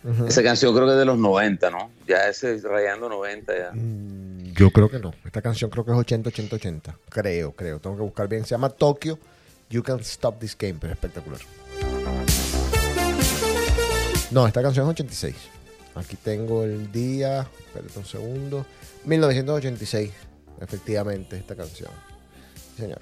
Ujú. 0.04 0.26
Esa 0.26 0.42
canción 0.42 0.74
creo 0.74 0.86
que 0.86 0.92
es 0.92 0.98
de 0.98 1.04
los 1.04 1.18
90, 1.18 1.70
¿no? 1.70 1.90
Ya 2.06 2.28
ese 2.28 2.58
rayando 2.62 3.08
90 3.08 3.52
ya. 3.56 3.70
Mm, 3.72 4.52
Yo 4.54 4.70
creo 4.70 4.88
que 4.90 4.98
no. 4.98 5.12
Esta 5.24 5.42
canción 5.42 5.70
creo 5.70 5.84
que 5.84 5.90
es 5.92 5.96
80, 5.98 6.28
80, 6.30 6.56
80. 6.56 6.98
Creo, 7.10 7.52
creo. 7.52 7.78
Tengo 7.80 7.96
que 7.96 8.02
buscar 8.02 8.28
bien. 8.28 8.44
Se 8.44 8.50
llama 8.50 8.70
Tokyo. 8.70 9.18
You 9.68 9.82
can 9.82 10.00
stop 10.00 10.38
this 10.38 10.56
game, 10.56 10.76
pero 10.80 10.92
es 10.92 10.96
espectacular. 10.96 11.40
No, 14.30 14.46
esta 14.46 14.62
canción 14.62 14.86
es 14.86 14.90
86. 14.90 15.34
Aquí 15.94 16.16
tengo 16.16 16.62
el 16.64 16.90
día. 16.92 17.46
Espérate 17.66 17.98
un 17.98 18.04
segundo. 18.04 18.66
1986, 19.04 20.10
efectivamente, 20.60 21.36
esta 21.36 21.54
canción. 21.54 21.90
Sí, 22.76 22.82
señor. 22.82 23.00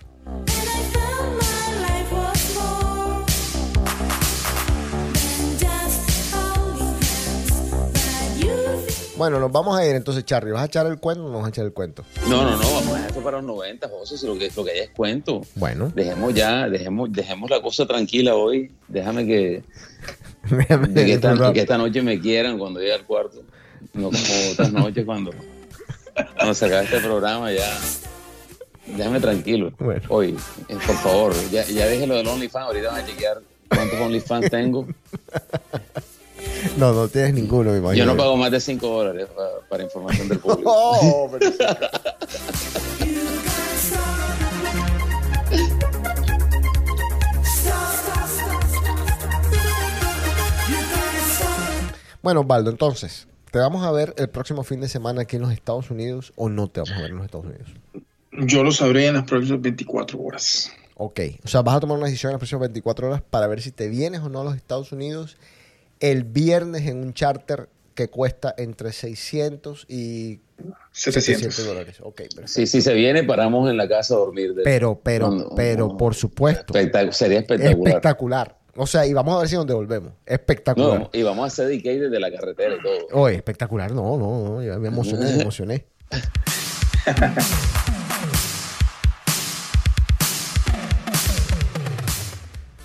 Bueno, 9.16 9.38
nos 9.38 9.52
vamos 9.52 9.78
a 9.78 9.86
ir 9.86 9.94
entonces, 9.94 10.24
Charlie. 10.24 10.50
¿Vas 10.50 10.62
a 10.62 10.66
echar 10.66 10.86
el 10.86 10.98
cuento 10.98 11.26
o 11.26 11.30
no 11.30 11.38
vas 11.38 11.46
a 11.46 11.48
echar 11.50 11.64
el 11.64 11.72
cuento? 11.72 12.04
No, 12.28 12.42
no, 12.42 12.56
no, 12.56 12.58
vamos 12.58 12.88
a 12.88 12.94
dejar 12.94 13.08
esto 13.10 13.22
para 13.22 13.36
los 13.36 13.46
90, 13.46 13.88
José, 13.88 14.18
si 14.18 14.26
lo 14.26 14.36
que, 14.36 14.50
lo 14.56 14.64
que 14.64 14.70
hay 14.72 14.78
es 14.80 14.90
cuento. 14.90 15.42
Bueno. 15.54 15.92
Dejemos 15.94 16.34
ya, 16.34 16.68
dejemos, 16.68 17.12
dejemos 17.12 17.48
la 17.48 17.62
cosa 17.62 17.86
tranquila 17.86 18.34
hoy. 18.34 18.72
Déjame 18.88 19.24
que, 19.24 19.62
que, 20.94 21.12
esta, 21.12 21.52
que 21.52 21.60
esta 21.60 21.78
noche 21.78 22.02
me 22.02 22.20
quieran 22.20 22.58
cuando 22.58 22.80
llegue 22.80 22.94
al 22.94 23.06
cuarto. 23.06 23.42
No 23.92 24.10
como 24.10 24.50
otras 24.52 24.72
noches 24.72 25.04
cuando, 25.04 25.30
cuando 26.34 26.54
se 26.54 26.66
acabe 26.66 26.84
este 26.84 26.98
programa 26.98 27.52
ya. 27.52 27.78
Déjame 28.96 29.20
tranquilo. 29.20 29.72
Bueno. 29.78 30.02
Hoy, 30.08 30.36
eh, 30.68 30.76
por 30.86 30.96
favor, 30.96 31.50
ya, 31.50 31.64
ya 31.66 31.86
dije 31.86 32.06
lo 32.06 32.16
del 32.16 32.26
OnlyFans, 32.26 32.66
ahorita 32.66 32.90
van 32.90 33.02
a 33.02 33.06
chequear 33.06 33.40
cuántos 33.68 34.00
OnlyFans 34.00 34.50
tengo. 34.50 34.86
No, 36.76 36.92
no 36.92 37.08
tienes 37.08 37.34
ninguno, 37.34 37.70
me 37.72 37.78
imagino. 37.78 38.04
Yo 38.04 38.10
no 38.10 38.16
pago 38.16 38.36
más 38.36 38.50
de 38.50 38.60
5 38.60 38.86
dólares 38.86 39.26
para, 39.34 39.50
para 39.68 39.82
información 39.84 40.28
del 40.28 40.38
público. 40.38 40.62
Oh, 40.74 41.30
pero- 41.30 41.50
Bueno, 52.22 52.40
Osvaldo, 52.40 52.70
entonces, 52.70 53.26
¿te 53.50 53.58
vamos 53.58 53.84
a 53.84 53.92
ver 53.92 54.14
el 54.16 54.28
próximo 54.28 54.62
fin 54.62 54.80
de 54.80 54.88
semana 54.88 55.22
aquí 55.22 55.36
en 55.36 55.42
los 55.42 55.52
Estados 55.52 55.90
Unidos 55.90 56.32
o 56.36 56.48
no 56.48 56.68
te 56.68 56.80
vamos 56.80 56.96
a 56.96 57.02
ver 57.02 57.10
en 57.10 57.16
los 57.16 57.26
Estados 57.26 57.46
Unidos? 57.46 57.68
Yo 58.32 58.64
lo 58.64 58.72
sabré 58.72 59.06
en 59.08 59.14
las 59.14 59.24
próximas 59.24 59.60
24 59.60 60.18
horas. 60.20 60.70
Ok, 60.96 61.20
o 61.44 61.48
sea, 61.48 61.62
vas 61.62 61.76
a 61.76 61.80
tomar 61.80 61.98
una 61.98 62.06
decisión 62.06 62.30
en 62.30 62.34
las 62.34 62.38
próximas 62.40 62.60
24 62.62 63.08
horas 63.08 63.22
para 63.28 63.46
ver 63.46 63.60
si 63.60 63.72
te 63.72 63.88
vienes 63.88 64.20
o 64.22 64.28
no 64.28 64.40
a 64.40 64.44
los 64.44 64.56
Estados 64.56 64.90
Unidos 64.92 65.36
el 66.10 66.24
viernes 66.24 66.86
en 66.86 66.98
un 67.02 67.14
charter 67.14 67.68
que 67.94 68.08
cuesta 68.08 68.54
entre 68.58 68.92
600 68.92 69.86
y 69.88 70.40
700. 70.92 71.64
dólares. 71.64 71.96
Ok, 72.02 72.16
perfecto. 72.16 72.48
Sí, 72.48 72.66
si 72.66 72.82
se 72.82 72.92
viene, 72.92 73.22
paramos 73.22 73.70
en 73.70 73.76
la 73.76 73.88
casa 73.88 74.14
a 74.14 74.18
dormir. 74.18 74.54
de- 74.54 74.62
Pero, 74.64 75.00
pero, 75.02 75.30
No, 75.30 75.44
no, 75.44 75.54
pero, 75.54 75.88
no. 75.88 75.96
por 75.96 76.14
supuesto. 76.14 76.74
Espectac- 76.74 77.12
sería 77.12 77.38
espectacular. 77.38 77.88
Espectacular. 77.88 78.58
O 78.76 78.86
sea, 78.86 79.06
y 79.06 79.12
vamos 79.12 79.36
a 79.36 79.38
ver 79.38 79.48
si 79.48 79.54
nos 79.54 79.66
devolvemos. 79.66 80.12
Espectacular. 80.26 81.00
No, 81.00 81.10
y 81.12 81.22
vamos 81.22 81.44
a 81.44 81.46
hacer 81.46 81.68
DK 81.68 82.00
desde 82.00 82.18
la 82.20 82.30
carretera 82.32 82.74
y 82.74 82.82
todo. 82.82 83.22
Oye, 83.22 83.36
espectacular. 83.36 83.92
No, 83.92 84.18
no, 84.18 84.48
no. 84.48 84.62
Ya 84.62 84.76
me 84.78 84.88
emocioné, 84.88 85.26
me 85.36 85.42
emocioné. 85.42 85.84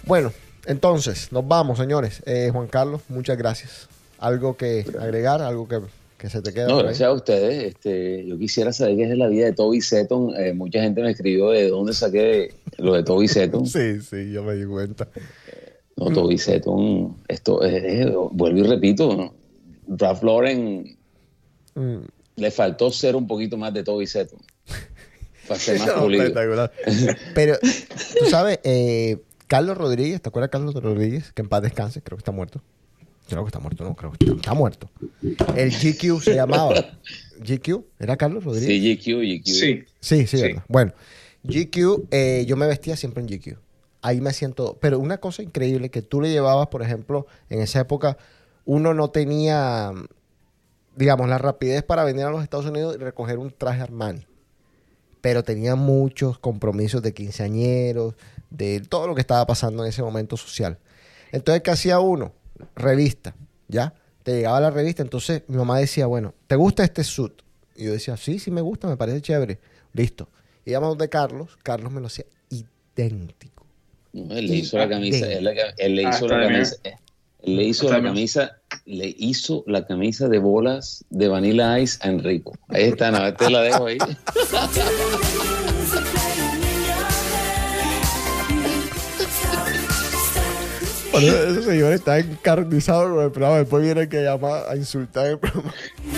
bueno, 0.05 0.31
entonces, 0.69 1.31
nos 1.31 1.47
vamos, 1.47 1.77
señores. 1.77 2.21
Eh, 2.25 2.49
Juan 2.53 2.67
Carlos, 2.67 3.01
muchas 3.09 3.37
gracias. 3.37 3.87
¿Algo 4.17 4.55
que 4.57 4.85
agregar? 4.99 5.41
¿Algo 5.41 5.67
que, 5.67 5.79
que 6.17 6.29
se 6.29 6.41
te 6.41 6.53
queda? 6.53 6.67
No, 6.67 6.77
ahí? 6.77 6.83
gracias 6.83 7.09
a 7.09 7.13
ustedes. 7.13 7.63
Este, 7.63 8.25
yo 8.25 8.37
quisiera 8.37 8.71
saber 8.73 8.95
qué 8.97 9.03
es 9.11 9.17
la 9.17 9.27
vida 9.27 9.45
de 9.45 9.53
Toby 9.53 9.81
Seton. 9.81 10.33
Eh, 10.37 10.53
mucha 10.53 10.81
gente 10.81 11.01
me 11.01 11.11
escribió 11.11 11.49
de 11.49 11.69
dónde 11.69 11.93
saqué 11.93 12.53
lo 12.77 12.93
de 12.93 13.03
Toby 13.03 13.27
Seton. 13.27 13.65
Sí, 13.65 13.99
sí, 14.01 14.31
yo 14.31 14.43
me 14.43 14.55
di 14.55 14.65
cuenta. 14.65 15.07
No, 15.97 16.11
Toby 16.11 16.37
Seton, 16.37 17.17
esto, 17.27 17.63
eh, 17.65 18.09
vuelvo 18.31 18.59
y 18.59 18.63
repito, 18.63 19.13
¿no? 19.15 19.33
Ralph 19.97 20.23
Lauren 20.23 20.95
Mm. 21.75 21.97
le 22.35 22.51
faltó 22.51 22.91
ser 22.91 23.15
un 23.15 23.27
poquito 23.27 23.55
más 23.57 23.73
de 23.73 23.83
Toby 23.83 24.07
Seton. 24.07 24.39
Para 25.47 25.59
ser 25.59 25.79
más 25.79 25.87
No, 25.87 26.01
pulido. 26.03 26.31
Pero, 27.35 27.57
tú 28.19 28.25
sabes, 28.29 28.59
eh, 28.63 29.17
Carlos 29.49 29.75
Rodríguez, 29.77 30.21
¿te 30.21 30.29
acuerdas 30.29 30.47
de 30.49 30.51
Carlos 30.51 30.75
Rodríguez? 30.75 31.31
Que 31.33 31.41
en 31.41 31.49
paz 31.49 31.63
descanse, 31.63 32.03
creo 32.03 32.15
que 32.17 32.21
está 32.21 32.31
muerto. 32.31 32.61
Creo 33.27 33.43
que 33.43 33.47
está 33.47 33.59
muerto, 33.59 33.83
no, 33.83 33.95
creo 33.95 34.11
que 34.11 34.23
está, 34.23 34.35
está 34.37 34.53
muerto. 34.53 34.89
El 35.55 35.71
GQ 35.71 36.21
se 36.21 36.35
llamaba. 36.35 36.73
¿GQ? 37.39 37.83
¿Era 37.99 38.15
Carlos 38.15 38.43
Rodríguez? 38.43 38.69
Sí, 38.69 38.95
GQ, 38.95 39.41
GQ. 39.41 39.45
Sí. 39.47 39.83
Sí, 39.99 40.27
sí, 40.27 40.37
Sí. 40.37 40.43
¿verdad? 40.43 40.63
Bueno, 40.67 40.93
GQ, 41.43 42.07
eh, 42.11 42.45
yo 42.47 42.57
me 42.57 42.67
vestía 42.67 42.95
siempre 42.95 43.23
en 43.23 43.27
GQ. 43.27 43.57
Ahí 44.03 44.21
me 44.21 44.33
siento. 44.33 44.77
Pero 44.79 44.99
una 44.99 45.17
cosa 45.17 45.41
increíble 45.41 45.89
que 45.89 46.03
tú 46.03 46.21
le 46.21 46.29
llevabas, 46.29 46.67
por 46.67 46.83
ejemplo, 46.83 47.25
en 47.49 47.59
esa 47.61 47.79
época, 47.79 48.17
uno 48.65 48.93
no 48.93 49.09
tenía, 49.09 49.91
digamos, 50.95 51.27
la 51.27 51.39
rapidez 51.39 51.81
para 51.81 52.03
venir 52.03 52.25
a 52.25 52.29
los 52.29 52.43
Estados 52.43 52.67
Unidos 52.67 52.95
y 52.95 53.03
recoger 53.03 53.39
un 53.39 53.49
traje 53.51 53.81
Armani. 53.81 54.27
Pero 55.21 55.43
tenía 55.43 55.75
muchos 55.75 56.37
compromisos 56.39 57.01
de 57.01 57.13
quinceañeros, 57.13 58.13
de 58.49 58.79
todo 58.81 59.07
lo 59.07 59.15
que 59.15 59.21
estaba 59.21 59.45
pasando 59.45 59.83
en 59.83 59.89
ese 59.89 60.01
momento 60.01 60.37
social. 60.37 60.77
Entonces, 61.31 61.61
¿qué 61.63 61.71
hacía 61.71 61.99
uno? 61.99 62.33
Revista, 62.75 63.35
¿ya? 63.67 63.93
Te 64.23 64.33
llegaba 64.35 64.59
la 64.59 64.69
revista, 64.71 65.01
entonces 65.01 65.43
mi 65.47 65.57
mamá 65.57 65.79
decía, 65.79 66.05
bueno, 66.07 66.33
¿te 66.47 66.55
gusta 66.55 66.83
este 66.83 67.03
suit? 67.03 67.33
Y 67.75 67.85
yo 67.85 67.93
decía, 67.93 68.17
sí, 68.17 68.39
sí 68.39 68.51
me 68.51 68.61
gusta, 68.61 68.87
me 68.87 68.97
parece 68.97 69.21
chévere. 69.21 69.59
Listo. 69.93 70.27
Íbamos 70.65 70.97
de 70.97 71.07
Carlos, 71.09 71.57
Carlos 71.63 71.91
me 71.91 72.01
lo 72.01 72.07
hacía 72.07 72.25
idéntico. 72.49 73.65
No, 74.13 74.35
él 74.35 74.47
le 74.47 74.55
hizo 74.55 74.77
la 74.77 74.89
camisa, 74.89 75.25
él, 75.31 75.43
le- 75.45 75.55
él 75.77 75.95
le 75.95 76.03
hizo 76.03 76.27
la 76.27 76.47
camisa, 76.47 76.75
eh, 76.83 76.95
él 77.43 77.55
le 77.55 77.63
hizo 77.63 77.89
la 77.89 77.95
de 77.97 78.03
camisa, 78.03 78.57
le 78.85 79.15
hizo 79.17 79.63
la 79.67 79.85
camisa 79.87 80.27
de 80.27 80.39
bolas 80.39 81.05
de 81.09 81.27
Vanilla 81.27 81.79
Ice 81.79 81.97
a 82.01 82.09
Enrico. 82.09 82.53
Ahí 82.67 82.83
está, 82.85 83.11
nada, 83.11 83.35
te 83.35 83.49
la 83.49 83.61
dejo 83.61 83.85
ahí. 83.85 83.97
Bueno, 91.21 91.37
ese 91.59 91.63
señor 91.63 91.93
está 91.93 92.19
encarnizado 92.19 93.15
con 93.15 93.23
el 93.23 93.31
programa. 93.31 93.57
Después 93.59 93.83
viene 93.83 94.07
que 94.09 94.23
llama 94.23 94.61
a 94.69 94.75
insultar 94.75 95.27
el 95.27 95.39
programa. 95.39 95.73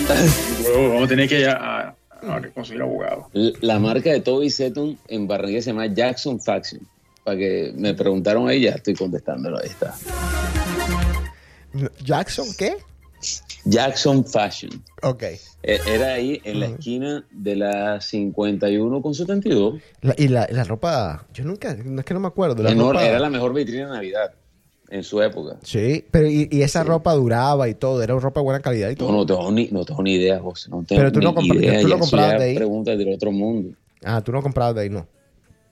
Luego 0.62 0.88
vamos 0.88 1.04
a 1.04 1.08
tener 1.08 1.28
que 1.28 1.40
ir 1.40 1.48
a, 1.48 1.88
a- 1.88 1.96
a 2.36 2.40
conseguir 2.54 2.82
abogado. 2.82 3.28
La 3.60 3.78
marca 3.80 4.10
de 4.10 4.20
Toby 4.20 4.48
Seton 4.50 4.96
en 5.08 5.26
Barranquilla 5.26 5.62
se 5.62 5.70
llama 5.70 5.86
Jackson 5.86 6.40
Faction. 6.40 6.80
Para 7.24 7.36
que 7.36 7.72
me 7.76 7.94
preguntaron 7.94 8.48
ahí, 8.48 8.62
ya 8.62 8.70
estoy 8.72 8.94
contestándolo. 8.94 9.58
Ahí 9.58 9.68
está. 9.68 9.94
¿Jackson 12.04 12.46
qué? 12.58 12.76
Jackson 13.64 14.24
Fashion. 14.26 14.82
Ok. 15.02 15.22
E- 15.22 15.40
Era 15.86 16.14
ahí 16.14 16.40
en 16.44 16.58
la 16.60 16.66
esquina 16.66 17.24
de 17.30 17.54
la 17.56 18.00
51 18.00 19.00
con 19.02 19.14
72. 19.14 19.80
La- 20.00 20.14
y 20.18 20.28
la, 20.28 20.48
la 20.50 20.64
ropa, 20.64 21.24
yo 21.32 21.44
nunca, 21.44 21.74
no 21.74 22.00
es 22.00 22.04
que 22.04 22.14
no 22.14 22.20
me 22.20 22.26
acuerdo. 22.28 22.62
La 22.62 22.70
Enor- 22.72 22.92
ropa- 22.94 23.04
Era 23.06 23.20
la 23.20 23.30
mejor 23.30 23.54
vitrina 23.54 23.86
de 23.86 23.92
Navidad 23.92 24.32
en 24.92 25.02
su 25.02 25.20
época. 25.22 25.56
Sí, 25.62 26.04
pero 26.10 26.28
y, 26.28 26.48
y 26.50 26.62
esa 26.62 26.84
ropa 26.84 27.14
duraba 27.14 27.68
y 27.68 27.74
todo, 27.74 28.02
era 28.02 28.14
ropa 28.18 28.40
de 28.40 28.44
buena 28.44 28.60
calidad 28.60 28.90
y 28.90 28.94
todo. 28.96 29.10
No, 29.10 29.18
no 29.18 29.26
tengo 29.26 29.50
ni, 29.50 29.68
no 29.68 29.84
tengo 29.84 30.02
ni 30.02 30.14
idea, 30.14 30.38
José. 30.38 30.70
No 30.70 30.84
tengo 30.86 31.00
Pero 31.00 31.12
tú 31.12 31.20
no 31.20 31.30
ni 31.30 31.48
compra- 31.48 31.56
idea. 31.64 31.80
tú 31.80 31.86
eso 31.88 31.98
comprabas 31.98 32.38
de 32.38 32.44
ahí. 32.44 32.54
Preguntas 32.56 32.98
del 32.98 33.12
otro 33.14 33.32
mundo. 33.32 33.76
Ah, 34.04 34.20
tú 34.20 34.32
no 34.32 34.42
comprabas 34.42 34.74
de 34.74 34.80
ahí, 34.82 34.90
no. 34.90 35.06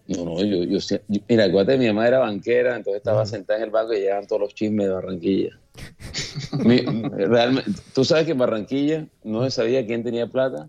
No, 0.07 0.25
no, 0.25 0.43
yo, 0.43 0.65
yo, 0.65 0.79
yo- 0.79 1.21
mira, 1.29 1.45
acuérdate, 1.45 1.79
mi 1.79 1.87
mamá 1.87 2.09
era 2.09 2.19
banquera, 2.19 2.77
entonces 2.77 2.97
estaba 2.99 3.25
sentada 3.27 3.59
en 3.61 3.67
el 3.67 3.71
banco 3.71 3.93
y 3.93 3.99
llegaban 4.01 4.27
todos 4.27 4.41
los 4.43 4.55
chismes 4.55 4.87
de 4.89 4.93
Barranquilla. 4.93 5.51
Mi- 6.65 6.81
realmente, 6.81 7.71
tú 7.95 8.05
sabes 8.05 8.25
que 8.25 8.33
en 8.33 8.39
Barranquilla 8.39 9.07
no 9.23 9.45
se 9.45 9.51
sabía 9.53 9.87
quién 9.87 10.03
tenía 10.03 10.27
plata 10.27 10.67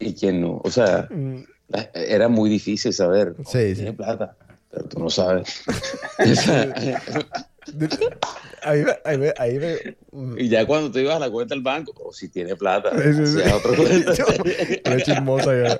y 0.00 0.14
quién 0.14 0.40
no. 0.40 0.60
O 0.64 0.70
sea, 0.70 1.06
la- 1.68 1.90
era 1.94 2.28
muy 2.28 2.50
difícil 2.50 2.92
saber 2.92 3.34
Sí, 3.44 3.52
quién 3.52 3.68
sí. 3.68 3.74
tiene 3.76 3.92
plata, 3.92 4.34
pero 4.72 4.84
tú 4.86 4.98
no 4.98 5.10
sabes. 5.10 5.62
O 7.74 8.68
Ahí 8.68 8.82
me, 8.84 8.92
ahí 9.04 9.32
ahí 9.38 9.58
me- 9.58 9.96
mm, 10.12 10.38
y 10.38 10.48
ya 10.48 10.66
cuando 10.66 10.90
tú 10.90 10.98
ibas 10.98 11.16
a 11.16 11.18
la 11.18 11.30
cuenta 11.30 11.54
del 11.54 11.62
banco, 11.62 11.92
o 12.04 12.12
si 12.12 12.28
tiene 12.28 12.56
plata, 12.56 12.90
Sí, 13.02 13.14
sí, 13.14 13.26
sí. 13.26 13.40
otro 13.54 13.74
cuento. 13.76 14.12
Era 14.84 15.00
chismosa 15.02 15.50
ya. 15.56 15.78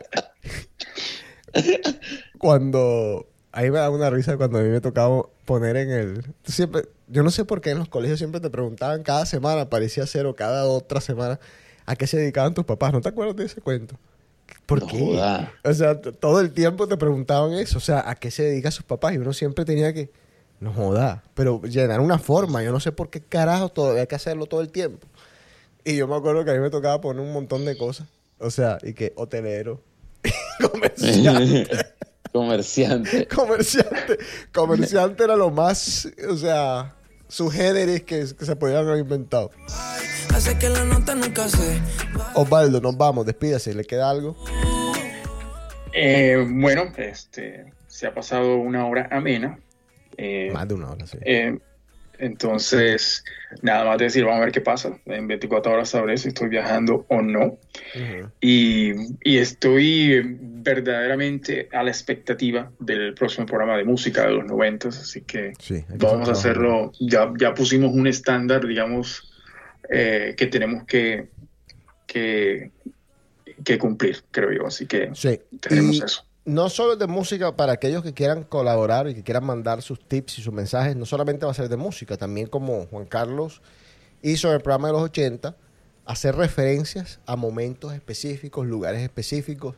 Cuando. 2.39 3.27
Ahí 3.53 3.69
me 3.71 3.79
da 3.79 3.91
una 3.91 4.11
risa 4.11 4.37
cuando 4.37 4.59
a 4.59 4.63
mí 4.63 4.69
me 4.69 4.81
tocaba 4.81 5.25
poner 5.45 5.77
en 5.77 5.91
el. 5.91 6.25
Siempre, 6.45 6.83
yo 7.09 7.23
no 7.25 7.31
sé 7.31 7.45
por 7.45 7.61
qué 7.61 7.71
en 7.71 7.79
los 7.79 7.89
colegios 7.89 8.19
siempre 8.19 8.41
te 8.41 8.49
preguntaban 8.49 9.03
cada 9.03 9.27
semana, 9.27 9.69
parecía 9.69 10.07
cero, 10.07 10.37
cada 10.37 10.67
otra 10.67 11.01
semana, 11.01 11.41
a 11.85 11.97
qué 11.97 12.07
se 12.07 12.17
dedicaban 12.17 12.55
tus 12.55 12.65
papás. 12.65 12.93
¿No 12.93 13.01
te 13.01 13.09
acuerdas 13.09 13.35
de 13.37 13.45
ese 13.47 13.61
cuento? 13.61 13.97
¿Por 14.67 14.81
No 14.83 14.87
qué? 14.87 14.99
joda. 15.01 15.53
O 15.65 15.75
sea, 15.75 16.01
todo 16.01 16.41
el 16.41 16.53
tiempo 16.53 16.87
te 16.87 16.97
preguntaban 16.97 17.53
eso. 17.55 17.79
O 17.79 17.81
sea, 17.81 18.09
¿a 18.09 18.15
qué 18.15 18.31
se 18.31 18.45
dedican 18.45 18.71
sus 18.71 18.85
papás? 18.85 19.15
Y 19.15 19.19
uno 19.19 19.33
siempre 19.33 19.65
tenía 19.65 19.93
que. 19.93 20.11
No 20.61 20.73
joda. 20.73 21.23
Pero 21.35 21.63
llenar 21.63 22.01
una 22.01 22.19
forma. 22.19 22.63
Yo 22.63 22.71
no 22.71 22.81
sé 22.81 22.93
por 22.93 23.11
qué 23.11 23.21
carajo 23.21 23.71
todavía 23.71 24.03
hay 24.03 24.07
que 24.07 24.15
hacerlo 24.15 24.47
todo 24.47 24.61
el 24.61 24.71
tiempo. 24.71 25.07
Y 25.85 25.97
yo 25.97 26.07
me 26.07 26.15
acuerdo 26.15 26.45
que 26.45 26.51
a 26.51 26.55
mí 26.55 26.61
me 26.61 26.71
tocaba 26.71 27.01
poner 27.01 27.23
un 27.23 27.33
montón 27.33 27.65
de 27.65 27.77
cosas. 27.77 28.07
O 28.39 28.51
sea, 28.51 28.79
y 28.83 28.93
que 28.95 29.13
hotelero, 29.17 29.81
comerciante, 30.71 31.69
Comerciante. 32.33 33.27
comerciante. 33.27 34.19
Comerciante 34.53 35.25
era 35.25 35.37
lo 35.37 35.51
más, 35.51 36.09
o 36.29 36.37
sea, 36.37 36.95
subgéneros 37.29 38.01
que, 38.03 38.27
que 38.39 38.45
se 38.45 38.57
podrían 38.57 38.87
haber 38.87 39.01
inventado. 39.01 39.51
Hace 40.33 40.57
que 40.59 40.69
la 40.69 40.85
nota 40.85 41.15
nunca 41.15 41.49
se 41.49 41.81
Osvaldo, 42.35 42.81
nos 42.81 42.97
vamos, 42.97 43.27
despídase, 43.27 43.75
¿le 43.75 43.85
queda 43.85 44.09
algo? 44.09 44.37
Eh, 45.93 46.47
bueno, 46.49 46.85
este, 46.97 47.73
se 47.89 48.07
ha 48.07 48.15
pasado 48.15 48.57
una 48.57 48.87
hora 48.87 49.09
amena. 49.11 49.59
Eh, 50.23 50.51
Más 50.53 50.69
de 50.69 50.75
una 50.75 50.91
hora, 50.91 51.07
sí. 51.07 51.17
eh, 51.23 51.59
entonces, 52.19 53.25
nada 53.63 53.87
más 53.87 53.99
decir, 53.99 54.25
vamos 54.25 54.43
a 54.43 54.45
ver 54.45 54.53
qué 54.53 54.61
pasa. 54.61 54.99
En 55.07 55.27
24 55.27 55.73
horas 55.73 55.89
sabré 55.89 56.19
si 56.19 56.29
estoy 56.29 56.49
viajando 56.51 57.07
o 57.09 57.23
no. 57.23 57.45
Ujú. 57.95 58.31
Y, 58.43 58.93
y 59.25 59.39
estoy 59.39 60.21
verdaderamente 60.39 61.71
a 61.73 61.83
la 61.83 61.91
expectativa 61.91 62.71
del 62.79 63.15
próximo 63.15 63.47
programa 63.47 63.79
de 63.79 63.85
música 63.85 64.27
de 64.27 64.33
los 64.33 64.45
90, 64.45 64.89
así 64.89 65.23
que 65.23 65.53
Sí, 65.59 65.83
vamos 65.97 66.29
a 66.29 66.33
hacerlo. 66.33 66.93
Ya, 67.01 67.33
ya 67.39 67.55
pusimos 67.55 67.93
un 67.95 68.07
estándar, 68.07 68.67
digamos, 68.67 69.33
eh, 69.89 70.35
que 70.37 70.47
tenemos 70.49 70.85
que, 70.85 71.29
que, 72.07 72.71
que 73.65 73.79
cumplir, 73.79 74.19
creo 74.31 74.53
yo. 74.53 74.67
Así 74.67 74.87
que 74.87 75.09
Sí. 75.15 75.41
tenemos 75.59 75.97
Y 75.97 76.03
eso. 76.05 76.27
No 76.45 76.69
solo 76.71 76.97
de 76.97 77.07
música, 77.07 77.55
para 77.57 77.73
aquellos 77.73 78.03
que 78.03 78.15
quieran 78.15 78.43
colaborar 78.45 79.09
y 79.09 79.15
que 79.15 79.23
quieran 79.23 79.45
mandar 79.45 79.83
sus 79.83 80.01
tips 80.01 80.39
y 80.39 80.43
sus 80.43 80.53
mensajes, 80.53 80.97
no 80.97 81.07
solamente 81.07 81.45
va 81.47 81.53
a 81.53 81.55
ser 81.55 81.69
de 81.69 81.77
música, 81.77 82.17
también 82.17 82.47
como 82.47 82.87
Juan 82.87 83.05
Carlos 83.07 83.61
hizo 84.23 84.49
en 84.49 84.55
el 84.55 84.61
programa 84.61 84.89
de 84.89 84.93
los 84.95 85.03
80, 85.03 85.55
hacer 86.07 86.35
referencias 86.37 87.21
a 87.27 87.37
momentos 87.37 87.93
específicos, 87.93 88.67
lugares 88.67 89.03
específicos. 89.03 89.77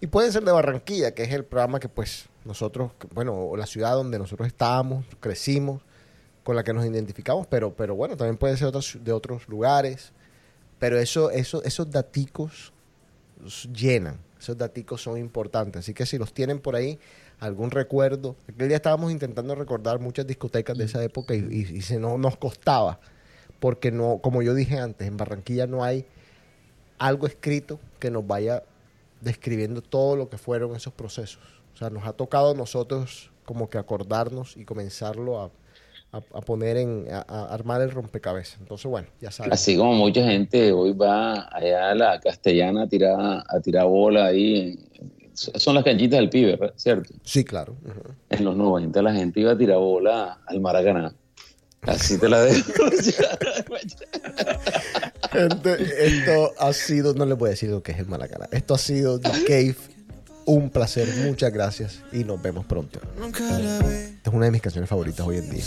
Y 0.00 0.06
pueden 0.08 0.32
ser 0.32 0.44
de 0.44 0.52
Barranquilla, 0.52 1.12
que 1.14 1.22
es 1.22 1.32
el 1.32 1.44
programa 1.44 1.78
que 1.80 1.88
pues 1.88 2.26
nosotros, 2.44 2.92
bueno, 3.14 3.52
la 3.56 3.66
ciudad 3.66 3.94
donde 3.94 4.18
nosotros 4.18 4.46
estábamos, 4.46 5.04
crecimos, 5.20 5.82
con 6.42 6.56
la 6.56 6.64
que 6.64 6.72
nos 6.72 6.84
identificamos, 6.86 7.46
pero, 7.46 7.74
pero 7.74 7.94
bueno, 7.94 8.16
también 8.16 8.36
puede 8.38 8.56
ser 8.56 8.66
otras- 8.68 8.98
de 9.02 9.12
otros 9.12 9.46
lugares. 9.48 10.12
Pero 10.78 10.98
eso, 10.98 11.30
eso, 11.30 11.62
esos 11.64 11.90
daticos 11.90 12.72
llenan. 13.72 14.18
Esos 14.40 14.56
daticos 14.56 15.02
son 15.02 15.18
importantes. 15.18 15.80
Así 15.80 15.92
que 15.92 16.06
si 16.06 16.16
los 16.16 16.32
tienen 16.32 16.60
por 16.60 16.74
ahí, 16.74 16.98
algún 17.40 17.70
recuerdo. 17.70 18.36
Aquel 18.48 18.68
día 18.68 18.78
estábamos 18.78 19.12
intentando 19.12 19.54
recordar 19.54 20.00
muchas 20.00 20.26
discotecas 20.26 20.78
de 20.78 20.84
esa 20.84 21.04
época 21.04 21.34
y, 21.34 21.82
se 21.82 21.98
no, 21.98 22.16
nos 22.16 22.38
costaba. 22.38 23.00
Porque 23.60 23.92
no, 23.92 24.18
como 24.22 24.40
yo 24.40 24.54
dije 24.54 24.78
antes, 24.78 25.06
en 25.06 25.18
Barranquilla 25.18 25.66
no 25.66 25.84
hay 25.84 26.06
algo 26.98 27.26
escrito 27.26 27.78
que 27.98 28.10
nos 28.10 28.26
vaya 28.26 28.62
describiendo 29.20 29.82
todo 29.82 30.16
lo 30.16 30.30
que 30.30 30.38
fueron 30.38 30.74
esos 30.74 30.94
procesos. 30.94 31.42
O 31.74 31.76
sea, 31.76 31.90
nos 31.90 32.06
ha 32.06 32.14
tocado 32.14 32.52
a 32.52 32.54
nosotros 32.54 33.30
como 33.44 33.68
que 33.68 33.76
acordarnos 33.76 34.56
y 34.56 34.64
comenzarlo 34.64 35.40
a, 35.42 35.50
a- 36.12 36.18
a 36.18 36.40
poner 36.40 36.76
en, 36.76 37.06
a, 37.10 37.24
a 37.28 37.54
armar 37.54 37.80
el 37.82 37.90
rompecabezas. 37.90 38.58
Entonces, 38.60 38.86
bueno, 38.90 39.08
ya. 39.20 39.30
Así 39.50 39.76
como 39.76 39.94
mucha 39.94 40.24
gente 40.24 40.72
hoy 40.72 40.92
va 40.92 41.48
allá 41.54 41.90
a 41.90 41.94
la 41.94 42.20
castellana 42.20 42.82
a 42.84 42.88
tirar, 42.88 43.44
a 43.48 43.60
tirar 43.60 43.86
bola 43.86 44.26
ahí. 44.26 44.78
Son 45.34 45.74
las 45.74 45.84
canchitas 45.84 46.18
del 46.18 46.28
pibe. 46.28 46.58
¿cierto? 46.76 47.14
Sí, 47.24 47.44
claro. 47.44 47.76
En 48.28 48.44
los 48.44 48.56
90 48.56 49.00
la 49.02 49.14
gente 49.14 49.40
iba 49.40 49.52
a 49.52 49.58
tirar 49.58 49.78
bola 49.78 50.40
al 50.46 50.60
Maracaná. 50.60 51.14
Así 51.82 52.18
te 52.18 52.28
la 52.28 52.42
dejo. 52.42 52.62
Gente, 55.32 55.76
esto 56.06 56.52
ha 56.58 56.72
sido, 56.72 57.14
no 57.14 57.24
les 57.24 57.38
voy 57.38 57.48
a 57.48 57.50
decir 57.50 57.70
lo 57.70 57.82
que 57.82 57.92
es 57.92 57.98
el 57.98 58.06
Maracaná. 58.06 58.48
Esto 58.52 58.74
ha 58.74 58.78
sido 58.78 59.18
The 59.20 59.30
Cave 59.46 59.76
un 60.46 60.70
placer, 60.70 61.08
muchas 61.24 61.52
gracias 61.52 62.00
y 62.12 62.24
nos 62.24 62.40
vemos 62.40 62.64
pronto. 62.64 63.00
Es 64.24 64.32
una 64.32 64.46
de 64.46 64.50
mis 64.50 64.62
canciones 64.62 64.88
favoritas 64.88 65.26
hoy 65.26 65.38
en 65.38 65.50
día. 65.50 65.64